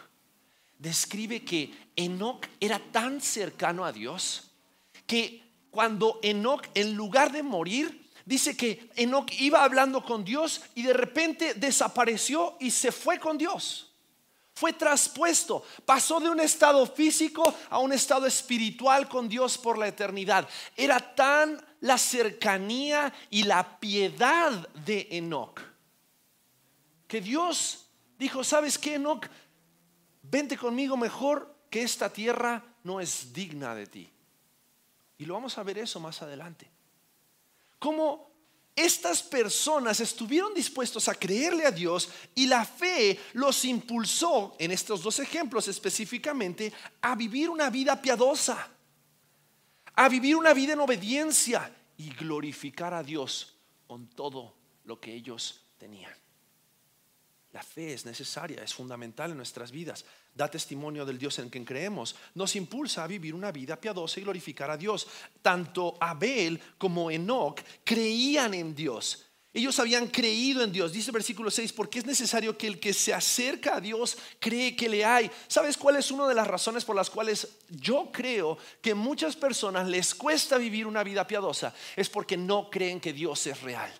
describe 0.78 1.46
que 1.46 1.74
Enoch 1.96 2.46
era 2.60 2.80
tan 2.92 3.22
cercano 3.22 3.86
a 3.86 3.94
Dios 3.94 4.52
que 5.08 5.42
cuando 5.72 6.20
Enoch, 6.22 6.68
en 6.74 6.94
lugar 6.94 7.32
de 7.32 7.44
morir, 7.44 8.12
dice 8.26 8.58
que 8.58 8.90
Enoch 8.98 9.32
iba 9.40 9.64
hablando 9.64 10.04
con 10.04 10.26
Dios 10.26 10.64
y 10.76 10.82
de 10.82 10.92
repente 10.92 11.54
desapareció 11.54 12.58
y 12.60 12.72
se 12.72 12.92
fue 12.92 13.20
con 13.20 13.38
Dios. 13.38 13.94
Fue 14.54 14.74
traspuesto, 14.74 15.64
pasó 15.86 16.20
de 16.20 16.30
un 16.30 16.42
estado 16.42 16.86
físico 16.88 17.56
a 17.70 17.80
un 17.80 17.94
estado 17.94 18.26
espiritual 18.26 19.08
con 19.08 19.30
Dios 19.30 19.58
por 19.58 19.78
la 19.78 19.88
eternidad. 19.88 20.46
Era 20.76 21.16
tan 21.16 21.66
la 21.80 21.98
cercanía 21.98 23.14
y 23.30 23.44
la 23.44 23.80
piedad 23.80 24.68
de 24.86 25.08
Enoch 25.12 25.75
que 27.08 27.22
Dios 27.22 27.88
dijo, 28.18 28.44
¿sabes 28.44 28.78
qué, 28.78 28.96
Enoch? 28.96 29.28
Vente 30.24 30.58
conmigo 30.58 30.98
mejor 30.98 31.56
que 31.70 31.84
esta 31.84 32.12
tierra 32.12 32.64
no 32.84 33.00
es 33.00 33.34
digna 33.34 33.76
de 33.76 33.88
ti. 33.88 34.10
Y 35.18 35.26
lo 35.26 35.36
vamos 35.36 35.58
a 35.58 35.64
ver 35.64 35.78
eso 35.78 36.00
más 36.00 36.22
adelante. 36.22 36.70
Cómo 37.80 38.32
estas 38.76 39.24
personas 39.24 40.02
estuvieron 40.02 40.54
dispuestos 40.54 41.08
a 41.08 41.16
creerle 41.16 41.66
a 41.66 41.72
Dios 41.72 42.10
y 42.34 42.48
la 42.48 42.66
fe 42.66 43.18
los 43.34 43.64
impulsó, 43.64 44.56
en 44.60 44.72
estos 44.72 45.02
dos 45.02 45.20
ejemplos 45.20 45.68
específicamente, 45.68 46.74
a 47.02 47.16
vivir 47.16 47.50
una 47.50 47.70
vida 47.70 48.02
piadosa, 48.02 48.70
a 49.94 50.10
vivir 50.10 50.36
una 50.36 50.54
vida 50.54 50.74
en 50.74 50.80
obediencia 50.82 51.74
y 51.98 52.10
glorificar 52.10 52.94
a 52.94 53.02
Dios 53.02 53.56
con 53.88 54.08
todo 54.08 54.56
lo 54.84 55.00
que 55.00 55.14
ellos 55.14 55.64
tenían. 55.78 56.25
La 57.56 57.64
fe 57.64 57.94
es 57.94 58.06
necesaria, 58.06 58.62
es 58.62 58.74
fundamental 58.74 59.32
en 59.32 59.38
nuestras 59.38 59.72
vidas. 59.72 60.04
Da 60.34 60.52
testimonio 60.52 61.06
del 61.06 61.18
Dios 61.18 61.40
en 61.40 61.50
quien 61.50 61.64
creemos. 61.64 62.14
Nos 62.34 62.54
impulsa 62.58 63.06
a 63.06 63.08
vivir 63.08 63.34
una 63.34 63.50
vida 63.50 63.80
piadosa 63.80 64.20
y 64.20 64.24
glorificar 64.24 64.70
a 64.70 64.76
Dios. 64.76 65.08
Tanto 65.42 65.96
Abel 66.02 66.60
como 66.78 67.10
Enoch 67.10 67.62
creían 67.86 68.54
en 68.56 68.76
Dios. 68.76 69.28
Ellos 69.54 69.80
habían 69.80 70.08
creído 70.08 70.66
en 70.66 70.74
Dios. 70.74 70.92
Dice 70.92 71.12
el 71.12 71.14
versículo 71.14 71.50
6, 71.50 71.72
porque 71.72 72.00
es 72.00 72.06
necesario 72.06 72.58
que 72.58 72.68
el 72.68 72.78
que 72.78 72.94
se 72.94 73.14
acerca 73.14 73.78
a 73.78 73.80
Dios 73.80 74.18
cree 74.38 74.76
que 74.76 74.90
le 74.90 75.06
hay. 75.06 75.32
¿Sabes 75.48 75.78
cuál 75.78 75.96
es 75.96 76.12
una 76.12 76.28
de 76.28 76.36
las 76.36 76.48
razones 76.48 76.84
por 76.84 76.98
las 76.98 77.10
cuales 77.10 77.48
yo 77.70 78.10
creo 78.12 78.58
que 78.82 78.94
muchas 78.94 79.38
personas 79.38 79.88
les 79.88 80.14
cuesta 80.14 80.58
vivir 80.58 80.86
una 80.86 81.06
vida 81.06 81.26
piadosa? 81.26 81.74
Es 81.96 82.10
porque 82.10 82.36
no 82.36 82.70
creen 82.70 83.00
que 83.00 83.14
Dios 83.14 83.48
es 83.48 83.62
real. 83.62 83.94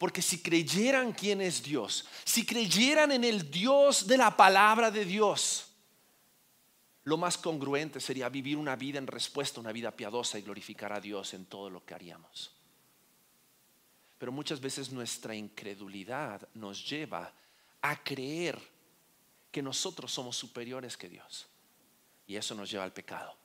Porque 0.00 0.22
si 0.22 0.40
creyeran 0.40 1.12
quién 1.12 1.42
es 1.42 1.62
Dios, 1.62 2.06
si 2.24 2.46
creyeran 2.46 3.12
en 3.12 3.22
el 3.22 3.50
Dios 3.50 4.06
de 4.06 4.16
la 4.16 4.34
palabra 4.34 4.90
de 4.90 5.04
Dios, 5.04 5.66
lo 7.04 7.18
más 7.18 7.36
congruente 7.36 8.00
sería 8.00 8.30
vivir 8.30 8.56
una 8.56 8.76
vida 8.76 8.96
en 8.96 9.06
respuesta, 9.06 9.60
una 9.60 9.72
vida 9.72 9.94
piadosa 9.94 10.38
y 10.38 10.42
glorificar 10.42 10.90
a 10.94 11.02
Dios 11.02 11.34
en 11.34 11.44
todo 11.44 11.68
lo 11.68 11.84
que 11.84 11.92
haríamos. 11.92 12.50
Pero 14.16 14.32
muchas 14.32 14.58
veces 14.58 14.90
nuestra 14.90 15.34
incredulidad 15.34 16.48
nos 16.54 16.88
lleva 16.88 17.34
a 17.82 18.02
creer 18.02 18.58
que 19.52 19.60
nosotros 19.60 20.10
somos 20.10 20.34
superiores 20.34 20.96
que 20.96 21.10
Dios. 21.10 21.46
Y 22.26 22.36
eso 22.36 22.54
nos 22.54 22.70
lleva 22.70 22.84
al 22.84 22.94
pecado. 22.94 23.36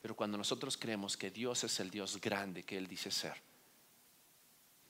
Pero 0.00 0.16
cuando 0.16 0.38
nosotros 0.38 0.78
creemos 0.78 1.18
que 1.18 1.30
Dios 1.30 1.64
es 1.64 1.80
el 1.80 1.90
Dios 1.90 2.18
grande 2.18 2.62
que 2.62 2.78
Él 2.78 2.86
dice 2.86 3.10
ser, 3.10 3.51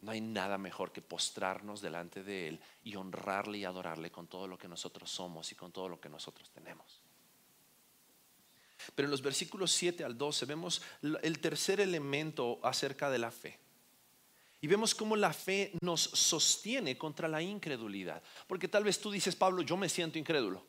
no 0.02 0.10
hay 0.10 0.20
nada 0.20 0.58
mejor 0.58 0.92
que 0.92 1.00
postrarnos 1.00 1.80
delante 1.80 2.22
de 2.22 2.48
Él 2.48 2.60
y 2.84 2.96
honrarle 2.96 3.58
y 3.58 3.64
adorarle 3.64 4.10
con 4.10 4.26
todo 4.26 4.48
lo 4.48 4.58
que 4.58 4.68
nosotros 4.68 5.10
somos 5.10 5.50
y 5.52 5.54
con 5.54 5.72
todo 5.72 5.88
lo 5.88 6.00
que 6.00 6.08
nosotros 6.08 6.50
tenemos. 6.50 7.00
Pero 8.96 9.06
en 9.06 9.12
los 9.12 9.22
versículos 9.22 9.70
7 9.70 10.02
al 10.02 10.18
12 10.18 10.44
vemos 10.44 10.82
el 11.02 11.38
tercer 11.38 11.80
elemento 11.80 12.58
acerca 12.64 13.10
de 13.10 13.18
la 13.18 13.30
fe. 13.30 13.60
Y 14.60 14.66
vemos 14.66 14.94
cómo 14.94 15.14
la 15.14 15.32
fe 15.32 15.72
nos 15.80 16.02
sostiene 16.02 16.98
contra 16.98 17.28
la 17.28 17.40
incredulidad. 17.40 18.22
Porque 18.48 18.68
tal 18.68 18.84
vez 18.84 19.00
tú 19.00 19.10
dices, 19.10 19.36
Pablo, 19.36 19.62
yo 19.62 19.76
me 19.76 19.88
siento 19.88 20.18
incrédulo. 20.18 20.64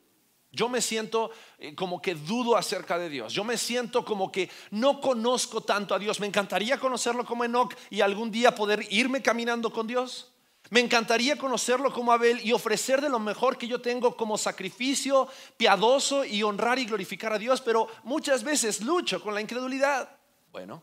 Yo 0.54 0.68
me 0.68 0.80
siento 0.80 1.32
eh, 1.58 1.74
como 1.74 2.00
que 2.00 2.14
dudo 2.14 2.56
acerca 2.56 2.96
de 2.96 3.08
Dios. 3.08 3.32
Yo 3.32 3.42
me 3.42 3.58
siento 3.58 4.04
como 4.04 4.30
que 4.30 4.48
no 4.70 5.00
conozco 5.00 5.60
tanto 5.60 5.94
a 5.94 5.98
Dios. 5.98 6.20
Me 6.20 6.28
encantaría 6.28 6.78
conocerlo 6.78 7.24
como 7.24 7.44
Enoch 7.44 7.74
y 7.90 8.00
algún 8.00 8.30
día 8.30 8.54
poder 8.54 8.86
irme 8.90 9.20
caminando 9.20 9.72
con 9.72 9.88
Dios. 9.88 10.32
Me 10.70 10.78
encantaría 10.78 11.36
conocerlo 11.36 11.92
como 11.92 12.12
Abel 12.12 12.40
y 12.42 12.52
ofrecer 12.52 13.00
de 13.00 13.08
lo 13.08 13.18
mejor 13.18 13.58
que 13.58 13.66
yo 13.66 13.80
tengo 13.80 14.16
como 14.16 14.38
sacrificio 14.38 15.28
piadoso 15.56 16.24
y 16.24 16.42
honrar 16.44 16.78
y 16.78 16.86
glorificar 16.86 17.32
a 17.32 17.38
Dios, 17.38 17.60
pero 17.60 17.88
muchas 18.04 18.44
veces 18.44 18.80
lucho 18.80 19.20
con 19.20 19.34
la 19.34 19.40
incredulidad. 19.40 20.16
Bueno, 20.52 20.82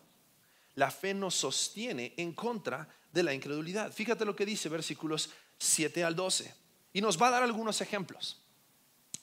la 0.76 0.92
fe 0.92 1.14
nos 1.14 1.36
sostiene 1.36 2.14
en 2.18 2.34
contra 2.34 2.88
de 3.12 3.24
la 3.24 3.34
incredulidad. 3.34 3.92
Fíjate 3.92 4.26
lo 4.26 4.36
que 4.36 4.46
dice 4.46 4.68
versículos 4.68 5.30
7 5.58 6.04
al 6.04 6.16
12. 6.16 6.54
Y 6.94 7.00
nos 7.00 7.20
va 7.20 7.30
a 7.30 7.32
dar 7.32 7.44
algunos 7.44 7.80
ejemplos 7.80 8.41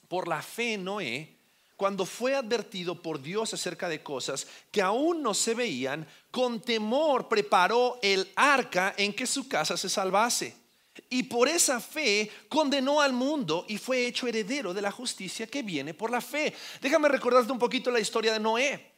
por 0.09 0.27
la 0.27 0.41
fe 0.41 0.77
Noé, 0.77 1.37
cuando 1.77 2.05
fue 2.05 2.35
advertido 2.35 3.01
por 3.01 3.21
Dios 3.21 3.53
acerca 3.53 3.87
de 3.87 4.03
cosas 4.03 4.45
que 4.69 4.81
aún 4.81 5.23
no 5.23 5.33
se 5.33 5.53
veían, 5.53 6.05
con 6.29 6.59
temor 6.59 7.29
preparó 7.29 7.97
el 8.01 8.29
arca 8.35 8.93
en 8.97 9.13
que 9.13 9.25
su 9.25 9.47
casa 9.47 9.77
se 9.77 9.87
salvase. 9.87 10.53
Y 11.09 11.23
por 11.23 11.47
esa 11.47 11.79
fe 11.79 12.29
condenó 12.49 12.99
al 12.99 13.13
mundo 13.13 13.65
y 13.69 13.77
fue 13.77 14.05
hecho 14.05 14.27
heredero 14.27 14.73
de 14.73 14.81
la 14.81 14.91
justicia 14.91 15.47
que 15.47 15.63
viene 15.63 15.93
por 15.93 16.11
la 16.11 16.19
fe. 16.19 16.53
Déjame 16.81 17.07
recordarte 17.07 17.53
un 17.53 17.59
poquito 17.59 17.89
la 17.89 18.01
historia 18.01 18.33
de 18.33 18.41
Noé. 18.41 18.91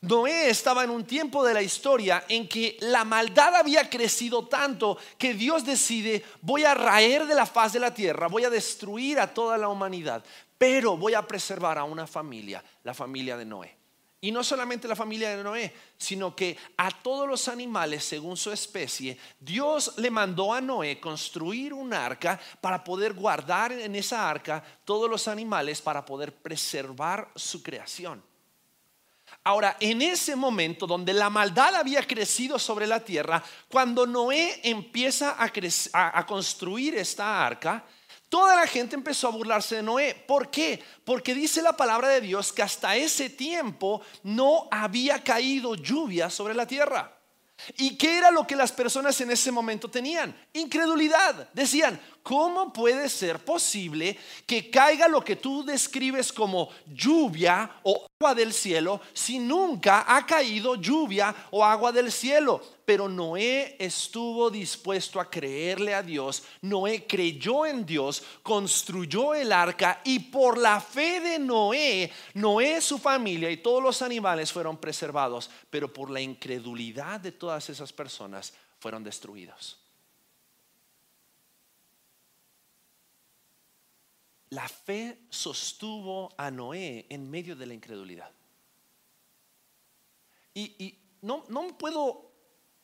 Noé 0.00 0.48
estaba 0.48 0.84
en 0.84 0.90
un 0.90 1.04
tiempo 1.04 1.44
de 1.44 1.54
la 1.54 1.62
historia 1.62 2.24
en 2.28 2.48
que 2.48 2.76
la 2.80 3.04
maldad 3.04 3.56
había 3.56 3.90
crecido 3.90 4.46
tanto 4.46 4.96
que 5.18 5.34
Dios 5.34 5.64
decide, 5.64 6.24
voy 6.40 6.64
a 6.64 6.74
raer 6.74 7.26
de 7.26 7.34
la 7.34 7.46
faz 7.46 7.72
de 7.72 7.80
la 7.80 7.92
tierra, 7.92 8.28
voy 8.28 8.44
a 8.44 8.50
destruir 8.50 9.18
a 9.18 9.34
toda 9.34 9.58
la 9.58 9.68
humanidad 9.68 10.24
pero 10.58 10.96
voy 10.96 11.14
a 11.14 11.26
preservar 11.26 11.78
a 11.78 11.84
una 11.84 12.06
familia, 12.06 12.62
la 12.82 12.92
familia 12.92 13.36
de 13.36 13.44
Noé. 13.46 13.78
Y 14.20 14.32
no 14.32 14.42
solamente 14.42 14.88
la 14.88 14.96
familia 14.96 15.36
de 15.36 15.44
Noé, 15.44 15.72
sino 15.96 16.34
que 16.34 16.56
a 16.76 16.90
todos 16.90 17.28
los 17.28 17.46
animales 17.46 18.04
según 18.04 18.36
su 18.36 18.50
especie, 18.50 19.16
Dios 19.38 19.94
le 19.98 20.10
mandó 20.10 20.52
a 20.52 20.60
Noé 20.60 20.98
construir 20.98 21.72
un 21.72 21.94
arca 21.94 22.40
para 22.60 22.82
poder 22.82 23.14
guardar 23.14 23.70
en 23.70 23.94
esa 23.94 24.28
arca 24.28 24.64
todos 24.84 25.08
los 25.08 25.28
animales 25.28 25.80
para 25.80 26.04
poder 26.04 26.34
preservar 26.34 27.30
su 27.36 27.62
creación. 27.62 28.20
Ahora, 29.44 29.76
en 29.80 30.02
ese 30.02 30.36
momento 30.36 30.86
donde 30.86 31.12
la 31.12 31.30
maldad 31.30 31.74
había 31.74 32.06
crecido 32.06 32.58
sobre 32.58 32.86
la 32.86 33.00
tierra, 33.00 33.42
cuando 33.68 34.06
Noé 34.06 34.60
empieza 34.62 35.36
a, 35.38 36.26
construir 36.26 36.94
esta 36.96 37.46
arca, 37.46 37.84
Toda 38.28 38.56
la 38.56 38.66
gente 38.66 38.94
empezó 38.94 39.28
a 39.28 39.30
burlarse 39.30 39.76
de 39.76 39.82
Noé. 39.82 40.14
¿Por 40.14 40.50
qué? 40.50 40.82
Porque 41.02 41.34
dice 41.34 41.62
la 41.62 41.74
palabra 41.74 42.08
de 42.08 42.20
Dios 42.20 42.52
que 42.52 42.60
hasta 42.60 42.94
ese 42.94 43.30
tiempo 43.30 44.02
no 44.22 44.68
había 44.70 45.24
caído 45.24 45.74
lluvia 45.74 46.28
sobre 46.28 46.52
la 46.52 46.66
tierra. 46.66 47.18
¿Y 47.76 47.96
qué 47.96 48.18
era 48.18 48.30
lo 48.30 48.46
que 48.46 48.54
las 48.54 48.70
personas 48.70 49.20
en 49.20 49.30
ese 49.30 49.50
momento 49.50 49.90
tenían? 49.90 50.36
Incredulidad. 50.52 51.48
Decían, 51.52 52.00
¿cómo 52.28 52.70
puede 52.74 53.08
ser 53.08 53.42
posible 53.42 54.14
que 54.44 54.68
caiga 54.68 55.08
lo 55.08 55.24
que 55.24 55.36
tú 55.36 55.64
describes 55.64 56.30
como 56.30 56.68
lluvia 56.86 57.80
o 57.84 58.06
agua 58.20 58.34
del 58.34 58.52
cielo 58.52 59.00
si 59.14 59.38
nunca 59.38 60.04
ha 60.06 60.26
caído 60.26 60.74
lluvia 60.74 61.34
o 61.50 61.64
agua 61.64 61.90
del 61.90 62.12
cielo? 62.12 62.60
Pero 62.84 63.08
Noé 63.08 63.76
estuvo 63.78 64.50
dispuesto 64.50 65.18
a 65.20 65.30
creerle 65.30 65.94
a 65.94 66.02
Dios. 66.02 66.42
Noé 66.60 67.06
creyó 67.06 67.64
en 67.64 67.86
Dios, 67.86 68.22
construyó 68.42 69.32
el 69.32 69.50
arca 69.50 70.02
y 70.04 70.18
por 70.18 70.58
la 70.58 70.82
fe 70.82 71.20
de 71.20 71.38
Noé, 71.38 72.12
Noé, 72.34 72.82
su 72.82 72.98
familia 72.98 73.50
y 73.50 73.56
todos 73.56 73.82
los 73.82 74.02
animales 74.02 74.52
fueron 74.52 74.76
preservados. 74.76 75.48
Pero 75.70 75.90
por 75.90 76.10
la 76.10 76.20
incredulidad 76.20 77.20
de 77.20 77.32
todas 77.32 77.70
esas 77.70 77.90
personas 77.90 78.52
fueron 78.80 79.02
destruidos. 79.02 79.87
La 84.50 84.68
fe 84.68 85.26
sostuvo 85.28 86.32
a 86.36 86.50
Noé 86.50 87.06
en 87.08 87.30
medio 87.30 87.54
de 87.54 87.66
la 87.66 87.74
incredulidad. 87.74 88.30
Y, 90.54 90.98
no, 91.22 91.44
no 91.48 91.78
puedo 91.78 92.32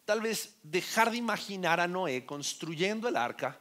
tal 0.04 0.20
vez 0.20 0.56
dejar 0.62 1.10
de 1.10 1.16
imaginar 1.16 1.80
a 1.80 1.88
Noé 1.88 2.24
construyendo 2.24 3.08
el 3.08 3.16
arca 3.16 3.60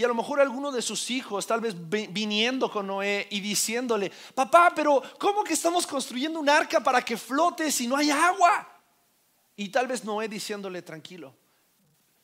y 0.00 0.04
a 0.04 0.08
lo 0.08 0.14
mejor 0.14 0.40
alguno 0.40 0.72
de 0.72 0.80
sus 0.80 1.10
hijos 1.10 1.46
tal 1.46 1.60
vez 1.60 1.74
viniendo 1.76 2.70
con 2.70 2.86
Noé 2.86 3.26
y 3.30 3.40
diciéndole, 3.40 4.10
papá, 4.34 4.72
pero 4.74 5.02
¿cómo 5.18 5.44
que 5.44 5.52
estamos 5.52 5.86
construyendo 5.86 6.40
un 6.40 6.48
arca 6.48 6.82
para 6.82 7.02
que 7.02 7.18
flote 7.18 7.70
si 7.70 7.86
no 7.86 7.96
hay 7.96 8.10
agua? 8.10 8.66
Y 9.56 9.68
tal 9.68 9.86
vez 9.86 10.02
Noé 10.02 10.26
diciéndole, 10.26 10.80
tranquilo, 10.80 11.34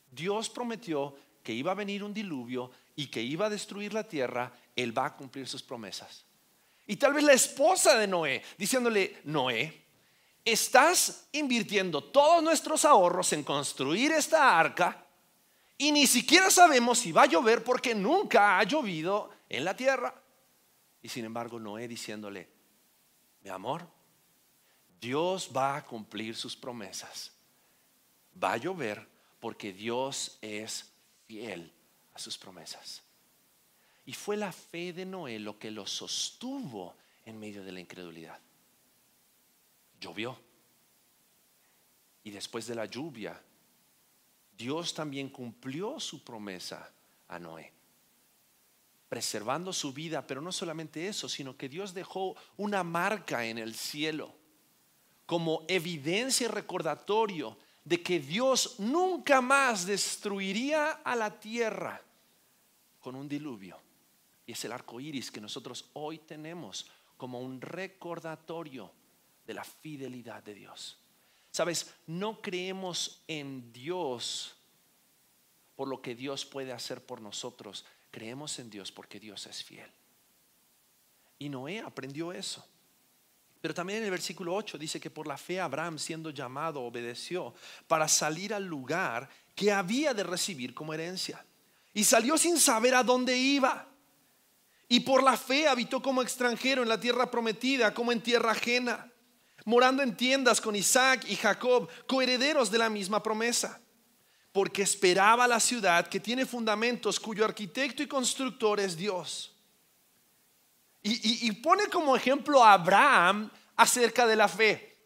Dios 0.09 0.49
prometió 0.49 1.15
que 1.43 1.53
iba 1.53 1.71
a 1.71 1.75
venir 1.75 2.03
un 2.03 2.15
diluvio 2.15 2.71
y 2.95 3.07
que 3.07 3.21
iba 3.21 3.45
a 3.45 3.49
destruir 3.51 3.93
la 3.93 4.07
tierra, 4.07 4.51
Él 4.77 4.97
va 4.97 5.07
a 5.07 5.15
cumplir 5.15 5.47
sus 5.47 5.61
promesas. 5.61 6.23
Y 6.85 6.95
tal 6.95 7.13
vez 7.13 7.23
la 7.23 7.33
esposa 7.33 7.97
de 7.97 8.07
Noé, 8.07 8.41
diciéndole, 8.57 9.19
Noé, 9.25 9.85
estás 10.45 11.27
invirtiendo 11.33 12.01
todos 12.01 12.41
nuestros 12.41 12.85
ahorros 12.85 13.33
en 13.33 13.43
construir 13.43 14.13
esta 14.13 14.57
arca 14.57 15.05
y 15.77 15.91
ni 15.91 16.07
siquiera 16.07 16.49
sabemos 16.49 16.99
si 16.99 17.11
va 17.11 17.23
a 17.23 17.27
llover 17.27 17.63
porque 17.63 17.93
nunca 17.93 18.57
ha 18.57 18.63
llovido 18.63 19.29
en 19.49 19.65
la 19.65 19.75
tierra. 19.75 20.13
Y 21.01 21.09
sin 21.09 21.25
embargo, 21.25 21.59
Noé 21.59 21.87
diciéndole, 21.87 22.49
mi 23.41 23.49
amor, 23.49 23.87
Dios 24.99 25.51
va 25.55 25.75
a 25.75 25.85
cumplir 25.85 26.35
sus 26.35 26.55
promesas. 26.55 27.31
Va 28.41 28.53
a 28.53 28.57
llover 28.57 29.07
porque 29.39 29.73
Dios 29.73 30.37
es 30.41 30.91
fiel 31.25 31.73
a 32.13 32.19
sus 32.19 32.37
promesas. 32.37 33.03
Y 34.07 34.13
fue 34.13 34.37
la 34.37 34.53
fe 34.53 34.93
de 34.93 35.05
Noé 35.05 35.37
lo 35.37 35.59
que 35.59 35.69
lo 35.69 35.85
sostuvo 35.85 36.95
en 37.25 37.37
medio 37.37 37.61
de 37.61 37.73
la 37.73 37.81
incredulidad. 37.81 38.39
Llovió. 39.99 40.39
Y 42.23 42.31
después 42.31 42.67
de 42.67 42.75
la 42.75 42.85
lluvia, 42.85 43.37
Dios 44.57 44.93
también 44.93 45.27
cumplió 45.27 45.99
su 45.99 46.23
promesa 46.23 46.89
a 47.27 47.37
Noé, 47.37 47.73
preservando 49.09 49.73
su 49.73 49.91
vida, 49.91 50.25
pero 50.25 50.41
no 50.41 50.53
solamente 50.53 51.09
eso, 51.09 51.27
sino 51.27 51.57
que 51.57 51.67
Dios 51.67 51.93
dejó 51.93 52.37
una 52.55 52.83
marca 52.83 53.45
en 53.45 53.57
el 53.57 53.75
cielo 53.75 54.33
como 55.25 55.65
evidencia 55.67 56.45
y 56.45 56.47
recordatorio 56.47 57.57
de 57.83 58.01
que 58.01 58.21
Dios 58.21 58.79
nunca 58.79 59.41
más 59.41 59.85
destruiría 59.85 60.91
a 60.91 61.13
la 61.13 61.37
tierra 61.37 62.01
con 63.01 63.13
un 63.13 63.27
diluvio. 63.27 63.85
Y 64.47 64.53
es 64.53 64.65
el 64.65 64.71
arco 64.71 64.99
iris 64.99 65.29
que 65.29 65.41
nosotros 65.41 65.89
hoy 65.93 66.19
tenemos 66.19 66.87
como 67.17 67.41
un 67.41 67.61
recordatorio 67.61 68.91
de 69.45 69.53
la 69.53 69.63
fidelidad 69.63 70.41
de 70.41 70.55
Dios. 70.55 70.97
Sabes, 71.51 71.93
no 72.07 72.41
creemos 72.41 73.21
en 73.27 73.73
Dios 73.73 74.55
por 75.75 75.87
lo 75.87 76.01
que 76.01 76.15
Dios 76.15 76.45
puede 76.45 76.71
hacer 76.71 77.05
por 77.05 77.21
nosotros. 77.21 77.85
Creemos 78.09 78.57
en 78.59 78.69
Dios 78.69 78.91
porque 78.91 79.19
Dios 79.19 79.45
es 79.47 79.63
fiel. 79.63 79.91
Y 81.39 81.49
Noé 81.49 81.79
aprendió 81.79 82.31
eso. 82.31 82.65
Pero 83.59 83.73
también 83.73 83.99
en 83.99 84.05
el 84.05 84.11
versículo 84.11 84.55
8 84.55 84.77
dice 84.77 84.99
que 84.99 85.09
por 85.09 85.27
la 85.27 85.37
fe 85.37 85.59
Abraham 85.59 85.99
siendo 85.99 86.29
llamado 86.29 86.81
obedeció 86.81 87.53
para 87.87 88.07
salir 88.07 88.53
al 88.53 88.65
lugar 88.65 89.29
que 89.55 89.73
había 89.73 90.13
de 90.13 90.23
recibir 90.23 90.73
como 90.73 90.93
herencia. 90.93 91.43
Y 91.93 92.03
salió 92.05 92.37
sin 92.37 92.57
saber 92.59 92.95
a 92.95 93.03
dónde 93.03 93.35
iba. 93.35 93.87
Y 94.89 95.01
por 95.01 95.21
la 95.21 95.35
fe 95.35 95.67
habitó 95.67 96.01
como 96.01 96.21
extranjero 96.21 96.81
en 96.81 96.89
la 96.89 96.99
tierra 96.99 97.29
prometida, 97.29 97.93
como 97.93 98.11
en 98.11 98.21
tierra 98.21 98.51
ajena, 98.51 99.11
morando 99.65 100.01
en 100.01 100.15
tiendas 100.15 100.61
con 100.61 100.75
Isaac 100.75 101.25
y 101.27 101.35
Jacob, 101.35 101.89
coherederos 102.07 102.71
de 102.71 102.77
la 102.77 102.89
misma 102.89 103.21
promesa. 103.21 103.81
Porque 104.53 104.81
esperaba 104.81 105.47
la 105.47 105.59
ciudad 105.59 106.07
que 106.07 106.19
tiene 106.19 106.45
fundamentos, 106.45 107.19
cuyo 107.19 107.43
arquitecto 107.43 108.01
y 108.01 108.07
constructor 108.07 108.79
es 108.79 108.95
Dios. 108.95 109.53
Y, 111.03 111.51
pone 111.61 111.87
como 111.87 112.17
ejemplo 112.17 112.61
a 112.63 112.73
Abraham 112.73 113.49
acerca 113.77 114.25
de 114.25 114.35
la 114.35 114.47
fe. 114.49 114.97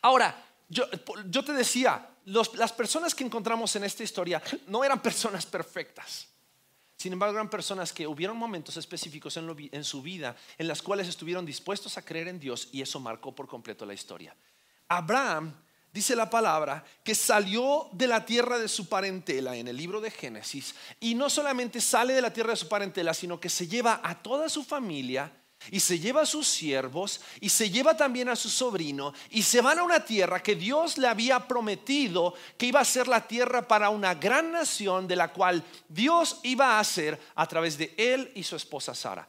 Ahora, 0.00 0.44
yo, 0.68 1.44
te 1.44 1.52
decía, 1.52 2.08
las 2.24 2.72
personas 2.72 3.14
que 3.14 3.24
encontramos 3.24 3.74
en 3.74 3.84
esta 3.84 4.04
historia 4.04 4.40
no 4.68 4.84
eran 4.84 5.02
personas 5.02 5.44
perfectas. 5.44 6.31
Sin 7.02 7.14
embargo, 7.14 7.34
eran 7.34 7.50
personas 7.50 7.92
que 7.92 8.06
hubieron 8.06 8.36
momentos 8.36 8.76
específicos 8.76 9.36
en, 9.36 9.82
su 9.82 10.02
vida 10.02 10.36
en 10.56 10.68
las 10.68 10.82
cuales 10.82 11.08
estuvieron 11.08 11.44
dispuestos 11.44 11.98
a 11.98 12.04
creer 12.04 12.28
en 12.28 12.38
Dios 12.38 12.68
y 12.70 12.80
eso 12.80 13.00
marcó 13.00 13.34
por 13.34 13.48
completo 13.48 13.84
la 13.84 13.92
historia. 13.92 14.36
Abraham 14.86 15.52
dice 15.92 16.14
la 16.14 16.30
palabra, 16.30 16.84
que 17.02 17.16
salió 17.16 17.88
de 17.90 18.06
la 18.06 18.24
tierra 18.24 18.56
de 18.56 18.68
su 18.68 18.88
parentela 18.88 19.56
en 19.56 19.66
el 19.66 19.76
libro 19.76 20.00
de 20.00 20.12
Génesis. 20.12 20.76
Y 21.00 21.16
no 21.16 21.28
solamente 21.28 21.80
sale 21.80 22.12
de 22.12 22.22
la 22.22 22.32
tierra 22.32 22.50
de 22.50 22.56
su 22.56 22.68
parentela, 22.68 23.14
sino 23.14 23.40
que 23.40 23.48
se 23.48 23.66
lleva 23.66 24.00
a 24.04 24.22
toda 24.22 24.48
su 24.48 24.62
familia 24.62 25.32
y 25.70 25.80
se 25.80 25.98
lleva 25.98 26.22
a 26.22 26.26
sus 26.26 26.46
siervos 26.46 27.20
y 27.40 27.48
se 27.48 27.70
lleva 27.70 27.96
también 27.96 28.28
a 28.28 28.36
su 28.36 28.48
sobrino 28.48 29.12
y 29.30 29.42
se 29.42 29.60
van 29.60 29.78
a 29.78 29.82
una 29.82 30.04
tierra 30.04 30.42
que 30.42 30.54
Dios 30.54 30.98
le 30.98 31.08
había 31.08 31.46
prometido 31.46 32.34
que 32.56 32.66
iba 32.66 32.80
a 32.80 32.84
ser 32.84 33.08
la 33.08 33.26
tierra 33.26 33.66
para 33.66 33.90
una 33.90 34.14
gran 34.14 34.52
nación 34.52 35.06
de 35.06 35.16
la 35.16 35.32
cual 35.32 35.62
Dios 35.88 36.40
iba 36.42 36.76
a 36.76 36.80
hacer 36.80 37.20
a 37.34 37.46
través 37.46 37.78
de 37.78 37.94
él 37.96 38.30
y 38.34 38.42
su 38.42 38.56
esposa 38.56 38.94
Sara, 38.94 39.26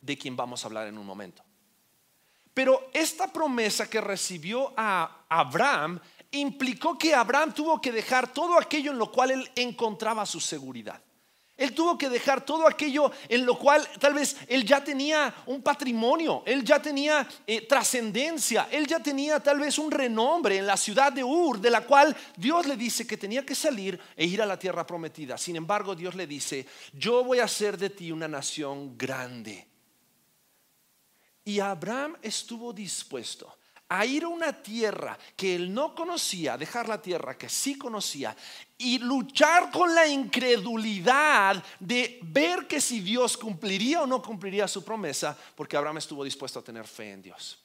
de 0.00 0.18
quien 0.18 0.36
vamos 0.36 0.62
a 0.62 0.68
hablar 0.68 0.86
en 0.86 0.98
un 0.98 1.06
momento. 1.06 1.42
Pero 2.54 2.88
esta 2.94 3.30
promesa 3.30 3.90
que 3.90 4.00
recibió 4.00 4.72
a 4.76 5.24
Abraham 5.28 6.00
implicó 6.30 6.96
que 6.96 7.14
Abraham 7.14 7.52
tuvo 7.52 7.80
que 7.80 7.92
dejar 7.92 8.32
todo 8.32 8.58
aquello 8.58 8.92
en 8.92 8.98
lo 8.98 9.12
cual 9.12 9.30
él 9.30 9.50
encontraba 9.54 10.24
su 10.24 10.40
seguridad. 10.40 11.02
Él 11.56 11.72
tuvo 11.72 11.96
que 11.96 12.10
dejar 12.10 12.44
todo 12.44 12.68
aquello 12.68 13.10
en 13.28 13.46
lo 13.46 13.58
cual 13.58 13.88
tal 13.98 14.12
vez 14.12 14.36
él 14.46 14.64
ya 14.66 14.84
tenía 14.84 15.34
un 15.46 15.62
patrimonio, 15.62 16.42
él 16.44 16.62
ya 16.62 16.82
tenía 16.82 17.26
eh, 17.46 17.66
trascendencia, 17.66 18.68
él 18.70 18.86
ya 18.86 19.00
tenía 19.00 19.40
tal 19.40 19.60
vez 19.60 19.78
un 19.78 19.90
renombre 19.90 20.58
en 20.58 20.66
la 20.66 20.76
ciudad 20.76 21.10
de 21.12 21.24
Ur, 21.24 21.58
de 21.58 21.70
la 21.70 21.80
cual 21.80 22.14
Dios 22.36 22.66
le 22.66 22.76
dice 22.76 23.06
que 23.06 23.16
tenía 23.16 23.46
que 23.46 23.54
salir 23.54 23.98
e 24.14 24.26
ir 24.26 24.42
a 24.42 24.46
la 24.46 24.58
tierra 24.58 24.86
prometida. 24.86 25.38
Sin 25.38 25.56
embargo, 25.56 25.94
Dios 25.94 26.14
le 26.14 26.26
dice, 26.26 26.66
yo 26.92 27.24
voy 27.24 27.38
a 27.38 27.44
hacer 27.44 27.78
de 27.78 27.88
ti 27.88 28.12
una 28.12 28.28
nación 28.28 28.98
grande. 28.98 29.66
Y 31.42 31.60
Abraham 31.60 32.16
estuvo 32.20 32.72
dispuesto 32.74 33.56
a 33.88 34.04
ir 34.04 34.24
a 34.24 34.28
una 34.28 34.52
tierra 34.52 35.18
que 35.36 35.54
él 35.54 35.72
no 35.72 35.94
conocía, 35.94 36.58
dejar 36.58 36.88
la 36.88 37.00
tierra 37.00 37.38
que 37.38 37.48
sí 37.48 37.78
conocía 37.78 38.36
y 38.78 38.98
luchar 38.98 39.70
con 39.70 39.94
la 39.94 40.06
incredulidad 40.06 41.62
de 41.78 42.18
ver 42.22 42.66
que 42.66 42.80
si 42.80 43.00
Dios 43.00 43.36
cumpliría 43.36 44.02
o 44.02 44.06
no 44.06 44.20
cumpliría 44.20 44.66
su 44.66 44.84
promesa, 44.84 45.36
porque 45.54 45.76
Abraham 45.76 45.98
estuvo 45.98 46.24
dispuesto 46.24 46.58
a 46.58 46.64
tener 46.64 46.86
fe 46.86 47.12
en 47.12 47.22
Dios. 47.22 47.58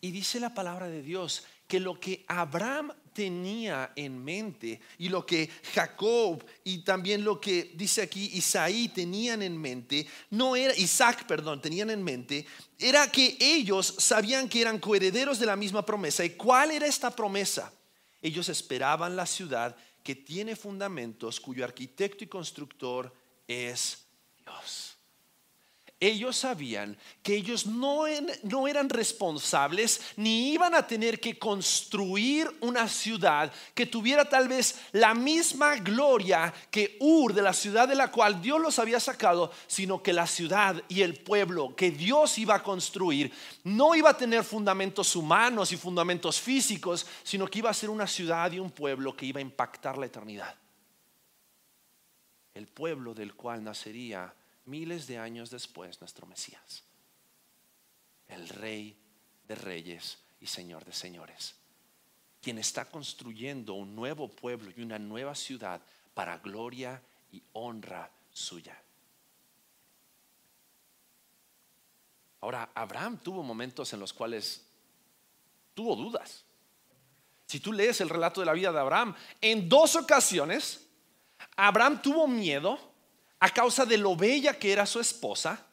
Y 0.00 0.10
dice 0.10 0.40
la 0.40 0.54
palabra 0.54 0.88
de 0.88 1.02
Dios 1.02 1.44
que 1.66 1.78
lo 1.78 1.98
que 2.00 2.24
Abraham 2.26 2.92
tenía 3.12 3.92
en 3.96 4.22
mente 4.22 4.80
y 4.98 5.08
lo 5.08 5.24
que 5.24 5.50
Jacob 5.74 6.44
y 6.64 6.78
también 6.78 7.24
lo 7.24 7.40
que 7.40 7.72
dice 7.74 8.02
aquí 8.02 8.30
Isaí 8.34 8.88
tenían 8.88 9.42
en 9.42 9.56
mente, 9.56 10.06
no 10.30 10.56
era 10.56 10.74
Isaac, 10.76 11.26
perdón, 11.26 11.60
tenían 11.60 11.90
en 11.90 12.02
mente, 12.02 12.46
era 12.78 13.10
que 13.10 13.36
ellos 13.40 13.94
sabían 13.98 14.48
que 14.48 14.60
eran 14.60 14.78
coherederos 14.78 15.38
de 15.38 15.46
la 15.46 15.56
misma 15.56 15.84
promesa. 15.84 16.24
¿Y 16.24 16.30
cuál 16.30 16.70
era 16.70 16.86
esta 16.86 17.14
promesa? 17.14 17.72
Ellos 18.22 18.48
esperaban 18.48 19.16
la 19.16 19.26
ciudad 19.26 19.76
que 20.02 20.14
tiene 20.14 20.56
fundamentos, 20.56 21.40
cuyo 21.40 21.64
arquitecto 21.64 22.24
y 22.24 22.26
constructor 22.26 23.12
es 23.46 24.04
Dios 24.38 24.89
ellos 26.00 26.38
sabían 26.38 26.96
que 27.22 27.34
ellos 27.34 27.66
no, 27.66 28.04
no, 28.42 28.66
eran 28.66 28.88
responsables 28.88 30.00
ni 30.16 30.52
iban 30.52 30.74
a 30.74 30.86
tener 30.86 31.20
que 31.20 31.38
construir 31.38 32.50
una 32.62 32.88
ciudad 32.88 33.52
que 33.74 33.84
tuviera 33.84 34.26
tal 34.26 34.48
vez 34.48 34.80
la 34.92 35.12
misma 35.12 35.76
gloria 35.76 36.54
que 36.70 36.96
Ur, 37.00 37.34
de 37.34 37.42
la 37.42 37.52
ciudad 37.52 37.86
de 37.86 37.94
la 37.94 38.10
cual 38.10 38.40
Dios 38.40 38.58
los 38.58 38.78
había 38.78 38.98
sacado, 38.98 39.52
sino 39.66 40.02
que 40.02 40.14
la 40.14 40.26
ciudad 40.26 40.82
y 40.88 41.02
el 41.02 41.20
pueblo 41.20 41.76
que 41.76 41.90
Dios 41.90 42.38
iba 42.38 42.54
a 42.54 42.62
construir 42.62 43.30
no 43.62 43.94
iba 43.94 44.08
a 44.08 44.16
tener 44.16 44.42
fundamentos 44.42 45.14
humanos 45.14 45.70
y 45.72 45.76
fundamentos 45.76 46.40
físicos, 46.40 47.06
sino 47.22 47.46
que 47.46 47.58
iba 47.58 47.68
a 47.68 47.74
ser 47.74 47.90
una 47.90 48.06
ciudad 48.06 48.50
y 48.52 48.58
un 48.58 48.70
pueblo 48.70 49.14
que 49.14 49.26
iba 49.26 49.38
a 49.38 49.42
impactar 49.42 49.98
la 49.98 50.06
eternidad. 50.06 50.54
El 52.54 52.66
pueblo 52.68 53.12
del 53.12 53.34
cual 53.34 53.62
nacería 53.62 54.34
miles 54.64 55.06
de 55.06 55.18
años 55.18 55.50
después 55.50 56.00
nuestro 56.00 56.26
Mesías, 56.26 56.84
el 58.28 58.48
Rey 58.48 58.96
de 59.46 59.54
Reyes 59.54 60.18
y 60.40 60.46
Señor 60.46 60.84
de 60.84 60.92
Señores, 60.92 61.54
quien 62.40 62.58
está 62.58 62.84
construyendo 62.84 63.74
un 63.74 63.94
nuevo 63.94 64.28
pueblo 64.28 64.72
y 64.76 64.82
una 64.82 64.98
nueva 64.98 65.34
ciudad 65.34 65.80
para 66.14 66.38
gloria 66.38 67.02
y 67.32 67.42
honra 67.52 68.10
suya. 68.32 68.80
Ahora, 72.40 72.70
Abraham 72.74 73.18
tuvo 73.18 73.42
momentos 73.42 73.92
en 73.92 74.00
los 74.00 74.12
cuales 74.12 74.64
tuvo 75.74 75.94
dudas. 75.94 76.44
Si 77.46 77.60
tú 77.60 77.72
lees 77.72 78.00
el 78.00 78.08
relato 78.08 78.40
de 78.40 78.46
la 78.46 78.52
vida 78.52 78.72
de 78.72 78.78
Abraham, 78.78 79.14
en 79.40 79.68
dos 79.68 79.96
ocasiones, 79.96 80.86
Abraham 81.56 82.00
tuvo 82.00 82.26
miedo 82.26 82.89
a 83.40 83.50
causa 83.50 83.84
de 83.84 83.96
lo 83.96 84.14
bella 84.14 84.58
que 84.58 84.72
era 84.72 84.86
su 84.86 85.00
esposa, 85.00 85.66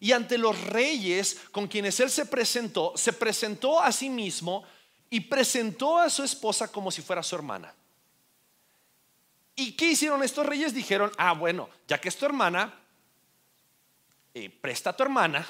y 0.00 0.10
ante 0.10 0.36
los 0.36 0.60
reyes 0.64 1.38
con 1.52 1.68
quienes 1.68 2.00
él 2.00 2.10
se 2.10 2.26
presentó, 2.26 2.92
se 2.96 3.12
presentó 3.12 3.80
a 3.80 3.92
sí 3.92 4.10
mismo 4.10 4.64
y 5.08 5.20
presentó 5.20 5.98
a 5.98 6.10
su 6.10 6.24
esposa 6.24 6.66
como 6.66 6.90
si 6.90 7.02
fuera 7.02 7.22
su 7.22 7.36
hermana. 7.36 7.72
¿Y 9.54 9.72
qué 9.72 9.92
hicieron 9.92 10.22
estos 10.24 10.44
reyes? 10.44 10.74
Dijeron, 10.74 11.12
ah, 11.18 11.34
bueno, 11.34 11.68
ya 11.86 12.00
que 12.00 12.08
es 12.08 12.16
tu 12.16 12.26
hermana, 12.26 12.74
eh, 14.34 14.50
presta 14.50 14.90
a 14.90 14.96
tu 14.96 15.04
hermana. 15.04 15.46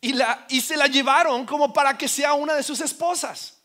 Y, 0.00 0.14
la, 0.14 0.44
y 0.48 0.60
se 0.60 0.76
la 0.76 0.88
llevaron 0.88 1.46
como 1.46 1.72
para 1.72 1.96
que 1.96 2.08
sea 2.08 2.32
una 2.32 2.54
de 2.54 2.62
sus 2.62 2.80
esposas. 2.80 3.55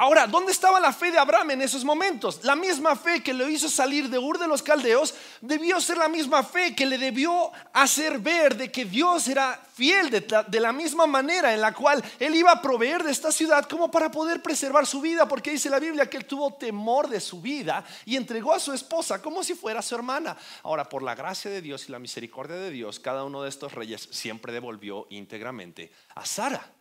Ahora, 0.00 0.28
¿dónde 0.28 0.52
estaba 0.52 0.78
la 0.78 0.92
fe 0.92 1.10
de 1.10 1.18
Abraham 1.18 1.50
en 1.50 1.62
esos 1.62 1.84
momentos? 1.84 2.44
La 2.44 2.54
misma 2.54 2.94
fe 2.94 3.20
que 3.20 3.34
lo 3.34 3.48
hizo 3.48 3.68
salir 3.68 4.08
de 4.08 4.16
Ur 4.16 4.38
de 4.38 4.46
los 4.46 4.62
Caldeos 4.62 5.12
debió 5.40 5.80
ser 5.80 5.98
la 5.98 6.06
misma 6.06 6.44
fe 6.44 6.72
que 6.72 6.86
le 6.86 6.98
debió 6.98 7.50
hacer 7.72 8.20
ver 8.20 8.56
de 8.56 8.70
que 8.70 8.84
Dios 8.84 9.26
era 9.26 9.60
fiel 9.74 10.08
de, 10.08 10.60
la 10.60 10.72
misma 10.72 11.08
manera 11.08 11.52
en 11.52 11.60
la 11.60 11.74
cual 11.74 12.00
él 12.20 12.36
iba 12.36 12.52
a 12.52 12.62
proveer 12.62 13.02
de 13.02 13.10
esta 13.10 13.32
ciudad 13.32 13.68
como 13.68 13.90
para 13.90 14.08
poder 14.08 14.40
preservar 14.40 14.86
su 14.86 15.00
vida, 15.00 15.26
porque 15.26 15.50
dice 15.50 15.68
la 15.68 15.80
Biblia 15.80 16.08
que 16.08 16.18
él 16.18 16.26
tuvo 16.26 16.54
temor 16.54 17.08
de 17.08 17.20
su 17.20 17.40
vida 17.40 17.84
y 18.04 18.14
entregó 18.14 18.54
a 18.54 18.60
su 18.60 18.72
esposa 18.72 19.20
como 19.20 19.42
si 19.42 19.54
fuera 19.54 19.82
su 19.82 19.96
hermana. 19.96 20.36
Ahora, 20.62 20.88
por 20.88 21.02
la 21.02 21.16
gracia 21.16 21.50
de 21.50 21.60
Dios 21.60 21.88
y 21.88 21.92
la 21.92 21.98
misericordia 21.98 22.54
de 22.54 22.70
Dios, 22.70 23.00
cada 23.00 23.24
uno 23.24 23.42
de 23.42 23.48
estos 23.48 23.72
reyes 23.72 24.08
siempre 24.12 24.52
devolvió 24.52 25.08
íntegramente 25.10 25.90
a 26.14 26.24
Sara 26.24 26.77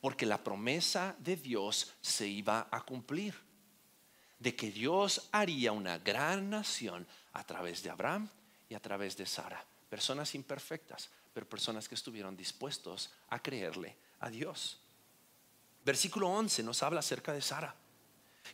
porque 0.00 0.26
la 0.26 0.42
promesa 0.42 1.16
de 1.18 1.36
Dios 1.36 1.94
se 2.00 2.26
iba 2.26 2.68
a 2.70 2.82
cumplir, 2.82 3.34
de 4.38 4.54
que 4.54 4.70
Dios 4.70 5.28
haría 5.32 5.72
una 5.72 5.98
gran 5.98 6.50
nación 6.50 7.06
a 7.32 7.44
través 7.44 7.82
de 7.82 7.90
Abraham 7.90 8.28
y 8.68 8.74
a 8.74 8.80
través 8.80 9.16
de 9.16 9.26
Sara, 9.26 9.64
personas 9.88 10.34
imperfectas, 10.34 11.10
pero 11.32 11.48
personas 11.48 11.88
que 11.88 11.94
estuvieron 11.94 12.36
dispuestos 12.36 13.10
a 13.28 13.40
creerle 13.40 13.96
a 14.20 14.30
Dios. 14.30 14.80
Versículo 15.84 16.28
11 16.28 16.62
nos 16.62 16.82
habla 16.82 17.00
acerca 17.00 17.32
de 17.32 17.40
Sara. 17.40 17.74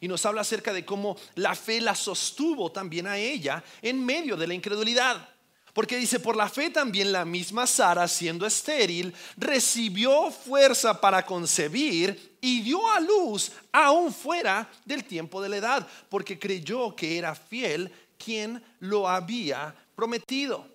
Y 0.01 0.09
nos 0.09 0.27
habla 0.27 0.41
acerca 0.41 0.73
de 0.73 0.85
cómo 0.85 1.17
la 1.37 1.55
fe 1.55 1.81
la 1.81 1.95
sostuvo 1.95 2.73
también 2.73 3.07
a 3.07 3.17
ella 3.17 3.63
en 3.81 4.05
medio 4.05 4.37
de 4.37 4.47
la 4.47 4.55
incredulidad. 4.55 5.34
Porque 5.75 5.97
dice, 5.97 6.21
por 6.21 6.37
la 6.37 6.49
fe 6.49 6.71
también 6.71 7.11
la 7.11 7.25
misma 7.25 7.67
Sara, 7.67 8.07
siendo 8.07 8.47
estéril, 8.47 9.13
recibió 9.37 10.31
fuerza 10.31 11.01
para 11.01 11.27
concebir 11.27 12.39
y 12.41 12.63
dio 12.63 12.89
a 12.91 13.01
luz 13.01 13.51
aún 13.73 14.15
fuera 14.15 14.71
del 14.85 15.05
tiempo 15.05 15.43
de 15.43 15.49
la 15.49 15.57
edad, 15.57 15.89
porque 16.09 16.39
creyó 16.39 16.95
que 16.95 17.19
era 17.19 17.35
fiel 17.35 17.91
quien 18.17 18.63
lo 18.79 19.09
había 19.09 19.75
prometido. 19.97 20.73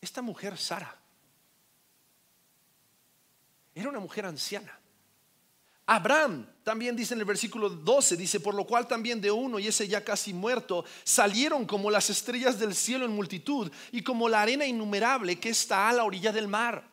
Esta 0.00 0.22
mujer, 0.22 0.56
Sara, 0.56 0.96
era 3.74 3.88
una 3.88 3.98
mujer 3.98 4.24
anciana. 4.24 4.78
Abraham 5.86 6.46
también 6.64 6.96
dice 6.96 7.14
en 7.14 7.20
el 7.20 7.26
versículo 7.26 7.68
12, 7.68 8.16
dice, 8.16 8.40
por 8.40 8.54
lo 8.54 8.64
cual 8.64 8.88
también 8.88 9.20
de 9.20 9.30
uno 9.30 9.60
y 9.60 9.68
ese 9.68 9.86
ya 9.86 10.02
casi 10.02 10.34
muerto, 10.34 10.84
salieron 11.04 11.64
como 11.64 11.92
las 11.92 12.10
estrellas 12.10 12.58
del 12.58 12.74
cielo 12.74 13.04
en 13.04 13.12
multitud 13.12 13.70
y 13.92 14.02
como 14.02 14.28
la 14.28 14.42
arena 14.42 14.66
innumerable 14.66 15.38
que 15.38 15.50
está 15.50 15.88
a 15.88 15.92
la 15.92 16.02
orilla 16.02 16.32
del 16.32 16.48
mar. 16.48 16.90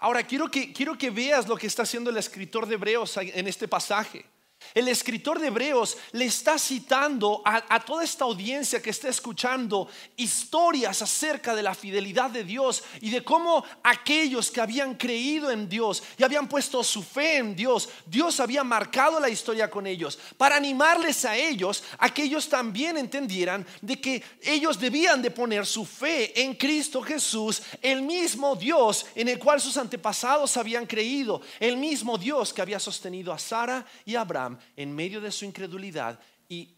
Ahora 0.00 0.26
quiero 0.26 0.50
que, 0.50 0.72
quiero 0.72 0.98
que 0.98 1.10
veas 1.10 1.46
lo 1.46 1.56
que 1.56 1.68
está 1.68 1.84
haciendo 1.84 2.10
el 2.10 2.16
escritor 2.16 2.66
de 2.66 2.74
Hebreos 2.74 3.16
en 3.18 3.46
este 3.46 3.68
pasaje. 3.68 4.26
El 4.74 4.88
escritor 4.88 5.38
de 5.38 5.48
Hebreos 5.48 5.96
le 6.12 6.26
está 6.26 6.58
citando 6.58 7.42
a, 7.44 7.80
toda 7.80 8.04
esta 8.04 8.24
audiencia 8.24 8.82
que 8.82 8.90
está 8.90 9.08
escuchando 9.08 9.88
historias 10.16 11.02
acerca 11.02 11.54
de 11.54 11.62
la 11.62 11.74
fidelidad 11.74 12.30
de 12.30 12.44
Dios 12.44 12.82
y 13.00 13.10
de 13.10 13.22
cómo 13.22 13.64
aquellos 13.82 14.50
que 14.50 14.60
habían 14.60 14.94
creído 14.94 15.50
en 15.50 15.68
Dios 15.68 16.02
y 16.18 16.24
habían 16.24 16.48
puesto 16.48 16.82
su 16.82 17.02
fe 17.02 17.38
en 17.38 17.56
Dios, 17.56 17.88
Dios 18.06 18.40
había 18.40 18.64
marcado 18.64 19.20
la 19.20 19.28
historia 19.28 19.70
con 19.70 19.86
ellos 19.86 20.18
para 20.36 20.56
animarles 20.56 21.24
a 21.24 21.36
ellos 21.36 21.84
a 21.98 22.12
que 22.12 22.24
ellos 22.24 22.48
también 22.48 22.96
entendieran 22.96 23.66
de 23.80 24.00
que 24.00 24.22
ellos 24.42 24.78
debían 24.78 25.22
de 25.22 25.30
poner 25.30 25.66
su 25.66 25.84
fe 25.84 26.42
en 26.42 26.54
Cristo 26.54 27.02
Jesús, 27.02 27.62
el 27.82 28.02
mismo 28.02 28.56
Dios 28.56 29.06
en 29.14 29.28
el 29.28 29.38
cual 29.38 29.60
sus 29.60 29.76
antepasados 29.76 30.56
habían 30.56 30.86
creído, 30.86 31.40
el 31.60 31.76
mismo 31.76 32.18
Dios 32.18 32.52
que 32.52 32.62
había 32.62 32.78
sostenido 32.78 33.32
a 33.32 33.38
Sara 33.38 33.84
y 34.04 34.14
a 34.14 34.22
Abraham 34.22 34.55
en 34.76 34.94
medio 34.94 35.20
de 35.20 35.32
su 35.32 35.44
incredulidad 35.44 36.20
y 36.48 36.76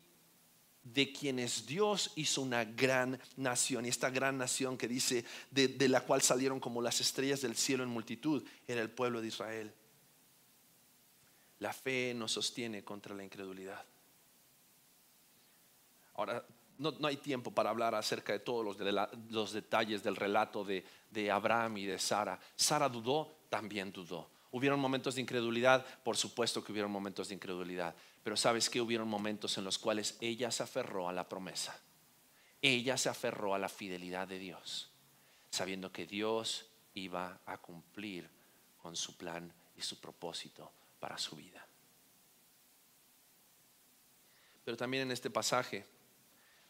de 0.82 1.12
quienes 1.12 1.66
Dios 1.66 2.12
hizo 2.16 2.42
una 2.42 2.64
gran 2.64 3.20
nación. 3.36 3.84
Y 3.84 3.88
esta 3.88 4.10
gran 4.10 4.38
nación 4.38 4.78
que 4.78 4.88
dice, 4.88 5.24
de, 5.50 5.88
la 5.88 6.00
cual 6.00 6.22
salieron 6.22 6.60
como 6.60 6.80
las 6.80 7.00
estrellas 7.00 7.42
del 7.42 7.56
cielo 7.56 7.84
en 7.84 7.90
multitud, 7.90 8.42
era 8.66 8.80
el 8.80 8.90
pueblo 8.90 9.20
de 9.20 9.28
Israel. 9.28 9.72
La 11.58 11.72
fe 11.72 12.14
nos 12.14 12.32
sostiene 12.32 12.84
contra 12.84 13.14
la 13.14 13.24
incredulidad. 13.24 13.84
Ahora, 16.14 16.44
no, 16.78 16.92
no 16.92 17.08
hay 17.08 17.16
tiempo 17.16 17.50
para 17.50 17.70
hablar 17.70 17.94
acerca 17.94 18.32
de 18.32 18.38
todos 18.38 18.64
los, 18.64 18.94
los 19.30 19.52
detalles 19.52 20.02
del 20.02 20.16
relato 20.16 20.64
de, 20.64 20.84
de 21.10 21.30
Abraham 21.30 21.78
y 21.78 21.86
de 21.86 21.98
Sara. 21.98 22.38
Sara 22.54 22.88
dudó, 22.88 23.40
también 23.50 23.92
dudó. 23.92 24.30
Hubieron 24.50 24.80
momentos 24.80 25.14
de 25.14 25.20
incredulidad, 25.20 25.84
por 26.02 26.16
supuesto 26.16 26.64
que 26.64 26.72
hubieron 26.72 26.90
momentos 26.90 27.28
de 27.28 27.34
incredulidad, 27.34 27.94
pero 28.22 28.36
sabes 28.36 28.70
que 28.70 28.80
hubieron 28.80 29.08
momentos 29.08 29.58
en 29.58 29.64
los 29.64 29.78
cuales 29.78 30.16
ella 30.20 30.50
se 30.50 30.62
aferró 30.62 31.08
a 31.08 31.12
la 31.12 31.28
promesa, 31.28 31.78
ella 32.62 32.96
se 32.96 33.08
aferró 33.08 33.54
a 33.54 33.58
la 33.58 33.68
fidelidad 33.68 34.26
de 34.26 34.38
Dios, 34.38 34.90
sabiendo 35.50 35.92
que 35.92 36.06
Dios 36.06 36.66
iba 36.94 37.40
a 37.46 37.58
cumplir 37.58 38.28
con 38.78 38.96
su 38.96 39.16
plan 39.16 39.52
y 39.76 39.82
su 39.82 40.00
propósito 40.00 40.72
para 40.98 41.18
su 41.18 41.36
vida. 41.36 41.66
Pero 44.64 44.76
también 44.76 45.04
en 45.04 45.12
este 45.12 45.30
pasaje 45.30 45.86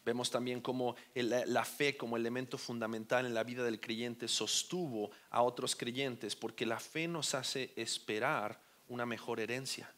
Vemos 0.09 0.31
también 0.31 0.59
cómo 0.59 0.95
la 1.13 1.63
fe 1.63 1.95
como 1.95 2.17
elemento 2.17 2.57
fundamental 2.57 3.27
en 3.27 3.35
la 3.35 3.43
vida 3.43 3.63
del 3.63 3.79
creyente 3.79 4.27
sostuvo 4.27 5.11
a 5.29 5.43
otros 5.43 5.75
creyentes, 5.75 6.35
porque 6.35 6.65
la 6.65 6.79
fe 6.79 7.07
nos 7.07 7.35
hace 7.35 7.73
esperar 7.75 8.59
una 8.87 9.05
mejor 9.05 9.39
herencia. 9.39 9.93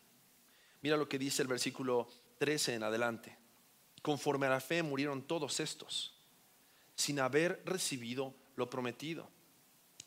Mira 0.82 0.98
lo 0.98 1.08
que 1.08 1.18
dice 1.18 1.44
el 1.44 1.48
versículo 1.48 2.10
13 2.40 2.76
en 2.76 2.84
adelante. 2.84 3.38
Conforme 4.02 4.48
a 4.48 4.50
la 4.50 4.60
fe 4.60 4.84
murieron 4.84 5.22
todos 5.22 5.62
estos, 5.62 6.14
sin 6.94 7.22
haber 7.22 7.62
recibido 7.64 8.36
lo 8.58 8.70
prometido, 8.70 9.30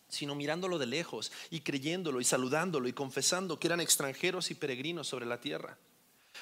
sino 0.07 0.35
mirándolo 0.35 0.79
de 0.79 0.85
lejos 0.85 1.33
y 1.49 1.61
creyéndolo 1.61 2.21
y 2.21 2.25
saludándolo 2.25 2.89
y 2.89 2.93
confesando 2.93 3.59
que 3.59 3.69
eran 3.69 3.81
extranjeros 3.81 4.51
y 4.51 4.55
peregrinos 4.55 5.09
sobre 5.09 5.25
la 5.25 5.41
tierra. 5.41 5.79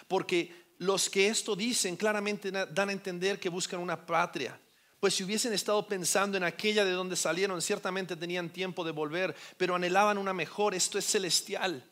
Porque 0.08 0.52
los 0.78 1.08
que 1.08 1.28
esto 1.28 1.54
dicen 1.54 1.96
claramente 1.96 2.50
dan 2.50 2.88
a 2.88 2.92
entender 2.92 3.38
que 3.38 3.48
buscan 3.48 3.80
una 3.80 4.06
patria. 4.06 4.58
Pues 5.00 5.14
si 5.14 5.24
hubiesen 5.24 5.52
estado 5.52 5.86
pensando 5.86 6.36
en 6.36 6.44
aquella 6.44 6.84
de 6.84 6.92
donde 6.92 7.16
salieron, 7.16 7.60
ciertamente 7.60 8.14
tenían 8.14 8.50
tiempo 8.50 8.84
de 8.84 8.92
volver, 8.92 9.34
pero 9.56 9.74
anhelaban 9.74 10.16
una 10.16 10.32
mejor, 10.32 10.74
esto 10.74 10.98
es 10.98 11.04
celestial. 11.04 11.84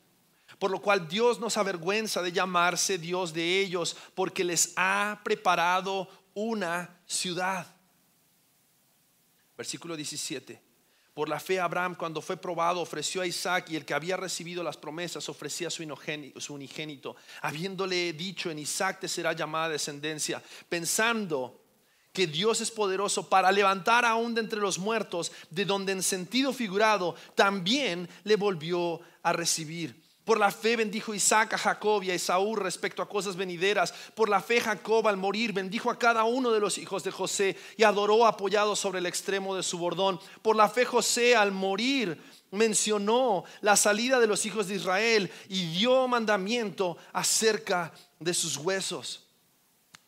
Por 0.58 0.70
lo 0.70 0.80
cual 0.80 1.08
Dios 1.08 1.40
nos 1.40 1.56
avergüenza 1.56 2.22
de 2.22 2.32
llamarse 2.32 2.98
Dios 2.98 3.32
de 3.32 3.60
ellos, 3.60 3.96
porque 4.14 4.44
les 4.44 4.72
ha 4.76 5.20
preparado 5.24 6.08
una 6.34 7.00
ciudad. 7.06 7.66
Versículo 9.56 9.96
17. 9.96 10.69
Por 11.20 11.28
la 11.28 11.38
fe 11.38 11.60
Abraham 11.60 11.96
cuando 11.96 12.22
fue 12.22 12.38
probado 12.38 12.80
ofreció 12.80 13.20
a 13.20 13.26
Isaac 13.26 13.68
y 13.68 13.76
el 13.76 13.84
que 13.84 13.92
había 13.92 14.16
recibido 14.16 14.62
las 14.62 14.78
promesas 14.78 15.28
ofrecía 15.28 15.68
su, 15.68 15.84
su 16.38 16.54
unigénito, 16.54 17.14
habiéndole 17.42 18.14
dicho 18.14 18.50
en 18.50 18.58
Isaac 18.58 19.00
te 19.00 19.06
será 19.06 19.34
llamada 19.34 19.68
descendencia, 19.68 20.42
pensando 20.70 21.60
que 22.10 22.26
Dios 22.26 22.62
es 22.62 22.70
poderoso 22.70 23.28
para 23.28 23.52
levantar 23.52 24.06
aún 24.06 24.34
de 24.34 24.40
entre 24.40 24.60
los 24.60 24.78
muertos, 24.78 25.30
de 25.50 25.66
donde 25.66 25.92
en 25.92 26.02
sentido 26.02 26.54
figurado 26.54 27.14
también 27.34 28.08
le 28.24 28.36
volvió 28.36 29.02
a 29.22 29.34
recibir. 29.34 30.02
Por 30.30 30.38
la 30.38 30.52
fe 30.52 30.76
bendijo 30.76 31.12
Isaac 31.12 31.54
a 31.54 31.58
Jacob 31.58 32.04
y 32.04 32.12
a 32.12 32.14
Esaú 32.14 32.54
respecto 32.54 33.02
a 33.02 33.08
cosas 33.08 33.34
venideras. 33.34 33.92
Por 34.14 34.28
la 34.28 34.40
fe 34.40 34.60
Jacob 34.60 35.08
al 35.08 35.16
morir 35.16 35.52
bendijo 35.52 35.90
a 35.90 35.98
cada 35.98 36.22
uno 36.22 36.52
de 36.52 36.60
los 36.60 36.78
hijos 36.78 37.02
de 37.02 37.10
José 37.10 37.56
y 37.76 37.82
adoró 37.82 38.24
apoyado 38.24 38.76
sobre 38.76 39.00
el 39.00 39.06
extremo 39.06 39.56
de 39.56 39.64
su 39.64 39.76
bordón. 39.76 40.20
Por 40.40 40.54
la 40.54 40.68
fe 40.68 40.84
José 40.84 41.34
al 41.34 41.50
morir 41.50 42.16
mencionó 42.52 43.42
la 43.60 43.74
salida 43.74 44.20
de 44.20 44.28
los 44.28 44.46
hijos 44.46 44.68
de 44.68 44.76
Israel 44.76 45.32
y 45.48 45.66
dio 45.72 46.06
mandamiento 46.06 46.96
acerca 47.12 47.92
de 48.20 48.32
sus 48.32 48.56
huesos. 48.56 49.26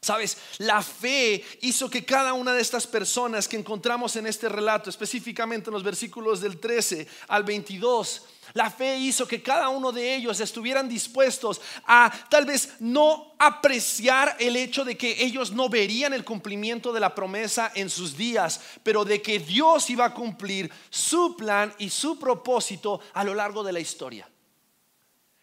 Sabes, 0.03 0.37
la 0.59 0.83
fe 0.83 1.45
hizo 1.63 1.91
que 1.91 2.05
cada 2.05 2.33
una 2.33 2.55
de 2.55 2.63
estas 2.63 2.87
personas 2.87 3.49
que 3.49 3.57
encontramos 3.57 4.15
en 4.15 4.29
este 4.29 4.49
relato, 4.49 4.89
específicamente 4.89 5.71
en 5.71 5.75
los 5.75 5.83
versículos 5.83 6.41
del 6.41 6.61
13 6.61 7.09
al 7.27 7.43
22, 7.43 8.23
la 8.55 8.71
fe 8.71 8.99
hizo 8.99 9.27
que 9.27 9.43
cada 9.43 9.69
uno 9.69 9.93
de 9.93 10.15
ellos 10.15 10.41
estuvieran 10.41 10.89
dispuestos 10.89 11.61
a 11.87 12.13
tal 12.29 12.45
vez 12.45 12.75
no 12.81 13.35
apreciar 13.39 14.37
el 14.39 14.57
hecho 14.57 14.85
de 14.85 14.97
que 14.97 15.25
ellos 15.25 15.53
no 15.53 15.69
verían 15.69 16.13
el 16.13 16.25
cumplimiento 16.25 16.93
de 16.93 17.01
la 17.01 17.15
promesa 17.15 17.73
en 17.75 17.91
sus 17.91 18.17
días, 18.17 18.61
pero 18.83 19.05
de 19.05 19.23
que 19.23 19.39
Dios 19.39 19.89
iba 19.91 20.05
a 20.05 20.15
cumplir 20.15 20.71
su 20.91 21.37
plan 21.37 21.75
y 21.79 21.91
su 21.91 22.19
propósito 22.19 23.01
a 23.15 23.25
lo 23.25 23.35
largo 23.35 23.63
de 23.63 23.73
la 23.73 23.81
historia. 23.81 24.29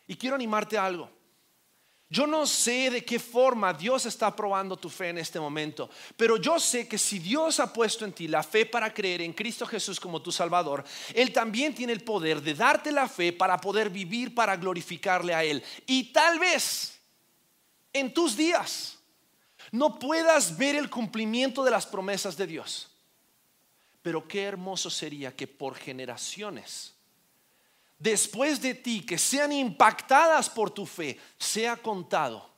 Y 0.07 0.15
quiero 0.15 0.35
animarte 0.35 0.77
a 0.77 0.85
algo. 0.85 1.18
Yo 2.11 2.25
no 2.25 2.47
sé 2.47 2.89
de 2.89 3.05
qué 3.05 3.19
forma 3.19 3.71
Dios 3.71 4.07
está 4.07 4.35
probando 4.35 4.75
tu 4.75 4.89
fe 4.89 5.09
en 5.09 5.19
este 5.19 5.39
momento, 5.39 5.91
pero 6.17 6.37
yo 6.37 6.59
sé 6.59 6.87
que 6.87 6.97
si 6.97 7.19
Dios 7.19 7.59
ha 7.59 7.71
puesto 7.71 8.03
en 8.03 8.13
ti 8.13 8.27
la 8.27 8.41
fe 8.41 8.65
para 8.65 8.91
creer 8.91 9.21
en 9.21 9.31
Cristo 9.31 9.63
Jesús 9.67 9.99
como 9.99 10.19
tu 10.19 10.31
Salvador, 10.31 10.83
Él 11.13 11.31
también 11.31 11.75
tiene 11.75 11.93
el 11.93 12.03
poder 12.03 12.41
de 12.41 12.55
darte 12.55 12.91
la 12.91 13.07
fe 13.07 13.31
para 13.31 13.61
poder 13.61 13.91
vivir 13.91 14.33
para 14.33 14.57
glorificarle 14.57 15.35
a 15.35 15.43
Él. 15.43 15.63
Y 15.85 16.11
tal 16.11 16.39
vez 16.39 16.99
en 17.93 18.11
tus 18.11 18.35
días 18.35 18.97
no 19.71 19.99
puedas 19.99 20.57
ver 20.57 20.75
el 20.75 20.89
cumplimiento 20.89 21.63
de 21.63 21.69
las 21.69 21.85
promesas 21.85 22.35
de 22.35 22.47
Dios, 22.47 22.89
pero 24.01 24.27
qué 24.27 24.45
hermoso 24.45 24.89
sería 24.89 25.35
que 25.35 25.45
por 25.45 25.75
generaciones 25.75 26.95
después 27.99 28.61
de 28.61 28.73
ti 28.73 29.05
que 29.05 29.17
sean 29.17 29.51
impactadas 29.51 30.49
por 30.49 30.71
tu 30.71 30.85
fe, 30.85 31.19
sea 31.37 31.75
contado 31.75 32.49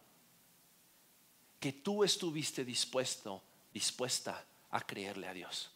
que 1.60 1.74
tú 1.74 2.04
estuviste 2.04 2.64
dispuesto, 2.64 3.44
dispuesta 3.74 4.46
a 4.70 4.82
creerle 4.82 5.28
a 5.28 5.34
Dios. 5.34 5.72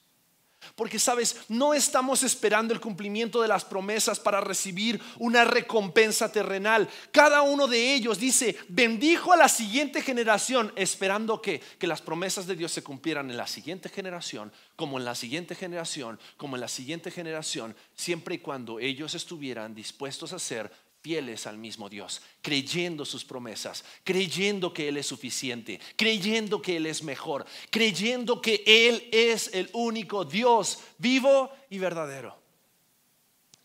Porque 0.76 1.00
sabes, 1.00 1.42
no 1.48 1.74
estamos 1.74 2.24
esperando 2.24 2.74
el 2.74 2.82
cumplimiento 2.82 3.42
de 3.42 3.48
las 3.48 3.64
promesas 3.64 4.20
para 4.20 4.42
recibir 4.42 5.02
una 5.20 5.46
recompensa 5.46 6.32
terrenal. 6.32 6.90
Cada 7.12 7.42
uno 7.44 7.68
de 7.68 7.94
ellos 7.94 8.20
dice, 8.20 8.58
bendijo 8.68 9.32
a 9.32 9.38
la 9.38 9.48
siguiente 9.48 10.02
generación, 10.02 10.74
esperando 10.76 11.42
que, 11.42 11.60
que 11.80 11.88
las 11.88 12.02
promesas 12.02 12.48
de 12.48 12.56
Dios 12.56 12.72
se 12.72 12.84
cumplieran 12.84 13.30
en 13.30 13.38
la 13.38 13.48
siguiente 13.48 13.90
generación, 13.90 14.52
como 14.76 14.98
en 14.98 15.06
la 15.06 15.16
siguiente 15.16 15.56
generación, 15.56 16.20
como 16.38 16.56
en 16.56 16.62
la 16.62 16.68
siguiente 16.68 17.12
generación, 17.12 17.76
siempre 17.96 18.36
y 18.36 18.40
cuando 18.40 18.80
ellos 18.80 19.14
estuvieran 19.16 19.76
dispuestos 19.76 20.34
a 20.34 20.40
ser 20.40 20.72
fieles 21.06 21.46
al 21.46 21.60
mismo 21.60 21.88
Dios, 21.88 22.20
creyendo 22.42 23.06
sus 23.06 23.24
promesas, 23.24 23.86
creyendo 24.04 24.74
que 24.74 24.88
Él 24.88 24.98
es 24.98 25.06
suficiente, 25.06 25.80
creyendo 25.96 26.60
que 26.64 26.78
Él 26.78 26.88
es 26.88 27.04
mejor, 27.04 27.46
creyendo 27.70 28.42
que 28.42 28.64
Él 28.66 29.08
es 29.12 29.52
el 29.54 29.70
único 29.74 30.26
Dios 30.26 30.80
vivo 30.98 31.52
y 31.70 31.78
verdadero. 31.78 32.36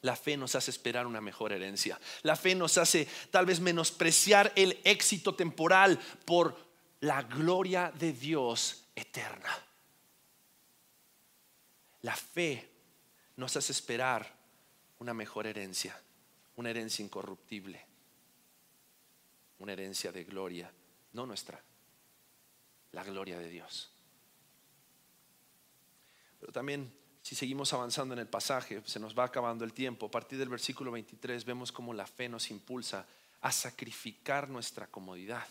La 0.02 0.16
fe 0.16 0.36
nos 0.36 0.54
hace 0.54 0.70
esperar 0.70 1.06
una 1.06 1.22
mejor 1.22 1.54
herencia. 1.54 1.98
La 2.24 2.36
fe 2.36 2.54
nos 2.54 2.76
hace 2.76 3.08
tal 3.30 3.46
vez 3.46 3.58
menospreciar 3.58 4.52
el 4.54 4.78
éxito 4.84 5.34
temporal 5.34 5.98
por 6.26 6.54
la 7.00 7.22
gloria 7.22 7.90
de 7.98 8.12
Dios 8.12 8.84
eterna. 8.94 9.58
La 12.02 12.14
fe 12.14 12.68
nos 13.36 13.56
hace 13.56 13.72
esperar 13.72 14.30
una 14.98 15.14
mejor 15.14 15.46
herencia 15.46 15.98
una 16.56 16.70
herencia 16.70 17.04
incorruptible, 17.04 17.84
una 19.58 19.72
herencia 19.72 20.12
de 20.12 20.24
gloria, 20.24 20.72
no 21.12 21.26
nuestra, 21.26 21.62
la 22.92 23.04
gloria 23.04 23.38
de 23.38 23.48
Dios. 23.48 23.90
Pero 26.40 26.52
también, 26.52 26.92
si 27.22 27.34
seguimos 27.34 27.72
avanzando 27.72 28.14
en 28.14 28.20
el 28.20 28.26
pasaje, 28.26 28.82
se 28.86 28.98
nos 28.98 29.16
va 29.16 29.24
acabando 29.24 29.64
el 29.64 29.72
tiempo. 29.72 30.06
A 30.06 30.10
partir 30.10 30.38
del 30.38 30.48
versículo 30.48 30.90
23 30.90 31.44
vemos 31.44 31.70
cómo 31.70 31.92
la 31.92 32.06
fe 32.06 32.28
nos 32.28 32.50
impulsa 32.50 33.06
a 33.42 33.52
sacrificar 33.52 34.48
nuestra 34.48 34.86
comodidad. 34.86 35.46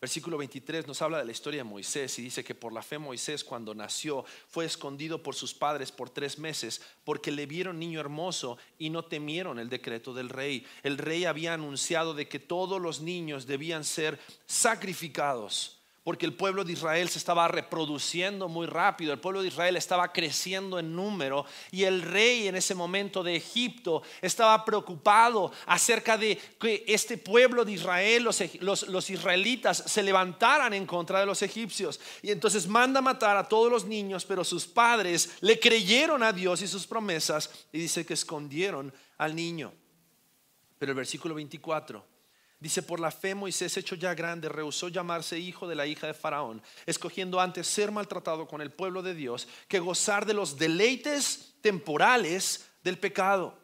Versículo 0.00 0.38
23 0.38 0.86
nos 0.86 1.02
habla 1.02 1.18
de 1.18 1.26
la 1.26 1.32
historia 1.32 1.58
de 1.58 1.68
Moisés 1.68 2.18
y 2.18 2.22
dice 2.22 2.42
que 2.42 2.54
por 2.54 2.72
la 2.72 2.82
fe 2.82 2.98
Moisés 2.98 3.44
cuando 3.44 3.74
nació 3.74 4.24
fue 4.48 4.64
escondido 4.64 5.22
por 5.22 5.34
sus 5.34 5.52
padres 5.52 5.92
por 5.92 6.08
tres 6.08 6.38
meses 6.38 6.80
porque 7.04 7.30
le 7.30 7.44
vieron 7.44 7.78
niño 7.78 8.00
hermoso 8.00 8.56
y 8.78 8.88
no 8.88 9.04
temieron 9.04 9.58
el 9.58 9.68
decreto 9.68 10.14
del 10.14 10.30
rey. 10.30 10.66
El 10.82 10.96
rey 10.96 11.26
había 11.26 11.52
anunciado 11.52 12.14
de 12.14 12.28
que 12.28 12.38
todos 12.38 12.80
los 12.80 13.02
niños 13.02 13.46
debían 13.46 13.84
ser 13.84 14.18
sacrificados 14.46 15.79
porque 16.02 16.24
el 16.24 16.32
pueblo 16.32 16.64
de 16.64 16.72
Israel 16.72 17.08
se 17.10 17.18
estaba 17.18 17.46
reproduciendo 17.46 18.48
muy 18.48 18.66
rápido, 18.66 19.12
el 19.12 19.20
pueblo 19.20 19.42
de 19.42 19.48
Israel 19.48 19.76
estaba 19.76 20.12
creciendo 20.12 20.78
en 20.78 20.96
número 20.96 21.44
y 21.70 21.84
el 21.84 22.00
rey 22.00 22.48
en 22.48 22.56
ese 22.56 22.74
momento 22.74 23.22
de 23.22 23.36
Egipto 23.36 24.02
estaba 24.22 24.64
preocupado 24.64 25.52
acerca 25.66 26.16
de 26.16 26.38
que 26.58 26.84
este 26.86 27.18
pueblo 27.18 27.66
de 27.66 27.72
Israel, 27.72 28.24
los, 28.24 28.88
los, 28.88 29.10
israelitas, 29.10 29.84
se 29.86 30.02
levantaran 30.02 30.72
en 30.72 30.86
contra 30.86 31.20
de 31.20 31.26
los 31.26 31.42
egipcios. 31.42 32.00
Y 32.22 32.30
entonces 32.30 32.66
manda 32.66 33.02
matar 33.02 33.36
a 33.36 33.46
todos 33.46 33.70
los 33.70 33.84
niños, 33.84 34.24
pero 34.24 34.42
sus 34.42 34.66
padres 34.66 35.36
le 35.40 35.60
creyeron 35.60 36.22
a 36.22 36.32
Dios 36.32 36.62
y 36.62 36.68
sus 36.68 36.86
promesas 36.86 37.50
y 37.72 37.78
dice 37.78 38.06
que 38.06 38.14
escondieron 38.14 38.92
al 39.18 39.36
niño. 39.36 39.72
Pero 40.78 40.92
el 40.92 40.96
versículo 40.96 41.34
24 41.34 42.19
Dice, 42.60 42.82
por 42.82 43.00
la 43.00 43.10
fe 43.10 43.34
Moisés, 43.34 43.74
hecho 43.78 43.94
ya 43.94 44.12
grande, 44.12 44.50
rehusó 44.50 44.88
llamarse 44.88 45.38
hijo 45.38 45.66
de 45.66 45.74
la 45.74 45.86
hija 45.86 46.06
de 46.06 46.12
Faraón, 46.12 46.62
escogiendo 46.84 47.40
antes 47.40 47.66
ser 47.66 47.90
maltratado 47.90 48.46
con 48.46 48.60
el 48.60 48.70
pueblo 48.70 49.02
de 49.02 49.14
Dios 49.14 49.48
que 49.66 49.78
gozar 49.78 50.26
de 50.26 50.34
los 50.34 50.58
deleites 50.58 51.54
temporales 51.62 52.68
del 52.84 52.98
pecado, 52.98 53.58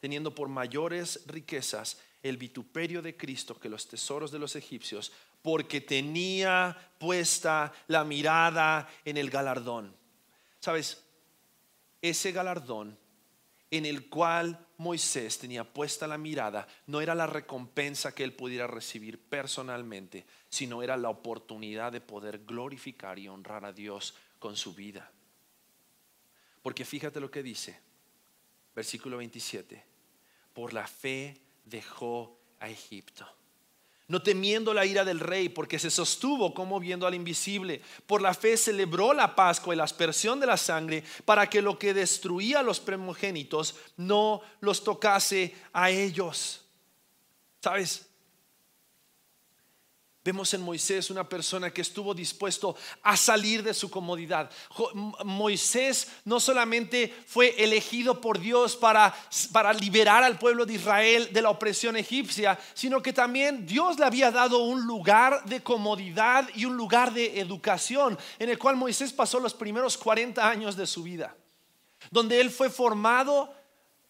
teniendo 0.00 0.34
por 0.34 0.48
mayores 0.48 1.20
riquezas 1.26 1.98
el 2.22 2.38
vituperio 2.38 3.02
de 3.02 3.18
Cristo 3.18 3.60
que 3.60 3.68
los 3.68 3.86
tesoros 3.86 4.32
de 4.32 4.38
los 4.38 4.56
egipcios, 4.56 5.12
porque 5.42 5.82
tenía 5.82 6.94
puesta 6.98 7.70
la 7.88 8.02
mirada 8.02 8.88
en 9.04 9.18
el 9.18 9.28
galardón. 9.28 9.94
¿Sabes? 10.58 11.04
Ese 12.00 12.32
galardón 12.32 12.98
en 13.70 13.84
el 13.84 14.08
cual 14.08 14.66
Moisés 14.82 15.38
tenía 15.38 15.64
puesta 15.64 16.06
la 16.06 16.18
mirada 16.18 16.66
no 16.86 17.00
era 17.00 17.14
la 17.14 17.26
recompensa 17.26 18.14
que 18.14 18.24
él 18.24 18.34
pudiera 18.34 18.66
recibir 18.66 19.18
personalmente, 19.18 20.26
sino 20.48 20.82
era 20.82 20.96
la 20.96 21.08
oportunidad 21.08 21.92
de 21.92 22.00
poder 22.00 22.44
glorificar 22.44 23.18
y 23.18 23.28
honrar 23.28 23.64
a 23.64 23.72
Dios 23.72 24.14
con 24.38 24.56
su 24.56 24.74
vida. 24.74 25.10
Porque 26.62 26.84
fíjate 26.84 27.20
lo 27.20 27.30
que 27.30 27.42
dice, 27.42 27.80
versículo 28.74 29.16
27, 29.16 29.84
por 30.52 30.72
la 30.72 30.86
fe 30.86 31.40
dejó 31.64 32.38
a 32.60 32.68
Egipto 32.68 33.41
no 34.12 34.20
temiendo 34.20 34.74
la 34.74 34.84
ira 34.84 35.06
del 35.06 35.20
rey, 35.20 35.48
porque 35.48 35.78
se 35.78 35.90
sostuvo 35.90 36.52
como 36.52 36.78
viendo 36.78 37.06
al 37.06 37.14
invisible. 37.14 37.80
Por 38.06 38.20
la 38.20 38.34
fe 38.34 38.58
celebró 38.58 39.14
la 39.14 39.34
Pascua 39.34 39.72
y 39.72 39.78
la 39.78 39.84
aspersión 39.84 40.38
de 40.38 40.46
la 40.46 40.58
sangre, 40.58 41.02
para 41.24 41.48
que 41.48 41.62
lo 41.62 41.78
que 41.78 41.94
destruía 41.94 42.60
a 42.60 42.62
los 42.62 42.78
primogénitos 42.78 43.74
no 43.96 44.42
los 44.60 44.84
tocase 44.84 45.56
a 45.72 45.88
ellos. 45.88 46.60
¿Sabes? 47.62 48.06
Vemos 50.24 50.54
en 50.54 50.62
Moisés 50.62 51.10
una 51.10 51.28
persona 51.28 51.72
que 51.72 51.80
estuvo 51.80 52.14
dispuesto 52.14 52.76
a 53.02 53.16
salir 53.16 53.60
de 53.60 53.74
su 53.74 53.90
comodidad. 53.90 54.48
Moisés 55.24 56.06
no 56.24 56.38
solamente 56.38 57.12
fue 57.26 57.56
elegido 57.58 58.20
por 58.20 58.38
Dios 58.38 58.76
para, 58.76 59.12
para 59.50 59.72
liberar 59.72 60.22
al 60.22 60.38
pueblo 60.38 60.64
de 60.64 60.74
Israel 60.74 61.28
de 61.32 61.42
la 61.42 61.50
opresión 61.50 61.96
egipcia, 61.96 62.56
sino 62.72 63.02
que 63.02 63.12
también 63.12 63.66
Dios 63.66 63.98
le 63.98 64.04
había 64.04 64.30
dado 64.30 64.58
un 64.58 64.86
lugar 64.86 65.44
de 65.44 65.60
comodidad 65.60 66.48
y 66.54 66.66
un 66.66 66.76
lugar 66.76 67.12
de 67.12 67.40
educación 67.40 68.16
en 68.38 68.48
el 68.48 68.58
cual 68.58 68.76
Moisés 68.76 69.12
pasó 69.12 69.40
los 69.40 69.54
primeros 69.54 69.98
40 69.98 70.48
años 70.48 70.76
de 70.76 70.86
su 70.86 71.02
vida, 71.02 71.34
donde 72.12 72.40
él 72.40 72.52
fue 72.52 72.70
formado 72.70 73.52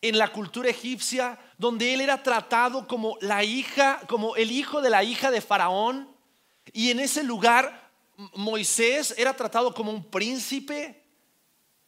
en 0.02 0.18
la 0.18 0.32
cultura 0.32 0.68
egipcia, 0.68 1.38
donde 1.62 1.94
él 1.94 2.00
era 2.00 2.24
tratado 2.24 2.88
como 2.88 3.16
la 3.20 3.44
hija, 3.44 4.00
como 4.08 4.34
el 4.34 4.50
hijo 4.50 4.82
de 4.82 4.90
la 4.90 5.04
hija 5.04 5.30
de 5.30 5.40
Faraón, 5.40 6.12
y 6.72 6.90
en 6.90 6.98
ese 6.98 7.22
lugar 7.22 7.88
Moisés 8.34 9.14
era 9.16 9.36
tratado 9.36 9.72
como 9.72 9.92
un 9.92 10.04
príncipe. 10.10 11.04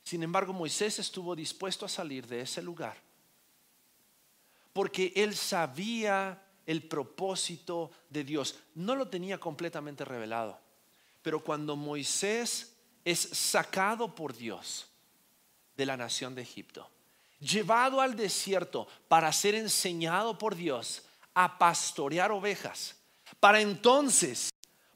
Sin 0.05 0.22
embargo, 0.22 0.52
Moisés 0.52 1.01
estuvo 1.01 1.34
dispuesto 1.34 1.84
a 1.84 1.88
salir 1.88 2.24
de 2.28 2.42
ese 2.42 2.62
lugar, 2.62 3.02
porque 4.72 5.12
él 5.16 5.34
sabía 5.34 6.40
el 6.66 6.84
propósito 6.84 7.90
de 8.10 8.22
Dios. 8.22 8.56
No 8.76 8.94
lo 8.94 9.09
tenía 9.09 9.40
completamente 9.40 10.05
revelado, 10.05 10.56
pero 11.20 11.42
cuando 11.42 11.74
Moisés 11.74 12.76
es 13.05 13.18
sacado 13.18 14.14
por 14.14 14.36
Dios 14.36 14.86
de 15.76 15.84
la 15.84 15.96
nación 15.96 16.36
de 16.36 16.42
Egipto, 16.42 16.88
llevado 17.39 18.01
al 18.01 18.16
desierto 18.16 18.86
para 19.09 19.32
ser 19.32 19.55
enseñado 19.55 20.39
por 20.39 20.55
Dios 20.55 21.02
a 21.35 21.59
pastorear 21.59 22.32
ovejas, 22.32 22.97
para 23.40 23.61
entonces 23.61 24.51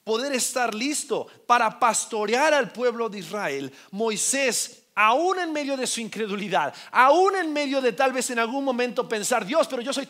poder 0.05 0.33
estar 0.33 0.75
listo 0.75 1.27
para 1.47 1.79
pastorear 1.79 2.55
al 2.55 2.73
pueblo 2.73 3.09
de 3.09 3.19
Israel, 3.19 3.73
Moisés 3.91 4.85
aún 5.01 5.39
en 5.39 5.53
medio 5.53 5.77
de 5.77 5.87
su 5.87 6.01
incredulidad, 6.01 6.75
aún 6.91 7.37
en 7.37 7.53
medio 7.53 7.81
de 7.81 7.93
tal 7.93 8.13
vez 8.13 8.31
en 8.31 8.41
algún 8.41 8.65
momento 8.65 9.09
pensar, 9.09 9.47
Dios, 9.47 9.69
pero 9.69 9.81
yo 9.81 9.93
soy 9.93 10.07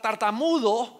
tartamudo, 0.00 0.95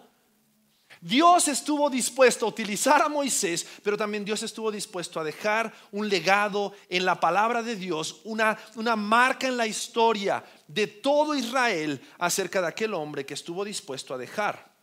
Dios 1.01 1.47
estuvo 1.47 1.89
dispuesto 1.89 2.45
a 2.45 2.49
utilizar 2.49 3.01
a 3.01 3.09
Moisés, 3.09 3.67
pero 3.83 3.97
también 3.97 4.25
Dios 4.25 4.41
estuvo 4.43 4.71
dispuesto 4.71 5.19
a 5.19 5.23
dejar 5.23 5.73
un 5.91 6.09
legado 6.09 6.73
en 6.89 7.05
la 7.05 7.19
palabra 7.19 7.61
de 7.61 7.75
Dios, 7.75 8.21
una, 8.23 8.57
una 8.75 8.95
marca 8.95 9.47
en 9.47 9.57
la 9.57 9.67
historia 9.67 10.43
de 10.67 10.87
todo 10.87 11.35
Israel 11.35 12.01
acerca 12.17 12.61
de 12.61 12.67
aquel 12.67 12.93
hombre 12.93 13.25
que 13.25 13.33
estuvo 13.35 13.63
dispuesto 13.63 14.13
a 14.13 14.17
dejar 14.17 14.77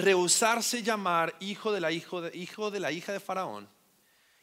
rehusarse 0.00 0.82
llamar 0.82 1.34
hijo 1.40 1.72
de 1.72 1.80
la, 1.80 1.92
hijo 1.92 2.20
de, 2.20 2.36
hijo 2.36 2.70
de 2.70 2.80
la 2.80 2.92
hija 2.92 3.12
de 3.12 3.20
Faraón 3.20 3.68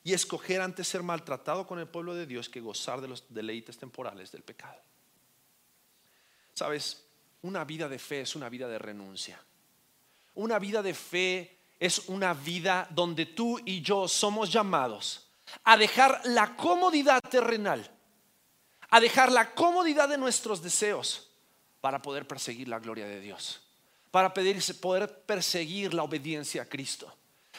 y 0.04 0.14
escoger 0.14 0.62
antes 0.62 0.88
ser 0.88 1.04
maltratado 1.04 1.68
con 1.68 1.80
el 1.80 1.88
pueblo 1.88 2.16
de 2.16 2.26
Dios 2.26 2.48
que 2.50 2.62
gozar 2.62 3.02
de 3.02 3.08
los 3.08 3.26
deleites 3.34 3.78
temporales 3.78 4.32
del 4.32 4.44
pecado. 4.44 4.80
Sabes, 6.54 7.06
una 7.42 7.66
vida 7.66 7.90
de 7.90 8.00
fe 8.00 8.22
es 8.22 8.36
una 8.36 8.50
vida 8.50 8.68
de 8.68 8.80
renuncia. 8.80 9.40
Una 10.38 10.58
vida 10.60 10.82
de 10.82 10.94
fe 10.94 11.60
es 11.80 12.08
una 12.08 12.34
vida 12.34 12.88
donde 12.90 13.26
tú 13.26 13.60
y 13.66 13.82
yo 13.82 14.08
somos 14.08 14.52
llamados 14.52 15.28
a 15.64 15.78
dejar 15.78 16.22
la 16.26 16.56
comodidad 16.56 17.22
terrenal, 17.22 17.90
a 18.90 19.00
dejar 19.00 19.32
la 19.32 19.54
comodidad 19.54 20.10
de 20.10 20.18
nuestros 20.18 20.62
deseos 20.62 21.30
para 21.82 22.02
poder 22.02 22.28
perseguir 22.28 22.68
la 22.68 22.80
gloria 22.80 23.06
de 23.06 23.20
Dios, 23.20 23.62
para 24.12 24.34
poder 24.34 25.24
perseguir 25.26 25.94
la 25.94 26.04
obediencia 26.04 26.64
a 26.64 26.66
Cristo 26.66 27.14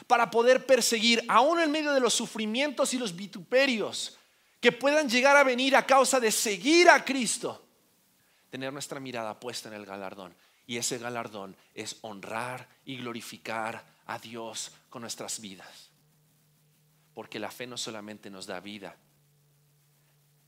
para 0.06 0.30
poder 0.30 0.64
perseguir, 0.64 1.24
aún 1.28 1.60
en 1.60 1.70
medio 1.70 1.92
de 1.92 2.00
los 2.00 2.14
sufrimientos 2.14 2.94
y 2.94 2.98
los 2.98 3.14
vituperios 3.14 4.18
que 4.60 4.72
puedan 4.72 5.08
llegar 5.08 5.36
a 5.36 5.44
venir 5.44 5.76
a 5.76 5.86
causa 5.86 6.20
de 6.20 6.30
seguir 6.30 6.88
a 6.88 7.04
Cristo, 7.04 7.64
tener 8.50 8.72
nuestra 8.72 9.00
mirada 9.00 9.38
puesta 9.38 9.68
en 9.68 9.74
el 9.74 9.86
galardón. 9.86 10.34
Y 10.68 10.76
ese 10.76 10.98
galardón 10.98 11.56
es 11.72 11.96
honrar 12.02 12.68
y 12.84 12.98
glorificar 12.98 13.86
a 14.04 14.18
Dios 14.18 14.70
con 14.90 15.00
nuestras 15.00 15.40
vidas. 15.40 15.88
Porque 17.14 17.38
la 17.38 17.50
fe 17.50 17.66
no 17.66 17.78
solamente 17.78 18.28
nos 18.28 18.46
da 18.46 18.60
vida, 18.60 18.94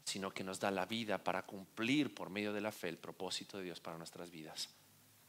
sino 0.04 0.30
que 0.30 0.44
nos 0.44 0.60
da 0.60 0.70
la 0.70 0.84
vida 0.84 1.24
para 1.24 1.46
cumplir 1.46 2.14
por 2.14 2.28
medio 2.28 2.52
de 2.52 2.60
la 2.60 2.70
fe 2.70 2.90
el 2.90 2.98
propósito 2.98 3.56
de 3.56 3.64
Dios 3.64 3.80
para 3.80 3.96
nuestras 3.96 4.30
vidas, 4.30 4.68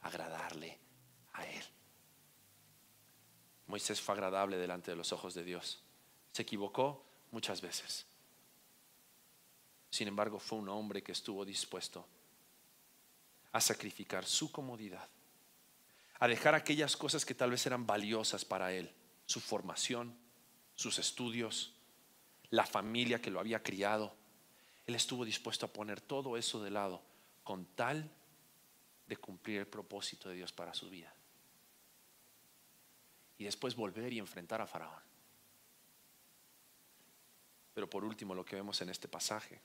agradarle 0.02 0.78
a 1.32 1.46
Él. 1.46 1.64
Moisés 3.68 3.98
fue 3.98 4.14
agradable 4.14 4.58
delante 4.58 4.90
de 4.90 4.96
los 4.98 5.10
ojos 5.12 5.32
de 5.32 5.42
Dios. 5.42 5.82
Se 6.32 6.42
equivocó 6.42 7.02
muchas 7.30 7.62
veces. 7.62 8.04
Sin 9.88 10.06
embargo, 10.06 10.38
fue 10.38 10.58
un 10.58 10.68
hombre 10.68 11.02
que 11.02 11.12
estuvo 11.12 11.46
dispuesto 11.46 12.06
a 13.52 13.60
sacrificar 13.60 14.24
su 14.24 14.50
comodidad, 14.50 15.08
a 16.18 16.28
dejar 16.28 16.54
aquellas 16.54 16.96
cosas 16.96 17.24
que 17.24 17.34
tal 17.34 17.50
vez 17.50 17.66
eran 17.66 17.86
valiosas 17.86 18.44
para 18.44 18.72
él, 18.72 18.92
su 19.26 19.40
formación, 19.40 20.16
sus 20.74 20.98
estudios, 20.98 21.74
la 22.50 22.66
familia 22.66 23.20
que 23.20 23.30
lo 23.30 23.40
había 23.40 23.62
criado. 23.62 24.14
Él 24.86 24.94
estuvo 24.94 25.24
dispuesto 25.24 25.66
a 25.66 25.72
poner 25.72 26.00
todo 26.00 26.36
eso 26.36 26.62
de 26.62 26.70
lado 26.70 27.02
con 27.44 27.66
tal 27.66 28.10
de 29.06 29.16
cumplir 29.16 29.60
el 29.60 29.66
propósito 29.66 30.28
de 30.28 30.36
Dios 30.36 30.52
para 30.52 30.74
su 30.74 30.88
vida 30.88 31.14
y 33.42 33.44
después 33.44 33.74
volver 33.74 34.12
y 34.12 34.18
enfrentar 34.20 34.60
a 34.60 34.66
Faraón. 34.66 35.02
Pero 37.74 37.90
por 37.90 38.04
último, 38.04 38.34
lo 38.34 38.44
que 38.44 38.56
vemos 38.56 38.80
en 38.82 38.88
este 38.88 39.08
pasaje 39.08 39.60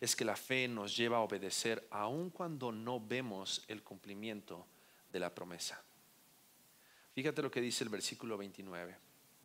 es 0.00 0.16
que 0.16 0.24
la 0.24 0.36
fe 0.36 0.68
nos 0.68 0.96
lleva 0.96 1.18
a 1.18 1.22
obedecer 1.22 1.86
aun 1.90 2.30
cuando 2.30 2.72
no 2.72 3.00
vemos 3.00 3.64
el 3.68 3.82
cumplimiento 3.82 4.66
de 5.12 5.20
la 5.20 5.34
promesa. 5.34 5.82
Fíjate 7.14 7.42
lo 7.42 7.50
que 7.50 7.60
dice 7.60 7.84
el 7.84 7.90
versículo 7.90 8.36
29 8.36 8.96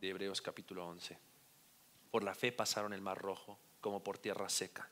de 0.01 0.09
Hebreos 0.09 0.41
capítulo 0.41 0.87
11. 0.87 1.17
Por 2.11 2.23
la 2.23 2.33
fe 2.33 2.51
pasaron 2.51 2.93
el 2.93 3.01
mar 3.01 3.17
rojo 3.17 3.59
como 3.79 4.03
por 4.03 4.17
tierra 4.17 4.49
seca, 4.49 4.89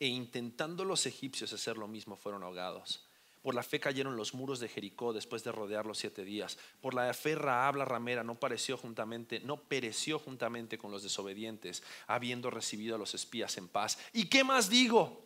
e 0.00 0.06
intentando 0.06 0.84
los 0.84 1.06
egipcios 1.06 1.52
hacer 1.52 1.76
lo 1.76 1.86
mismo 1.86 2.16
fueron 2.16 2.42
ahogados. 2.42 3.05
Por 3.46 3.54
la 3.54 3.62
fe 3.62 3.78
cayeron 3.78 4.16
los 4.16 4.34
muros 4.34 4.58
de 4.58 4.66
Jericó 4.66 5.12
después 5.12 5.44
de 5.44 5.52
rodear 5.52 5.86
los 5.86 5.98
siete 5.98 6.24
días. 6.24 6.58
Por 6.80 6.94
la 6.94 7.14
fe 7.14 7.36
Raab 7.36 7.76
la 7.76 7.84
ramera 7.84 8.24
no 8.24 8.40
pareció 8.40 8.76
juntamente, 8.76 9.38
no 9.38 9.56
pereció 9.56 10.18
juntamente 10.18 10.78
con 10.78 10.90
los 10.90 11.04
desobedientes, 11.04 11.84
habiendo 12.08 12.50
recibido 12.50 12.96
a 12.96 12.98
los 12.98 13.14
espías 13.14 13.56
en 13.56 13.68
paz. 13.68 13.98
¿Y 14.12 14.24
qué 14.24 14.42
más 14.42 14.68
digo? 14.68 15.25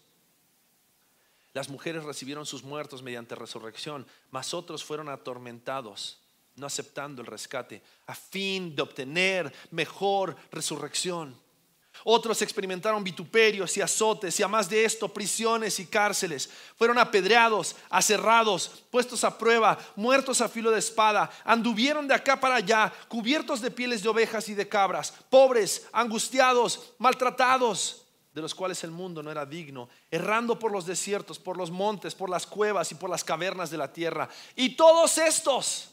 Las 1.53 1.69
mujeres 1.69 2.03
recibieron 2.03 2.45
sus 2.45 2.63
muertos 2.63 3.03
mediante 3.03 3.35
resurrección, 3.35 4.07
mas 4.29 4.53
otros 4.53 4.83
fueron 4.83 5.09
atormentados, 5.09 6.21
no 6.55 6.65
aceptando 6.65 7.21
el 7.21 7.27
rescate, 7.27 7.81
a 8.07 8.15
fin 8.15 8.73
de 8.75 8.81
obtener 8.81 9.53
mejor 9.71 10.35
resurrección. 10.51 11.35
Otros 12.05 12.41
experimentaron 12.41 13.03
vituperios 13.03 13.75
y 13.75 13.81
azotes 13.81 14.39
y 14.39 14.43
a 14.43 14.47
más 14.47 14.69
de 14.69 14.85
esto 14.85 15.13
prisiones 15.13 15.77
y 15.79 15.85
cárceles. 15.85 16.49
Fueron 16.77 16.97
apedreados, 16.97 17.75
aserrados, 17.89 18.85
puestos 18.89 19.23
a 19.25 19.37
prueba, 19.37 19.77
muertos 19.97 20.39
a 20.39 20.47
filo 20.47 20.71
de 20.71 20.79
espada. 20.79 21.29
Anduvieron 21.43 22.07
de 22.07 22.13
acá 22.13 22.39
para 22.39 22.55
allá, 22.55 22.91
cubiertos 23.09 23.61
de 23.61 23.71
pieles 23.71 24.01
de 24.01 24.09
ovejas 24.09 24.47
y 24.47 24.55
de 24.55 24.69
cabras, 24.69 25.13
pobres, 25.29 25.87
angustiados, 25.91 26.93
maltratados 26.97 28.00
de 28.33 28.41
los 28.41 28.55
cuales 28.55 28.83
el 28.83 28.91
mundo 28.91 29.21
no 29.21 29.31
era 29.31 29.45
digno, 29.45 29.89
errando 30.09 30.57
por 30.57 30.71
los 30.71 30.85
desiertos, 30.85 31.37
por 31.37 31.57
los 31.57 31.69
montes, 31.69 32.15
por 32.15 32.29
las 32.29 32.47
cuevas 32.47 32.91
y 32.91 32.95
por 32.95 33.09
las 33.09 33.23
cavernas 33.23 33.69
de 33.69 33.77
la 33.77 33.91
tierra. 33.91 34.29
Y 34.55 34.75
todos 34.75 35.17
estos, 35.17 35.91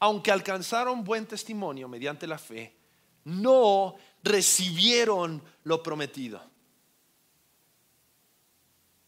aunque 0.00 0.32
alcanzaron 0.32 1.04
buen 1.04 1.26
testimonio 1.26 1.88
mediante 1.88 2.26
la 2.26 2.38
fe, 2.38 2.74
no 3.24 3.96
recibieron 4.22 5.42
lo 5.62 5.82
prometido, 5.82 6.42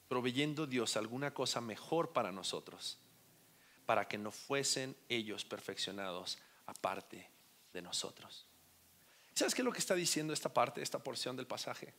proveyendo 0.08 0.66
Dios 0.66 0.96
alguna 0.96 1.34
cosa 1.34 1.60
mejor 1.60 2.12
para 2.12 2.30
nosotros, 2.30 2.98
para 3.86 4.06
que 4.06 4.18
no 4.18 4.30
fuesen 4.30 4.96
ellos 5.08 5.44
perfeccionados 5.44 6.38
aparte 6.66 7.28
de 7.72 7.82
nosotros. 7.82 8.46
¿Sabes 9.34 9.54
qué 9.54 9.62
es 9.62 9.66
lo 9.66 9.72
que 9.72 9.80
está 9.80 9.94
diciendo 9.94 10.32
esta 10.32 10.52
parte, 10.52 10.80
esta 10.80 10.98
porción 10.98 11.36
del 11.36 11.46
pasaje? 11.46 11.92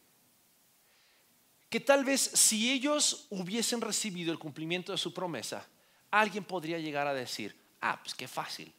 Que 1.70 1.80
tal 1.80 2.06
vez 2.06 2.22
si 2.22 2.72
ellos 2.72 3.28
hubiesen 3.30 3.82
recibido 3.82 4.32
el 4.32 4.40
cumplimiento 4.40 4.92
de 4.92 4.98
su 4.98 5.14
promesa, 5.14 5.66
alguien 6.12 6.44
podría 6.44 6.80
llegar 6.80 7.08
a 7.08 7.14
decir, 7.14 7.56
ah, 7.82 8.00
pues 8.02 8.16
qué 8.16 8.28
fácil. 8.28 8.72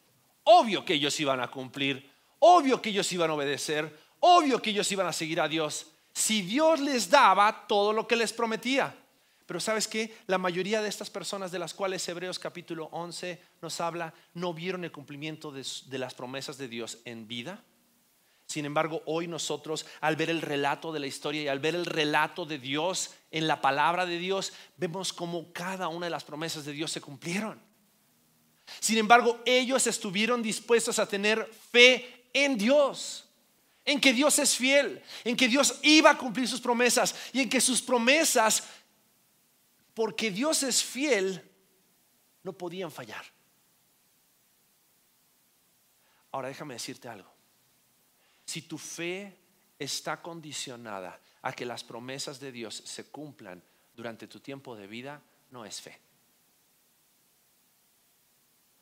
Obvio 0.44 0.84
que 0.84 0.94
ellos 0.94 1.18
iban 1.20 1.40
a 1.40 1.50
cumplir, 1.50 2.10
obvio 2.38 2.80
que 2.80 2.90
ellos 2.90 3.12
iban 3.12 3.30
a 3.30 3.34
obedecer, 3.34 3.94
obvio 4.20 4.62
que 4.62 4.70
ellos 4.70 4.90
iban 4.90 5.06
a 5.06 5.12
seguir 5.12 5.40
a 5.40 5.48
Dios, 5.48 5.88
si 6.14 6.42
Dios 6.42 6.80
les 6.80 7.10
daba 7.10 7.66
todo 7.66 7.92
lo 7.92 8.08
que 8.08 8.16
les 8.16 8.32
prometía. 8.32 8.96
Pero 9.44 9.60
sabes 9.60 9.88
que 9.88 10.14
la 10.26 10.36
mayoría 10.36 10.82
de 10.82 10.88
estas 10.88 11.08
personas 11.08 11.50
de 11.50 11.58
las 11.58 11.72
cuales 11.72 12.06
Hebreos 12.08 12.38
capítulo 12.38 12.88
11 12.92 13.40
nos 13.62 13.80
habla, 13.80 14.12
no 14.34 14.52
vieron 14.52 14.84
el 14.84 14.92
cumplimiento 14.92 15.50
de, 15.50 15.66
de 15.86 15.98
las 15.98 16.14
promesas 16.14 16.58
de 16.58 16.68
Dios 16.68 16.98
en 17.04 17.26
vida 17.28 17.62
sin 18.48 18.64
embargo, 18.64 19.02
hoy 19.04 19.28
nosotros, 19.28 19.84
al 20.00 20.16
ver 20.16 20.30
el 20.30 20.40
relato 20.40 20.90
de 20.90 21.00
la 21.00 21.06
historia 21.06 21.42
y 21.42 21.48
al 21.48 21.58
ver 21.58 21.74
el 21.74 21.84
relato 21.84 22.46
de 22.46 22.58
Dios 22.58 23.10
en 23.30 23.46
la 23.46 23.60
palabra 23.60 24.06
de 24.06 24.18
Dios, 24.18 24.54
vemos 24.78 25.12
cómo 25.12 25.52
cada 25.52 25.88
una 25.88 26.06
de 26.06 26.10
las 26.10 26.24
promesas 26.24 26.64
de 26.64 26.72
Dios 26.72 26.90
se 26.90 27.02
cumplieron. 27.02 27.60
Sin 28.80 28.96
embargo, 28.96 29.38
ellos 29.44 29.86
estuvieron 29.86 30.42
dispuestos 30.42 30.98
a 30.98 31.06
tener 31.06 31.44
fe 31.70 32.24
en 32.32 32.56
Dios, 32.56 33.28
en 33.84 34.00
que 34.00 34.14
Dios 34.14 34.38
es 34.38 34.56
fiel, 34.56 35.02
en 35.24 35.36
que 35.36 35.46
Dios 35.46 35.78
iba 35.82 36.08
a 36.08 36.16
cumplir 36.16 36.48
sus 36.48 36.62
promesas 36.62 37.14
y 37.34 37.42
en 37.42 37.50
que 37.50 37.60
sus 37.60 37.82
promesas, 37.82 38.64
porque 39.92 40.30
Dios 40.30 40.62
es 40.62 40.82
fiel, 40.82 41.46
no 42.42 42.54
podían 42.54 42.90
fallar. 42.90 43.26
Ahora 46.32 46.48
déjame 46.48 46.72
decirte 46.72 47.08
algo. 47.08 47.37
Si 48.48 48.62
tu 48.62 48.78
fe 48.78 49.36
está 49.78 50.22
condicionada 50.22 51.20
a 51.42 51.52
que 51.52 51.66
las 51.66 51.84
promesas 51.84 52.40
de 52.40 52.50
Dios 52.50 52.76
se 52.76 53.04
cumplan 53.10 53.62
durante 53.94 54.26
tu 54.26 54.40
tiempo 54.40 54.74
de 54.74 54.86
vida, 54.86 55.20
no 55.50 55.66
es 55.66 55.82
fe. 55.82 56.00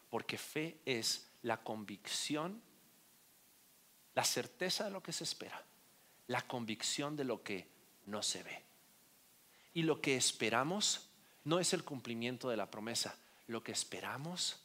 Porque 0.09 0.39
fe 0.39 0.79
es 0.85 1.27
la 1.43 1.65
convicción, 1.65 2.63
la 4.15 4.23
certeza 4.23 4.85
de 4.85 4.93
lo 4.93 5.03
que 5.03 5.13
se 5.13 5.25
espera, 5.25 5.61
la 6.29 6.47
convicción 6.47 7.17
de 7.17 7.25
lo 7.25 7.43
que 7.43 7.67
no 8.05 8.23
se 8.23 8.45
ve. 8.45 8.63
Y 9.75 9.83
lo 9.83 10.01
que 10.01 10.17
esperamos 10.17 11.09
no 11.43 11.59
es 11.59 11.73
el 11.73 11.83
cumplimiento 11.83 12.49
de 12.49 12.57
la 12.57 12.71
promesa, 12.71 13.19
lo 13.49 13.65
que 13.65 13.73
esperamos 13.73 14.61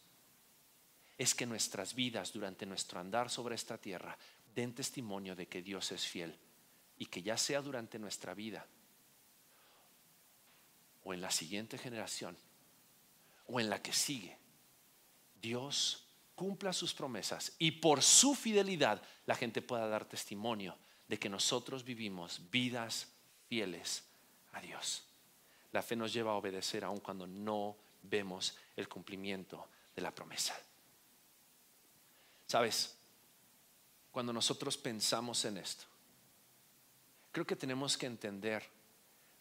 es 1.18 1.34
que 1.34 1.46
nuestras 1.48 1.96
vidas 1.96 2.34
durante 2.34 2.68
nuestro 2.68 3.00
andar 3.00 3.32
sobre 3.32 3.56
esta 3.56 3.80
tierra 3.80 4.18
den 4.56 4.74
testimonio 4.74 5.36
de 5.36 5.48
que 5.48 5.62
Dios 5.62 5.92
es 5.92 6.06
fiel 6.06 6.38
y 6.98 7.06
que 7.06 7.24
ya 7.24 7.38
sea 7.38 7.62
durante 7.62 8.00
nuestra 8.00 8.34
vida 8.34 8.68
o 11.04 11.14
en 11.14 11.22
la 11.22 11.32
siguiente 11.32 11.78
generación 11.78 12.38
o 13.48 13.60
en 13.60 13.70
la 13.70 13.82
que 13.82 13.94
sigue, 13.94 14.38
Dios 15.42 16.06
cumpla 16.36 16.74
sus 16.74 16.94
promesas 16.94 17.54
y 17.60 17.72
por 17.72 18.02
su 18.02 18.36
fidelidad 18.36 19.02
la 19.26 19.36
gente 19.36 19.62
pueda 19.62 19.88
dar 19.88 20.06
testimonio 20.06 20.78
de 21.08 21.20
que 21.20 21.30
nosotros 21.30 21.84
vivimos 21.84 22.50
vidas 22.50 23.12
fieles 23.48 24.04
a 24.54 24.62
Dios. 24.62 25.04
La 25.72 25.82
fe 25.82 25.96
nos 25.96 26.14
lleva 26.14 26.32
a 26.32 26.36
obedecer 26.36 26.84
aun 26.84 27.00
cuando 27.00 27.28
no 27.28 27.78
vemos 28.04 28.56
el 28.76 28.88
cumplimiento 28.88 29.68
de 29.96 30.02
la 30.02 30.14
promesa. 30.14 30.56
Sabes, 32.48 32.98
cuando 34.12 34.34
nosotros 34.34 34.78
pensamos 34.78 35.44
en 35.46 35.58
esto, 35.58 35.86
creo 37.32 37.46
que 37.46 37.56
tenemos 37.56 37.98
que 37.98 38.06
entender 38.06 38.64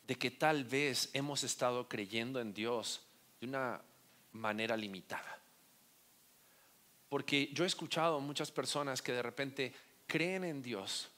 de 0.06 0.16
que 0.16 0.30
tal 0.30 0.64
vez 0.64 1.10
hemos 1.12 1.44
estado 1.44 1.88
creyendo 1.88 2.40
en 2.40 2.54
Dios 2.54 3.02
de 3.40 3.46
una 3.46 3.80
manera 4.32 4.76
limitada. 4.76 5.38
Porque 7.08 7.50
yo 7.52 7.64
he 7.64 7.66
escuchado 7.66 8.20
muchas 8.20 8.50
personas 8.50 9.02
que 9.02 9.12
de 9.12 9.22
repente 9.22 9.74
creen 10.06 10.44
en 10.44 10.62
Dios 10.62 11.10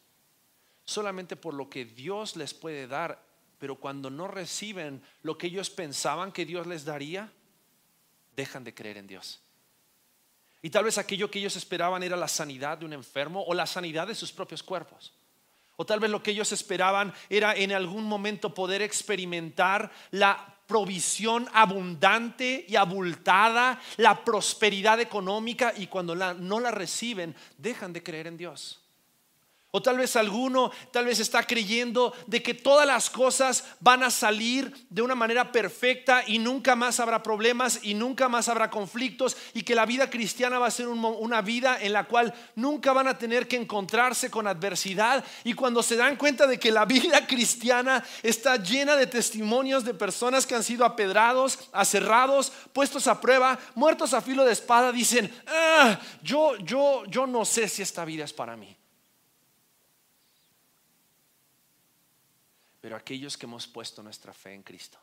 solamente 0.85 1.37
por 1.37 1.55
lo 1.55 1.69
que 1.69 1.85
Dios 1.85 2.37
les 2.37 2.55
puede 2.55 2.87
dar, 2.87 3.23
pero 3.59 3.77
cuando 3.77 4.11
no 4.11 4.29
reciben 4.29 5.03
lo 5.23 5.39
que 5.39 5.47
ellos 5.47 5.71
pensaban 5.71 6.33
que 6.33 6.45
Dios 6.45 6.67
les 6.67 6.85
daría, 6.85 7.33
dejan 8.35 8.65
de 8.65 8.75
creer 8.75 8.97
en 8.97 9.07
Dios. 9.07 9.41
Y 10.63 10.71
tal 10.71 10.85
vez 10.85 10.97
aquello 10.97 11.31
que 11.31 11.41
ellos 11.41 11.57
esperaban 11.57 12.05
era 12.05 12.17
la 12.17 12.29
sanidad 12.29 12.79
de 12.79 12.87
un 12.87 12.93
enfermo 12.93 13.43
o 13.47 13.53
la 13.53 13.67
sanidad 13.67 14.07
de 14.07 14.15
sus 14.15 14.31
propios 14.31 14.63
cuerpos. 14.63 15.13
O 15.77 15.85
tal 15.85 15.99
vez 15.99 16.11
lo 16.11 16.23
que 16.23 16.31
ellos 16.31 16.53
esperaban 16.53 17.13
era 17.29 17.55
en 17.57 17.73
algún 17.73 18.05
momento 18.05 18.55
poder 18.55 18.83
experimentar 18.83 19.91
la 20.13 20.55
provisión 20.67 21.49
abundante 21.53 22.65
y 22.69 22.77
abultada, 22.77 23.81
la 23.97 24.25
prosperidad 24.25 25.01
económica 25.01 25.75
y 25.77 25.89
cuando 25.89 26.15
no 26.15 26.61
la 26.61 26.71
reciben, 26.71 27.35
dejan 27.59 27.93
de 27.93 28.03
creer 28.03 28.29
en 28.29 28.37
Dios. 28.37 28.82
O 29.75 29.81
tal 29.81 29.97
vez 29.97 30.17
alguno, 30.17 30.71
tal 30.91 31.07
vez 31.07 31.19
está 31.19 31.45
creyendo 31.45 32.13
de 32.27 32.43
que 32.43 32.53
todas 32.53 32.87
las 32.87 33.09
cosas 33.09 33.65
van 33.81 34.03
a 34.03 34.11
salir 34.11 34.71
de 34.91 35.01
una 35.01 35.15
manera 35.15 35.51
perfecta 35.51 36.23
y 36.27 36.39
nunca 36.39 36.77
más 36.77 37.01
habrá 37.01 37.23
problemas 37.23 37.81
y 37.83 37.95
nunca 37.95 38.29
más 38.29 38.51
habrá 38.51 38.69
conflictos 38.69 39.35
y 39.55 39.63
que 39.63 39.75
la 39.75 39.87
vida 39.87 40.11
cristiana 40.11 40.59
va 40.59 40.67
a 40.67 40.71
ser 40.71 40.89
una 40.89 41.41
vida 41.41 41.79
en 41.81 41.95
la 41.95 42.05
cual 42.05 42.35
nunca 42.55 42.93
van 42.93 43.09
a 43.09 43.17
tener 43.17 43.49
que 43.49 43.57
encontrarse 43.57 44.31
con 44.31 44.47
adversidad. 44.47 45.25
Y 45.43 45.55
cuando 45.55 45.83
se 45.83 45.97
dan 45.97 46.17
cuenta 46.17 46.47
de 46.47 46.59
que 46.59 46.71
la 46.71 46.85
vida 46.85 47.27
cristiana 47.27 48.05
está 48.23 48.57
llena 48.57 48.95
de 48.95 49.07
testimonios 49.07 49.87
de 49.87 49.95
personas 49.95 50.47
que 50.47 50.55
han 50.55 50.65
sido 50.65 50.85
apedrados, 50.85 51.59
aserrados, 51.73 52.53
puestos 52.75 53.07
a 53.07 53.23
prueba, 53.23 53.59
muertos 53.75 54.13
a 54.13 54.21
filo 54.21 54.45
de 54.45 54.53
espada, 54.53 54.93
dicen, 54.93 55.33
ah, 55.47 55.99
yo, 56.23 56.59
yo, 56.59 57.05
yo 57.07 57.27
no 57.27 57.47
sé 57.47 57.69
si 57.69 57.81
esta 57.81 58.05
vida 58.05 58.25
es 58.25 58.35
para 58.35 58.55
mí. 58.55 58.77
Pero 62.83 62.97
aquellos 62.97 63.39
que 63.39 63.47
hemos 63.47 63.69
puesto 63.69 64.03
nuestra 64.03 64.35
fe 64.35 64.53
en 64.53 64.65
Cristo, 64.65 64.99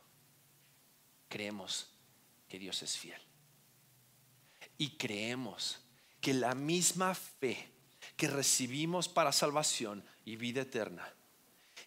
creemos 1.30 1.88
que 2.50 2.60
Dios 2.60 2.84
es 2.84 2.98
fiel. 2.98 3.22
Y 4.78 4.98
creemos 4.98 5.80
que 6.20 6.34
la 6.34 6.54
misma 6.54 7.16
fe 7.16 7.72
que 8.18 8.28
recibimos 8.28 9.08
para 9.08 9.32
salvación 9.32 10.04
y 10.26 10.36
vida 10.36 10.62
eterna, 10.62 11.12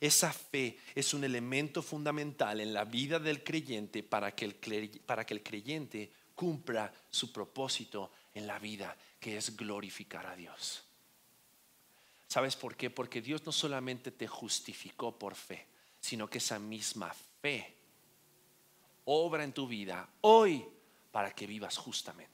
esa 0.00 0.32
fe 0.32 0.78
es 0.94 1.12
un 1.12 1.24
elemento 1.24 1.82
fundamental 1.82 2.60
en 2.60 2.72
la 2.72 2.86
vida 2.86 3.18
del 3.18 3.44
creyente 3.44 4.02
para 4.02 4.34
que 4.34 4.46
el, 4.46 5.00
para 5.04 5.26
que 5.26 5.34
el 5.34 5.42
creyente 5.42 6.10
cumpla 6.34 6.90
su 7.10 7.30
propósito 7.32 8.12
en 8.32 8.46
la 8.46 8.58
vida, 8.58 8.96
que 9.20 9.36
es 9.36 9.54
glorificar 9.54 10.26
a 10.26 10.34
Dios. 10.34 10.84
¿Sabes 12.28 12.56
por 12.56 12.76
qué? 12.76 12.88
Porque 12.88 13.20
Dios 13.20 13.44
no 13.44 13.52
solamente 13.52 14.10
te 14.10 14.26
justificó 14.26 15.18
por 15.18 15.34
fe, 15.34 15.66
sino 16.02 16.28
que 16.28 16.38
esa 16.38 16.58
misma 16.58 17.14
fe 17.40 17.74
obra 19.04 19.44
en 19.44 19.52
tu 19.52 19.66
vida 19.66 20.06
hoy 20.20 20.66
para 21.10 21.32
que 21.32 21.46
vivas 21.46 21.78
justamente. 21.78 22.30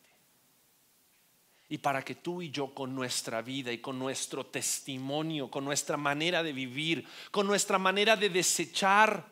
Y 1.68 1.76
para 1.78 2.02
que 2.02 2.14
tú 2.14 2.40
y 2.40 2.50
yo 2.50 2.72
con 2.72 2.94
nuestra 2.94 3.42
vida 3.42 3.70
y 3.70 3.78
con 3.78 3.98
nuestro 3.98 4.46
testimonio, 4.46 5.50
con 5.50 5.66
nuestra 5.66 5.98
manera 5.98 6.42
de 6.42 6.54
vivir, 6.54 7.06
con 7.30 7.46
nuestra 7.46 7.78
manera 7.78 8.16
de 8.16 8.30
desechar 8.30 9.30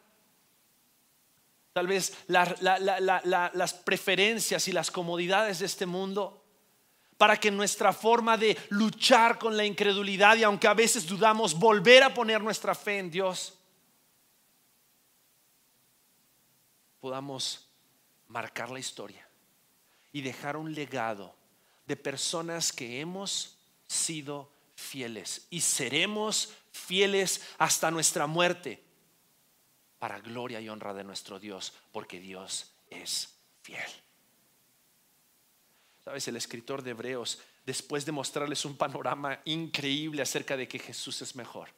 tal 1.72 1.86
vez 1.86 2.14
las 2.28 3.74
preferencias 3.84 4.68
y 4.68 4.72
las 4.72 4.90
comodidades 4.90 5.60
de 5.60 5.66
este 5.66 5.86
mundo, 5.86 6.42
para 7.16 7.38
que 7.38 7.50
nuestra 7.50 7.94
forma 7.94 8.36
de 8.36 8.56
luchar 8.68 9.38
con 9.38 9.56
la 9.56 9.64
incredulidad 9.64 10.36
y 10.36 10.42
aunque 10.42 10.68
a 10.68 10.74
veces 10.74 11.06
dudamos, 11.06 11.54
volver 11.54 12.02
a 12.02 12.12
poner 12.12 12.42
nuestra 12.42 12.74
fe 12.74 12.98
en 12.98 13.10
Dios, 13.10 13.55
podamos 17.06 17.68
marcar 18.26 18.68
la 18.68 18.80
historia 18.80 19.24
y 20.10 20.22
dejar 20.22 20.56
un 20.56 20.74
legado 20.74 21.36
de 21.86 21.94
personas 21.94 22.72
que 22.72 23.00
hemos 23.00 23.58
sido 23.86 24.50
fieles 24.74 25.46
y 25.50 25.60
seremos 25.60 26.52
fieles 26.72 27.46
hasta 27.58 27.92
nuestra 27.92 28.26
muerte 28.26 28.82
para 30.00 30.18
gloria 30.18 30.60
y 30.60 30.68
honra 30.68 30.94
de 30.94 31.04
nuestro 31.04 31.38
Dios, 31.38 31.74
porque 31.92 32.18
Dios 32.18 32.72
es 32.90 33.38
fiel. 33.62 33.86
Sabes, 36.04 36.26
el 36.26 36.34
escritor 36.34 36.82
de 36.82 36.90
Hebreos, 36.90 37.38
después 37.64 38.04
de 38.04 38.10
mostrarles 38.10 38.64
un 38.64 38.76
panorama 38.76 39.40
increíble 39.44 40.22
acerca 40.22 40.56
de 40.56 40.66
que 40.66 40.80
Jesús 40.80 41.22
es 41.22 41.36
mejor, 41.36 41.68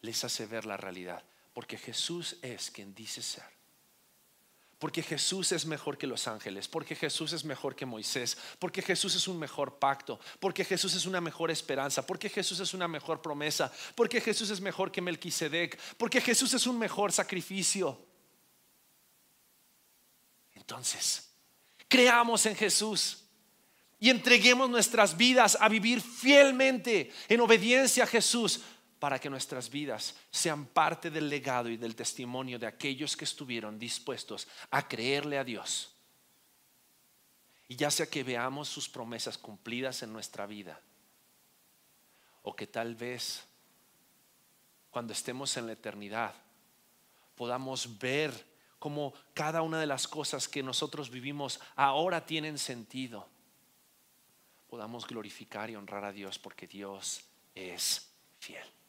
les 0.00 0.24
hace 0.24 0.46
ver 0.46 0.64
la 0.64 0.78
realidad. 0.78 1.22
Porque 1.52 1.76
Jesús 1.76 2.36
es 2.42 2.70
quien 2.70 2.94
dice 2.94 3.22
ser. 3.22 3.60
Porque 4.78 5.02
Jesús 5.02 5.52
es 5.52 5.66
mejor 5.66 5.98
que 5.98 6.06
los 6.06 6.26
ángeles, 6.26 6.66
porque 6.66 6.96
Jesús 6.96 7.34
es 7.34 7.44
mejor 7.44 7.76
que 7.76 7.84
Moisés, 7.84 8.38
porque 8.58 8.80
Jesús 8.80 9.14
es 9.14 9.28
un 9.28 9.38
mejor 9.38 9.78
pacto, 9.78 10.18
porque 10.38 10.64
Jesús 10.64 10.94
es 10.94 11.04
una 11.04 11.20
mejor 11.20 11.50
esperanza, 11.50 12.06
porque 12.06 12.30
Jesús 12.30 12.60
es 12.60 12.72
una 12.72 12.88
mejor 12.88 13.20
promesa, 13.20 13.70
porque 13.94 14.22
Jesús 14.22 14.48
es 14.48 14.58
mejor 14.62 14.90
que 14.90 15.02
Melquisedec, 15.02 15.78
porque 15.98 16.22
Jesús 16.22 16.54
es 16.54 16.66
un 16.66 16.78
mejor 16.78 17.12
sacrificio. 17.12 18.06
Entonces, 20.54 21.28
creamos 21.86 22.46
en 22.46 22.56
Jesús 22.56 23.24
y 23.98 24.08
entreguemos 24.08 24.70
nuestras 24.70 25.14
vidas 25.14 25.58
a 25.60 25.68
vivir 25.68 26.00
fielmente 26.00 27.12
en 27.28 27.40
obediencia 27.42 28.04
a 28.04 28.06
Jesús 28.06 28.62
para 29.00 29.18
que 29.18 29.30
nuestras 29.30 29.70
vidas 29.70 30.14
sean 30.30 30.66
parte 30.66 31.10
del 31.10 31.28
legado 31.28 31.70
y 31.70 31.78
del 31.78 31.96
testimonio 31.96 32.58
de 32.58 32.66
aquellos 32.66 33.16
que 33.16 33.24
estuvieron 33.24 33.78
dispuestos 33.78 34.46
a 34.70 34.86
creerle 34.86 35.38
a 35.38 35.44
Dios. 35.44 35.96
Y 37.66 37.76
ya 37.76 37.90
sea 37.90 38.06
que 38.06 38.22
veamos 38.22 38.68
sus 38.68 38.88
promesas 38.88 39.38
cumplidas 39.38 40.02
en 40.02 40.12
nuestra 40.12 40.46
vida, 40.46 40.80
o 42.42 42.54
que 42.54 42.66
tal 42.66 42.94
vez 42.94 43.44
cuando 44.90 45.14
estemos 45.14 45.56
en 45.56 45.66
la 45.66 45.72
eternidad 45.72 46.34
podamos 47.36 47.98
ver 47.98 48.32
cómo 48.78 49.14
cada 49.32 49.62
una 49.62 49.80
de 49.80 49.86
las 49.86 50.06
cosas 50.06 50.46
que 50.46 50.62
nosotros 50.62 51.10
vivimos 51.10 51.58
ahora 51.74 52.26
tienen 52.26 52.58
sentido, 52.58 53.26
podamos 54.68 55.06
glorificar 55.06 55.70
y 55.70 55.76
honrar 55.76 56.04
a 56.04 56.12
Dios 56.12 56.38
porque 56.38 56.66
Dios 56.66 57.24
es 57.54 58.12
fiel. 58.38 58.79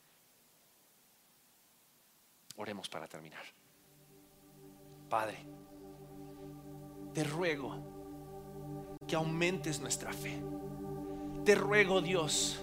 Oremos 2.61 2.87
para 2.87 3.07
terminar. 3.07 3.41
Padre, 5.09 5.39
te 7.11 7.23
ruego 7.23 7.75
que 9.07 9.15
aumentes 9.15 9.79
nuestra 9.79 10.13
fe. 10.13 10.39
Te 11.43 11.55
ruego, 11.55 12.01
Dios, 12.01 12.61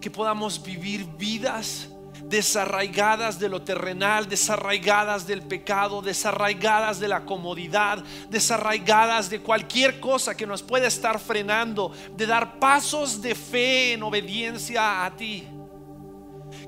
que 0.00 0.10
podamos 0.10 0.60
vivir 0.60 1.06
vidas 1.16 1.88
desarraigadas 2.24 3.38
de 3.38 3.48
lo 3.48 3.62
terrenal, 3.62 4.28
desarraigadas 4.28 5.28
del 5.28 5.42
pecado, 5.42 6.02
desarraigadas 6.02 6.98
de 6.98 7.06
la 7.06 7.24
comodidad, 7.24 8.02
desarraigadas 8.30 9.30
de 9.30 9.40
cualquier 9.40 10.00
cosa 10.00 10.36
que 10.36 10.44
nos 10.44 10.60
pueda 10.60 10.88
estar 10.88 11.20
frenando, 11.20 11.92
de 12.16 12.26
dar 12.26 12.58
pasos 12.58 13.22
de 13.22 13.36
fe 13.36 13.92
en 13.92 14.02
obediencia 14.02 15.04
a 15.04 15.16
ti 15.16 15.46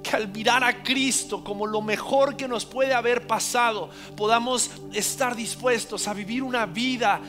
que 0.03 0.16
al 0.16 0.29
mirar 0.29 0.65
a 0.65 0.83
Cristo 0.83 1.45
como 1.45 1.66
lo 1.66 1.81
mejor 1.81 2.37
que 2.37 2.49
nos 2.49 2.65
puede 2.65 2.93
haber 2.95 3.27
pasado, 3.27 3.91
podamos 4.16 4.70
estar 4.93 5.37
dispuestos 5.37 6.09
a 6.09 6.15
vivir 6.15 6.43
una 6.43 6.66
vida 6.66 7.20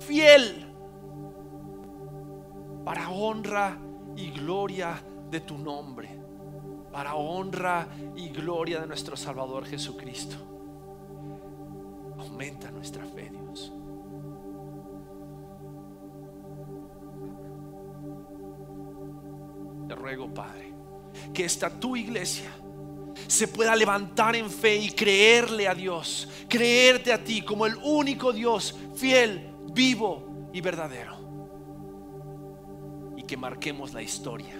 fiel 0.00 0.66
para 2.84 3.10
honra 3.10 3.76
y 4.16 4.30
gloria 4.30 5.02
de 5.30 5.40
tu 5.40 5.58
nombre. 5.58 6.18
para 6.92 7.14
honra 7.14 7.86
y 8.16 8.30
gloria 8.30 8.80
de 8.80 8.86
nuestro 8.86 9.16
Salvador 9.16 9.64
Jesucristo. 9.64 10.36
Aumenta 12.18 12.70
nuestra 12.70 13.04
fe, 13.04 13.30
Dios. 13.30 13.72
Te 19.88 19.94
ruego, 19.94 20.32
Padre, 20.32 20.72
que 21.32 21.44
esta 21.44 21.70
tu 21.70 21.96
iglesia 21.96 22.50
se 23.26 23.48
pueda 23.48 23.76
levantar 23.76 24.34
en 24.36 24.50
fe 24.50 24.76
y 24.76 24.90
creerle 24.90 25.68
a 25.68 25.74
Dios, 25.74 26.28
creerte 26.48 27.12
a 27.12 27.22
ti 27.22 27.42
como 27.42 27.66
el 27.66 27.76
único 27.76 28.32
Dios 28.32 28.76
fiel, 28.96 29.54
vivo 29.72 30.48
y 30.52 30.60
verdadero. 30.60 31.16
Y 33.16 33.22
que 33.22 33.36
marquemos 33.36 33.92
la 33.92 34.02
historia, 34.02 34.56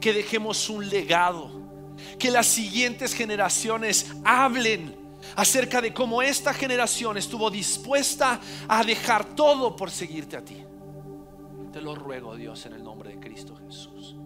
que 0.00 0.12
dejemos 0.12 0.68
un 0.68 0.88
legado, 0.88 1.50
que 2.18 2.30
las 2.30 2.46
siguientes 2.46 3.14
generaciones 3.14 4.12
hablen 4.24 4.96
acerca 5.36 5.80
de 5.80 5.92
cómo 5.92 6.22
esta 6.22 6.52
generación 6.52 7.16
estuvo 7.16 7.50
dispuesta 7.50 8.40
a 8.68 8.84
dejar 8.84 9.34
todo 9.34 9.74
por 9.76 9.90
seguirte 9.90 10.36
a 10.36 10.44
ti. 10.44 10.64
Te 11.72 11.80
lo 11.80 11.94
ruego, 11.94 12.36
Dios, 12.36 12.66
en 12.66 12.74
el 12.74 12.84
nombre 12.84 13.10
de 13.10 13.20
Cristo 13.20 13.56
Jesús. 13.56 14.16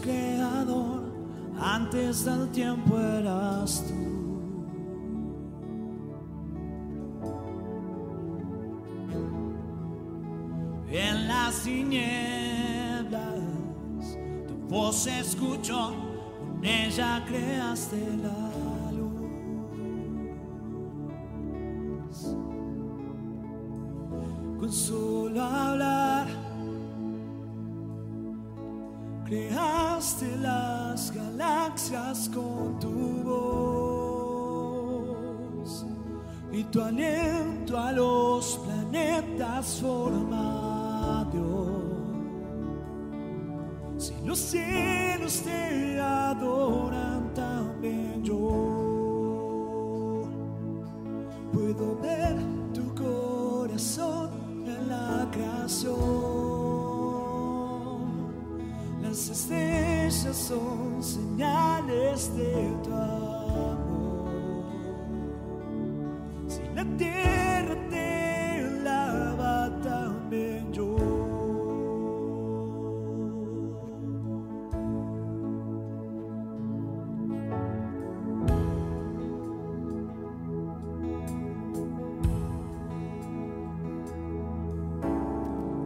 Creador, 0.00 1.02
antes 1.60 2.24
del 2.24 2.48
tiempo 2.50 2.98
eras 2.98 3.84
tú. 3.86 3.94
En 10.90 11.28
las 11.28 11.62
tinieblas, 11.62 13.10
tu 14.46 14.54
voz 14.68 15.06
escuchó, 15.06 15.94
con 16.38 16.64
ella 16.64 17.24
creaste 17.26 17.98
la 18.22 18.41
Creaste 30.12 30.36
las 30.42 31.10
galaxias 31.12 32.28
con 32.28 32.78
tu 32.78 33.22
voz 33.24 34.26
y 36.52 36.62
tu 36.64 36.82
aliento 36.82 37.78
a 37.78 37.92
los 37.92 38.58
planetas 38.58 39.80
forma 39.80 41.26
Dios. 41.32 41.80
Si 43.96 44.12
los 44.26 44.38
cielos 44.38 45.40
te 45.42 45.98
adoran 46.00 47.32
también 47.32 48.22
yo 48.22 50.28
puedo 51.52 51.96
ver 52.02 52.36
estrellas 60.12 60.36
son 60.36 61.02
señales 61.02 62.36
de 62.36 62.76
tu 62.84 62.92
amor. 62.92 64.28
Si 66.48 66.60
la 66.74 66.84
tierra 66.96 67.76
te 67.90 68.80
lava 68.84 69.70
también 69.82 70.72
yo. 70.72 70.96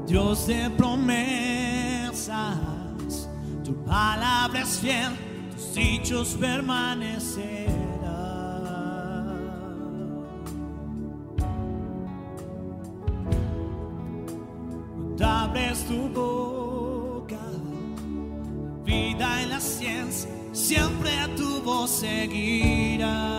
Dios 0.06 0.46
de 0.46 0.70
promesas, 0.70 2.28
tu 2.28 2.65
palabra 3.86 4.60
es 4.62 4.80
fiel, 4.80 5.16
tus 5.54 5.74
dichos 5.74 6.36
permanecerán. 6.40 7.76
Cuando 14.94 15.26
abres 15.26 15.84
tu 15.86 16.08
boca, 16.08 17.38
vida 18.84 19.42
y 19.42 19.46
la 19.46 19.60
ciencia 19.60 20.30
siempre 20.52 21.18
a 21.18 21.34
tu 21.36 21.62
voz 21.62 21.90
seguirán. 21.90 23.36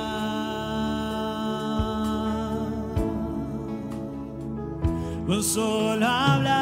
Con 5.26 5.44
solo 5.44 6.06
hablar, 6.06 6.57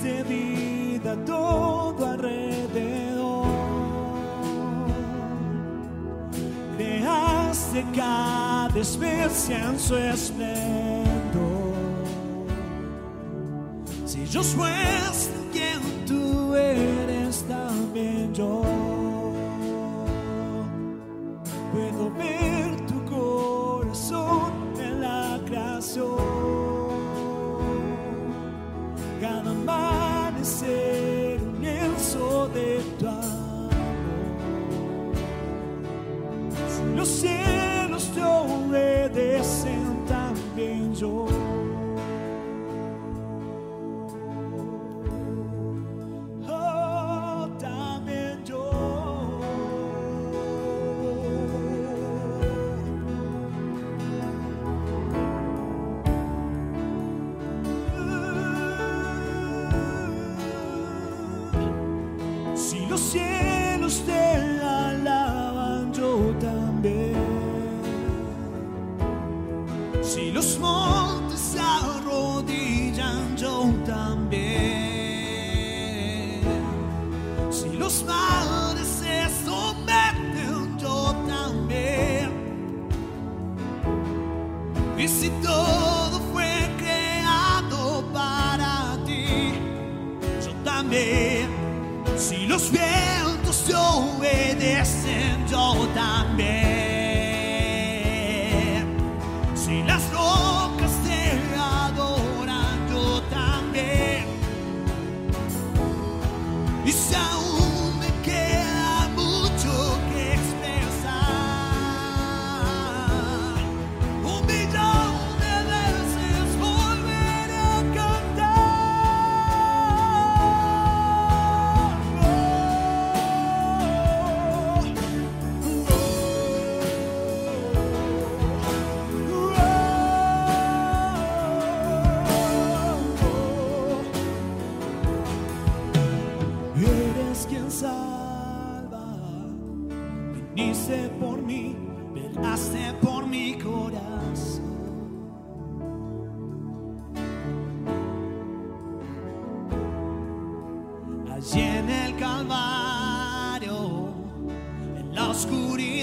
diste 0.00 0.22
vida 0.24 1.12
a 1.12 1.24
todo 1.24 2.06
alrededor. 2.06 3.46
Creaste 6.76 7.84
cada 7.94 8.80
especie 8.80 9.56
en 9.56 9.78
su 9.78 9.96
esplendor. 9.96 11.50
Si 14.06 14.22
ellos 14.22 14.54
muestran 14.56 15.29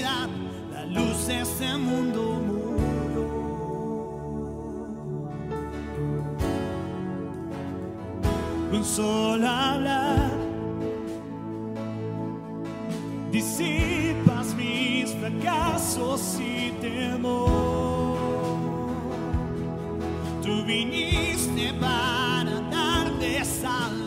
oscuridad, 0.08 0.28
la 0.72 0.86
luz 0.86 1.26
de 1.26 1.40
este 1.40 1.76
mundo 1.76 2.40
murió. 2.46 2.68
Un 8.70 8.84
solo 8.84 9.48
hablar 9.48 10.30
disipas 13.32 14.54
mis 14.54 15.10
fracasos 15.14 16.38
y 16.40 16.70
temor. 16.80 18.18
Tú 20.42 20.64
viniste 20.64 21.72
para 21.80 22.60
darle 22.70 23.44
salvación. 23.44 23.97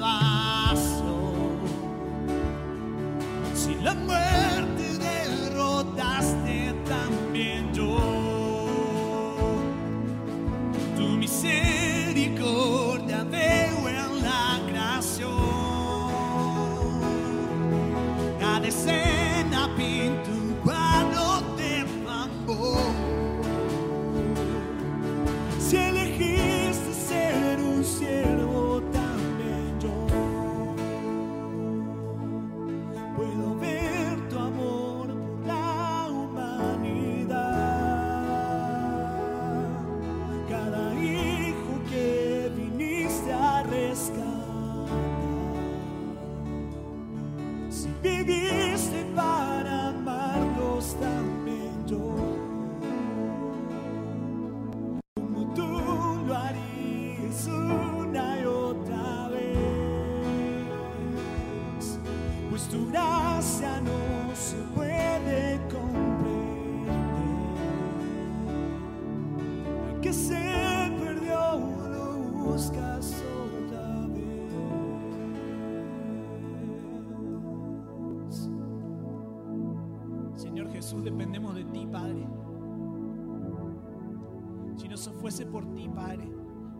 Por 85.51 85.65
ti, 85.73 85.89
Padre, 85.93 86.31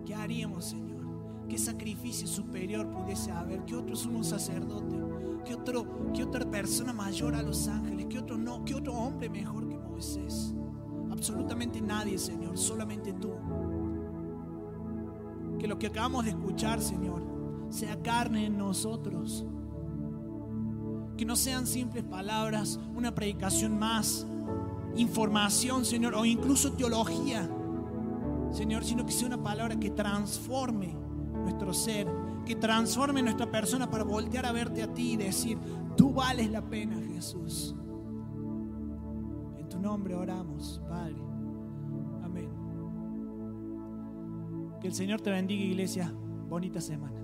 ¿qué 0.05 0.15
haríamos, 0.15 0.65
Señor? 0.65 1.01
¿Qué 1.49 1.57
sacrificio 1.57 2.27
superior 2.27 2.89
pudiese 2.89 3.31
haber? 3.31 3.65
¿Qué 3.65 3.75
otro 3.75 3.95
sumo 3.95 4.23
sacerdote? 4.23 4.95
¿Qué, 5.45 5.55
otro, 5.55 5.85
¿Qué 6.13 6.23
otra 6.23 6.49
persona 6.49 6.93
mayor 6.93 7.35
a 7.35 7.41
los 7.41 7.67
ángeles? 7.67 8.05
¿Qué 8.09 8.19
otro, 8.19 8.37
no, 8.37 8.63
¿Qué 8.63 8.73
otro 8.73 8.93
hombre 8.93 9.29
mejor 9.29 9.67
que 9.67 9.77
Moisés? 9.77 10.53
Absolutamente 11.11 11.81
nadie, 11.81 12.17
Señor, 12.17 12.57
solamente 12.57 13.11
tú. 13.13 13.31
Que 15.59 15.67
lo 15.67 15.77
que 15.77 15.87
acabamos 15.87 16.23
de 16.23 16.31
escuchar, 16.31 16.81
Señor, 16.81 17.21
sea 17.69 18.01
carne 18.01 18.45
en 18.45 18.57
nosotros. 18.57 19.45
Que 21.17 21.25
no 21.25 21.35
sean 21.35 21.67
simples 21.67 22.03
palabras, 22.05 22.79
una 22.95 23.13
predicación 23.13 23.77
más, 23.77 24.25
información, 24.95 25.83
Señor, 25.83 26.15
o 26.15 26.25
incluso 26.25 26.71
teología. 26.71 27.49
Señor, 28.51 28.83
sino 28.83 29.05
que 29.05 29.11
sea 29.11 29.27
una 29.27 29.41
palabra 29.41 29.79
que 29.79 29.89
transforme 29.91 30.95
nuestro 31.33 31.73
ser, 31.73 32.07
que 32.45 32.55
transforme 32.55 33.21
nuestra 33.21 33.49
persona 33.49 33.89
para 33.89 34.03
voltear 34.03 34.45
a 34.45 34.51
verte 34.51 34.83
a 34.83 34.93
ti 34.93 35.13
y 35.13 35.17
decir, 35.17 35.57
tú 35.95 36.13
vales 36.13 36.49
la 36.51 36.61
pena, 36.61 36.99
Jesús. 37.13 37.75
En 39.57 39.69
tu 39.69 39.79
nombre 39.79 40.15
oramos, 40.15 40.81
Padre. 40.87 41.21
Amén. 42.23 42.49
Que 44.81 44.87
el 44.87 44.93
Señor 44.93 45.21
te 45.21 45.31
bendiga, 45.31 45.63
iglesia. 45.63 46.13
Bonita 46.49 46.81
semana. 46.81 47.20